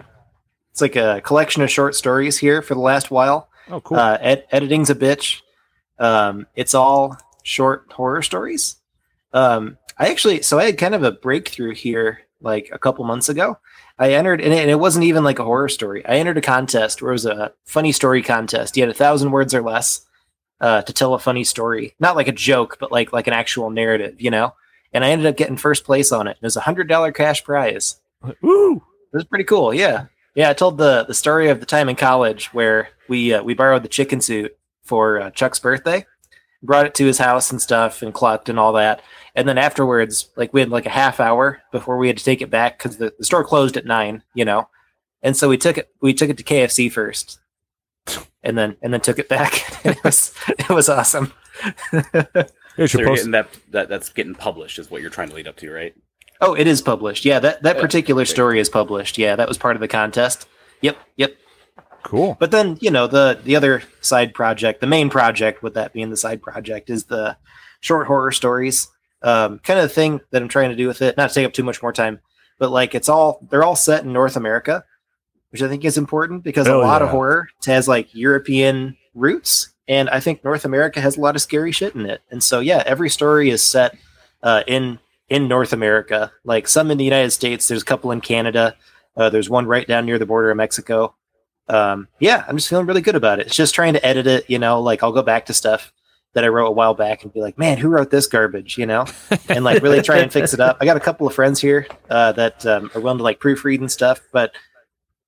it's 0.71 0.81
like 0.81 0.95
a 0.95 1.21
collection 1.21 1.63
of 1.63 1.71
short 1.71 1.95
stories 1.95 2.37
here 2.37 2.61
for 2.61 2.75
the 2.75 2.81
last 2.81 3.09
while. 3.09 3.49
Oh, 3.69 3.81
cool. 3.81 3.97
Uh, 3.97 4.17
ed- 4.21 4.45
editing's 4.51 4.89
a 4.89 4.95
bitch. 4.95 5.41
Um, 5.97 6.45
it's 6.55 6.75
all 6.75 7.17
short 7.43 7.91
horror 7.91 8.21
stories. 8.21 8.75
Um, 9.33 9.77
I 9.99 10.09
actually, 10.09 10.41
so 10.43 10.59
I 10.59 10.65
had 10.65 10.77
kind 10.77 10.95
of 10.95 11.03
a 11.03 11.11
breakthrough 11.11 11.73
here 11.73 12.21
like 12.41 12.69
a 12.71 12.79
couple 12.79 13.03
months 13.05 13.29
ago. 13.29 13.57
I 13.99 14.13
entered, 14.13 14.41
and 14.41 14.53
it, 14.53 14.59
and 14.59 14.69
it 14.69 14.79
wasn't 14.79 15.05
even 15.05 15.23
like 15.23 15.39
a 15.39 15.43
horror 15.43 15.69
story. 15.69 16.05
I 16.05 16.17
entered 16.17 16.37
a 16.37 16.41
contest 16.41 17.01
where 17.01 17.11
it 17.11 17.15
was 17.15 17.25
a 17.25 17.53
funny 17.65 17.91
story 17.91 18.21
contest. 18.21 18.77
You 18.77 18.83
had 18.83 18.91
a 18.91 18.93
thousand 18.93 19.31
words 19.31 19.55
or 19.55 19.61
less 19.63 20.05
uh, 20.61 20.83
to 20.83 20.93
tell 20.93 21.13
a 21.13 21.19
funny 21.19 21.43
story, 21.43 21.95
not 21.99 22.15
like 22.15 22.27
a 22.27 22.33
joke, 22.33 22.77
but 22.79 22.91
like 22.91 23.11
like 23.11 23.27
an 23.27 23.33
actual 23.33 23.69
narrative, 23.69 24.21
you 24.21 24.29
know. 24.29 24.53
And 24.93 25.03
I 25.03 25.09
ended 25.09 25.27
up 25.27 25.37
getting 25.37 25.57
first 25.57 25.83
place 25.83 26.11
on 26.11 26.27
it. 26.27 26.37
It 26.41 26.45
was 26.45 26.55
a 26.55 26.61
hundred 26.61 26.87
dollar 26.87 27.11
cash 27.11 27.43
prize. 27.43 27.99
Woo! 28.41 28.75
It 28.75 29.15
was 29.15 29.25
pretty 29.25 29.43
cool. 29.45 29.73
Yeah, 29.73 30.05
yeah. 30.35 30.49
I 30.49 30.53
told 30.53 30.77
the 30.77 31.05
the 31.05 31.13
story 31.13 31.49
of 31.49 31.59
the 31.59 31.65
time 31.65 31.89
in 31.89 31.95
college 31.95 32.53
where 32.53 32.89
we 33.07 33.33
uh, 33.33 33.43
we 33.43 33.53
borrowed 33.53 33.83
the 33.83 33.89
chicken 33.89 34.21
suit 34.21 34.55
for 34.83 35.21
uh, 35.21 35.31
Chuck's 35.31 35.59
birthday, 35.59 36.05
brought 36.63 36.85
it 36.85 36.95
to 36.95 37.05
his 37.05 37.17
house 37.17 37.51
and 37.51 37.61
stuff, 37.61 38.01
and 38.01 38.13
clucked 38.13 38.49
and 38.49 38.59
all 38.59 38.73
that. 38.73 39.01
And 39.35 39.47
then 39.47 39.57
afterwards, 39.57 40.29
like 40.35 40.53
we 40.53 40.61
had 40.61 40.69
like 40.69 40.85
a 40.85 40.89
half 40.91 41.19
hour 41.19 41.61
before 41.71 41.97
we 41.97 42.07
had 42.07 42.17
to 42.17 42.23
take 42.23 42.41
it 42.41 42.49
back 42.49 42.77
because 42.77 42.97
the, 42.97 43.13
the 43.17 43.25
store 43.25 43.43
closed 43.43 43.77
at 43.77 43.85
nine, 43.85 44.23
you 44.33 44.45
know. 44.45 44.67
And 45.21 45.35
so 45.35 45.49
we 45.49 45.57
took 45.57 45.77
it 45.77 45.89
we 46.01 46.13
took 46.13 46.29
it 46.29 46.37
to 46.37 46.43
KFC 46.43 46.91
first, 46.91 47.39
and 48.43 48.57
then 48.57 48.77
and 48.81 48.93
then 48.93 49.01
took 49.01 49.19
it 49.19 49.29
back. 49.29 49.63
it 49.85 50.03
was 50.03 50.33
it 50.47 50.69
was 50.69 50.89
awesome. 50.89 51.33
Here's 52.77 52.91
So 52.91 52.99
your 52.99 53.07
you're 53.07 53.09
post. 53.09 53.19
getting 53.21 53.31
that, 53.31 53.49
that 53.71 53.89
that's 53.89 54.09
getting 54.09 54.35
published 54.35 54.77
is 54.79 54.91
what 54.91 55.01
you're 55.01 55.09
trying 55.09 55.29
to 55.29 55.35
lead 55.35 55.47
up 55.47 55.57
to, 55.57 55.71
right? 55.71 55.95
Oh, 56.41 56.53
it 56.53 56.67
is 56.67 56.81
published. 56.81 57.25
Yeah, 57.25 57.39
that 57.39 57.63
that 57.63 57.77
oh, 57.77 57.81
particular 57.81 58.25
story 58.25 58.59
is 58.59 58.69
published. 58.69 59.17
Yeah, 59.17 59.35
that 59.35 59.47
was 59.47 59.57
part 59.57 59.75
of 59.75 59.79
the 59.81 59.87
contest. 59.87 60.47
Yep, 60.81 60.97
yep. 61.15 61.35
Cool. 62.07 62.37
But 62.39 62.51
then, 62.51 62.77
you 62.79 62.89
know, 62.89 63.05
the 63.05 63.37
the 63.43 63.57
other 63.57 63.83
side 63.99 64.33
project, 64.33 64.79
the 64.79 64.87
main 64.87 65.09
project, 65.09 65.61
with 65.61 65.73
that 65.73 65.91
being 65.91 66.09
the 66.09 66.15
side 66.15 66.41
project, 66.41 66.89
is 66.89 67.03
the 67.03 67.35
short 67.81 68.07
horror 68.07 68.31
stories. 68.31 68.87
Um, 69.21 69.59
kind 69.59 69.77
of 69.77 69.83
the 69.83 69.93
thing 69.93 70.21
that 70.31 70.41
I'm 70.41 70.47
trying 70.47 70.69
to 70.69 70.77
do 70.77 70.87
with 70.87 71.01
it. 71.01 71.17
Not 71.17 71.27
to 71.27 71.35
take 71.35 71.45
up 71.45 71.51
too 71.51 71.65
much 71.65 71.81
more 71.81 71.91
time, 71.91 72.21
but 72.59 72.71
like 72.71 72.95
it's 72.95 73.09
all 73.09 73.45
they're 73.49 73.65
all 73.65 73.75
set 73.75 74.05
in 74.05 74.13
North 74.13 74.37
America, 74.37 74.85
which 75.49 75.61
I 75.61 75.67
think 75.67 75.83
is 75.83 75.97
important 75.97 76.45
because 76.45 76.65
Hell 76.65 76.79
a 76.79 76.81
lot 76.81 77.01
of 77.01 77.09
horror 77.09 77.49
has 77.65 77.89
like 77.89 78.15
European 78.15 78.95
roots, 79.13 79.73
and 79.85 80.09
I 80.09 80.21
think 80.21 80.45
North 80.45 80.63
America 80.63 81.01
has 81.01 81.17
a 81.17 81.19
lot 81.19 81.35
of 81.35 81.41
scary 81.41 81.73
shit 81.73 81.93
in 81.93 82.05
it. 82.05 82.21
And 82.31 82.41
so, 82.41 82.61
yeah, 82.61 82.83
every 82.85 83.09
story 83.09 83.49
is 83.49 83.61
set 83.61 83.97
uh, 84.41 84.63
in 84.65 84.99
in 85.27 85.49
North 85.49 85.73
America. 85.73 86.31
Like 86.45 86.69
some 86.69 86.89
in 86.89 86.97
the 86.97 87.03
United 87.03 87.31
States, 87.31 87.67
there's 87.67 87.81
a 87.81 87.85
couple 87.85 88.11
in 88.11 88.21
Canada. 88.21 88.77
Uh, 89.17 89.29
there's 89.29 89.49
one 89.49 89.65
right 89.65 89.85
down 89.85 90.05
near 90.05 90.17
the 90.17 90.25
border 90.25 90.51
of 90.51 90.55
Mexico 90.55 91.16
um 91.69 92.07
yeah 92.19 92.45
i'm 92.47 92.57
just 92.57 92.69
feeling 92.69 92.85
really 92.85 93.01
good 93.01 93.15
about 93.15 93.39
it. 93.39 93.47
It's 93.47 93.55
just 93.55 93.75
trying 93.75 93.93
to 93.93 94.05
edit 94.05 94.27
it 94.27 94.49
you 94.49 94.59
know 94.59 94.81
like 94.81 95.03
i'll 95.03 95.11
go 95.11 95.21
back 95.21 95.45
to 95.47 95.53
stuff 95.53 95.91
that 96.33 96.43
i 96.43 96.47
wrote 96.47 96.67
a 96.67 96.71
while 96.71 96.93
back 96.93 97.23
and 97.23 97.33
be 97.33 97.41
like 97.41 97.57
man 97.57 97.77
who 97.77 97.89
wrote 97.89 98.11
this 98.11 98.27
garbage? 98.27 98.77
You 98.77 98.85
know? 98.85 99.05
And 99.49 99.63
like 99.63 99.81
really 99.81 100.01
try 100.01 100.17
and 100.17 100.31
fix 100.31 100.53
it 100.53 100.59
up. 100.59 100.77
I 100.79 100.85
got 100.85 100.97
a 100.97 101.01
couple 101.01 101.27
of 101.27 101.33
friends 101.33 101.59
here 101.59 101.87
uh, 102.09 102.31
that 102.33 102.65
um, 102.65 102.91
are 102.93 103.01
willing 103.01 103.17
to 103.17 103.23
like 103.23 103.39
proofread 103.39 103.79
and 103.79 103.91
stuff 103.91 104.21
but 104.31 104.53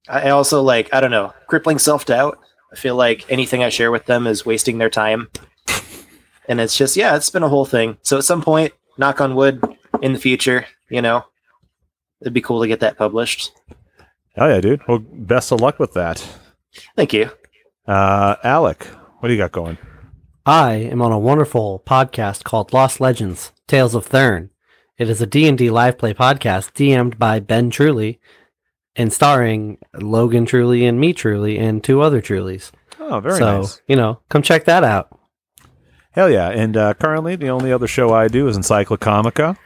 i 0.08 0.30
also 0.30 0.62
like 0.62 0.94
i 0.94 1.02
don't 1.02 1.12
know 1.12 1.34
crippling 1.48 1.80
self-doubt. 1.80 2.40
I 2.72 2.76
feel 2.76 2.96
like 2.96 3.26
anything 3.30 3.64
i 3.64 3.70
share 3.70 3.92
with 3.92 4.06
them 4.06 4.28
is 4.28 4.46
wasting 4.46 4.78
their 4.78 4.90
time. 4.90 5.30
And 6.48 6.60
it's 6.60 6.78
just 6.78 6.96
yeah 6.96 7.16
it's 7.16 7.30
been 7.30 7.44
a 7.44 7.50
whole 7.50 7.66
thing. 7.66 7.98
So 8.04 8.18
at 8.18 8.24
some 8.24 8.42
point 8.42 8.74
knock 8.98 9.20
on 9.22 9.36
wood 9.36 9.62
in 10.02 10.14
the 10.14 10.20
future 10.20 10.66
you 10.90 11.02
know 11.02 11.24
it'd 12.22 12.34
be 12.34 12.42
cool 12.42 12.62
to 12.62 12.68
get 12.68 12.82
that 12.82 12.98
published 12.98 13.52
Hell 14.40 14.52
yeah, 14.52 14.62
dude. 14.62 14.88
Well, 14.88 15.00
best 15.00 15.52
of 15.52 15.60
luck 15.60 15.80
with 15.80 15.92
that. 15.96 16.26
thank 16.96 17.12
you 17.12 17.30
Uh, 17.86 18.38
Alec, 18.42 18.86
what 19.20 19.28
do 19.28 19.34
you 19.34 19.38
got 19.38 19.52
going? 19.52 19.78
I 20.46 20.76
am 20.76 21.02
on 21.02 21.12
a 21.12 21.20
wonderful 21.20 21.84
podcast 21.86 22.46
called 22.46 22.72
Lost 22.72 23.02
Legends: 23.02 23.52
Tales 23.68 23.94
of 23.94 24.06
Thurn. 24.06 24.50
It 24.98 25.10
is 25.10 25.22
a 25.22 25.28
D&D 25.28 25.70
live 25.70 25.98
play 25.98 26.14
podcast 26.14 26.72
DM'd 26.72 27.20
by 27.20 27.42
Ben 27.42 27.70
Truly 27.70 28.22
and 28.96 29.12
starring 29.12 29.78
Logan 29.94 30.46
Truly 30.46 30.86
and 30.86 31.02
me 31.02 31.12
Truly 31.12 31.58
and 31.58 31.84
two 31.84 32.00
other 32.02 32.22
Trulies. 32.22 32.72
Oh, 32.98 33.20
very 33.20 33.40
so, 33.40 33.60
nice. 33.60 33.82
you 33.90 33.98
know, 33.98 34.22
come 34.30 34.42
check 34.42 34.64
that 34.64 34.86
out. 34.86 35.20
Hell 36.12 36.30
yeah! 36.30 36.48
And 36.50 36.78
uh, 36.78 36.94
currently, 36.94 37.36
the 37.36 37.50
only 37.50 37.74
other 37.74 37.88
show 37.88 38.14
I 38.14 38.30
do 38.30 38.48
is 38.48 38.58
Encyclocomica. 38.58 39.58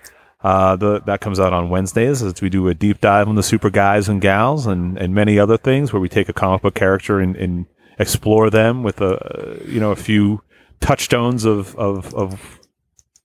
Uh, 0.43 0.75
the, 0.75 0.99
that 1.01 1.21
comes 1.21 1.39
out 1.39 1.53
on 1.53 1.69
Wednesdays 1.69 2.21
as 2.21 2.41
we 2.41 2.49
do 2.49 2.67
a 2.67 2.73
deep 2.73 2.99
dive 2.99 3.29
on 3.29 3.35
the 3.35 3.43
super 3.43 3.69
guys 3.69 4.09
and 4.09 4.21
gals 4.21 4.67
and, 4.67 4.97
and 4.97 5.15
many 5.15 5.39
other 5.39 5.57
things 5.57 5.93
where 5.93 6.01
we 6.01 6.09
take 6.09 6.27
a 6.27 6.33
comic 6.33 6.61
book 6.61 6.75
character 6.75 7.21
and, 7.21 7.37
and 7.37 7.65
explore 7.97 8.49
them 8.49 8.83
with 8.83 8.99
a 8.99 9.61
you 9.65 9.79
know 9.79 9.91
a 9.91 9.95
few 9.95 10.41
touchstones 10.81 11.45
of 11.45 11.73
of, 11.77 12.13
of 12.13 12.59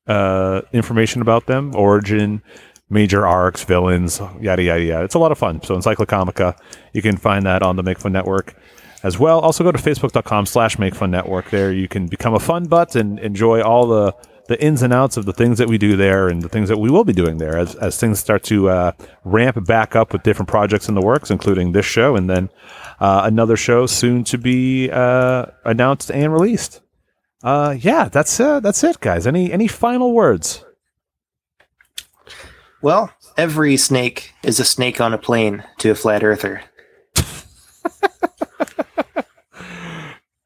uh, 0.06 0.62
information 0.72 1.20
about 1.20 1.46
them, 1.46 1.74
origin, 1.74 2.40
major 2.88 3.26
arcs, 3.26 3.64
villains, 3.64 4.20
yada 4.40 4.62
yada 4.62 4.82
yada. 4.82 5.04
It's 5.04 5.14
a 5.16 5.18
lot 5.18 5.32
of 5.32 5.38
fun. 5.38 5.60
So 5.62 5.74
Encyclocomica, 5.74 6.56
you 6.92 7.02
can 7.02 7.16
find 7.16 7.44
that 7.46 7.62
on 7.62 7.74
the 7.76 7.82
Make 7.82 7.98
Fun 7.98 8.12
Network. 8.12 8.54
as 9.02 9.18
well. 9.18 9.40
Also, 9.40 9.64
go 9.64 9.72
to 9.72 9.78
facebook.com 9.78 10.46
slash 10.46 10.78
make 10.78 10.94
fun 10.94 11.10
network. 11.10 11.50
There 11.50 11.72
you 11.72 11.88
can 11.88 12.06
become 12.06 12.34
a 12.34 12.40
fun 12.40 12.64
butt 12.64 12.96
and 12.96 13.18
enjoy 13.20 13.62
all 13.62 13.86
the, 13.86 14.12
the 14.48 14.60
ins 14.62 14.82
and 14.82 14.92
outs 14.92 15.16
of 15.16 15.26
the 15.26 15.32
things 15.32 15.58
that 15.58 15.68
we 15.68 15.78
do 15.78 15.96
there 15.96 16.28
and 16.28 16.42
the 16.42 16.48
things 16.48 16.68
that 16.68 16.78
we 16.78 16.90
will 16.90 17.04
be 17.04 17.12
doing 17.12 17.38
there 17.38 17.56
as, 17.56 17.74
as 17.76 17.98
things 17.98 18.18
start 18.18 18.42
to 18.44 18.68
uh, 18.68 18.92
ramp 19.24 19.64
back 19.66 19.94
up 19.94 20.12
with 20.12 20.22
different 20.22 20.48
projects 20.48 20.88
in 20.88 20.94
the 20.94 21.02
works, 21.02 21.30
including 21.30 21.72
this 21.72 21.86
show 21.86 22.16
and 22.16 22.28
then 22.28 22.50
uh, 22.98 23.22
another 23.24 23.56
show 23.56 23.86
soon 23.86 24.24
to 24.24 24.38
be 24.38 24.90
uh, 24.90 25.46
announced 25.64 26.10
and 26.10 26.32
released. 26.32 26.80
Uh, 27.42 27.76
yeah, 27.78 28.08
that's 28.08 28.40
uh, 28.40 28.58
that's 28.58 28.82
it, 28.82 28.98
guys. 28.98 29.26
Any 29.26 29.52
any 29.52 29.68
final 29.68 30.12
words? 30.12 30.64
Well, 32.82 33.12
every 33.36 33.76
snake 33.76 34.32
is 34.42 34.58
a 34.58 34.64
snake 34.64 35.00
on 35.00 35.12
a 35.12 35.18
plane 35.18 35.62
to 35.78 35.90
a 35.90 35.94
flat 35.94 36.24
earther. 36.24 36.62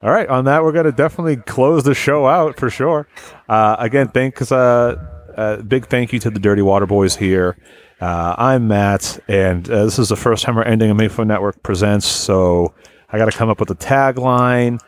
All 0.02 0.10
right, 0.10 0.28
on 0.28 0.46
that, 0.46 0.64
we're 0.64 0.72
going 0.72 0.86
to 0.86 0.90
definitely 0.90 1.36
close 1.36 1.84
the 1.84 1.94
show 1.94 2.26
out 2.26 2.58
for 2.58 2.68
sure. 2.68 3.06
Uh, 3.48 3.76
again, 3.78 4.08
thanks. 4.08 4.50
Uh, 4.50 4.96
uh, 5.36 5.58
big 5.62 5.86
thank 5.86 6.12
you 6.12 6.18
to 6.18 6.28
the 6.28 6.40
Dirty 6.40 6.60
Water 6.60 6.86
Boys 6.86 7.14
here. 7.14 7.56
Uh, 8.00 8.34
I'm 8.36 8.66
Matt, 8.66 9.20
and 9.28 9.70
uh, 9.70 9.84
this 9.84 10.00
is 10.00 10.08
the 10.08 10.16
first 10.16 10.42
time 10.42 10.56
we're 10.56 10.64
ending 10.64 10.90
a 10.90 11.08
Fun 11.08 11.28
Network 11.28 11.62
Presents, 11.62 12.04
so 12.04 12.74
I 13.10 13.18
got 13.18 13.26
to 13.30 13.38
come 13.38 13.48
up 13.48 13.60
with 13.60 13.70
a 13.70 13.76
tagline. 13.76 14.80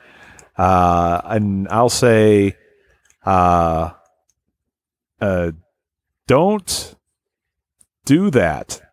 And 0.57 1.69
I'll 1.69 1.89
say, 1.89 2.57
don't 6.27 6.95
do 8.05 8.31
that. 8.31 8.84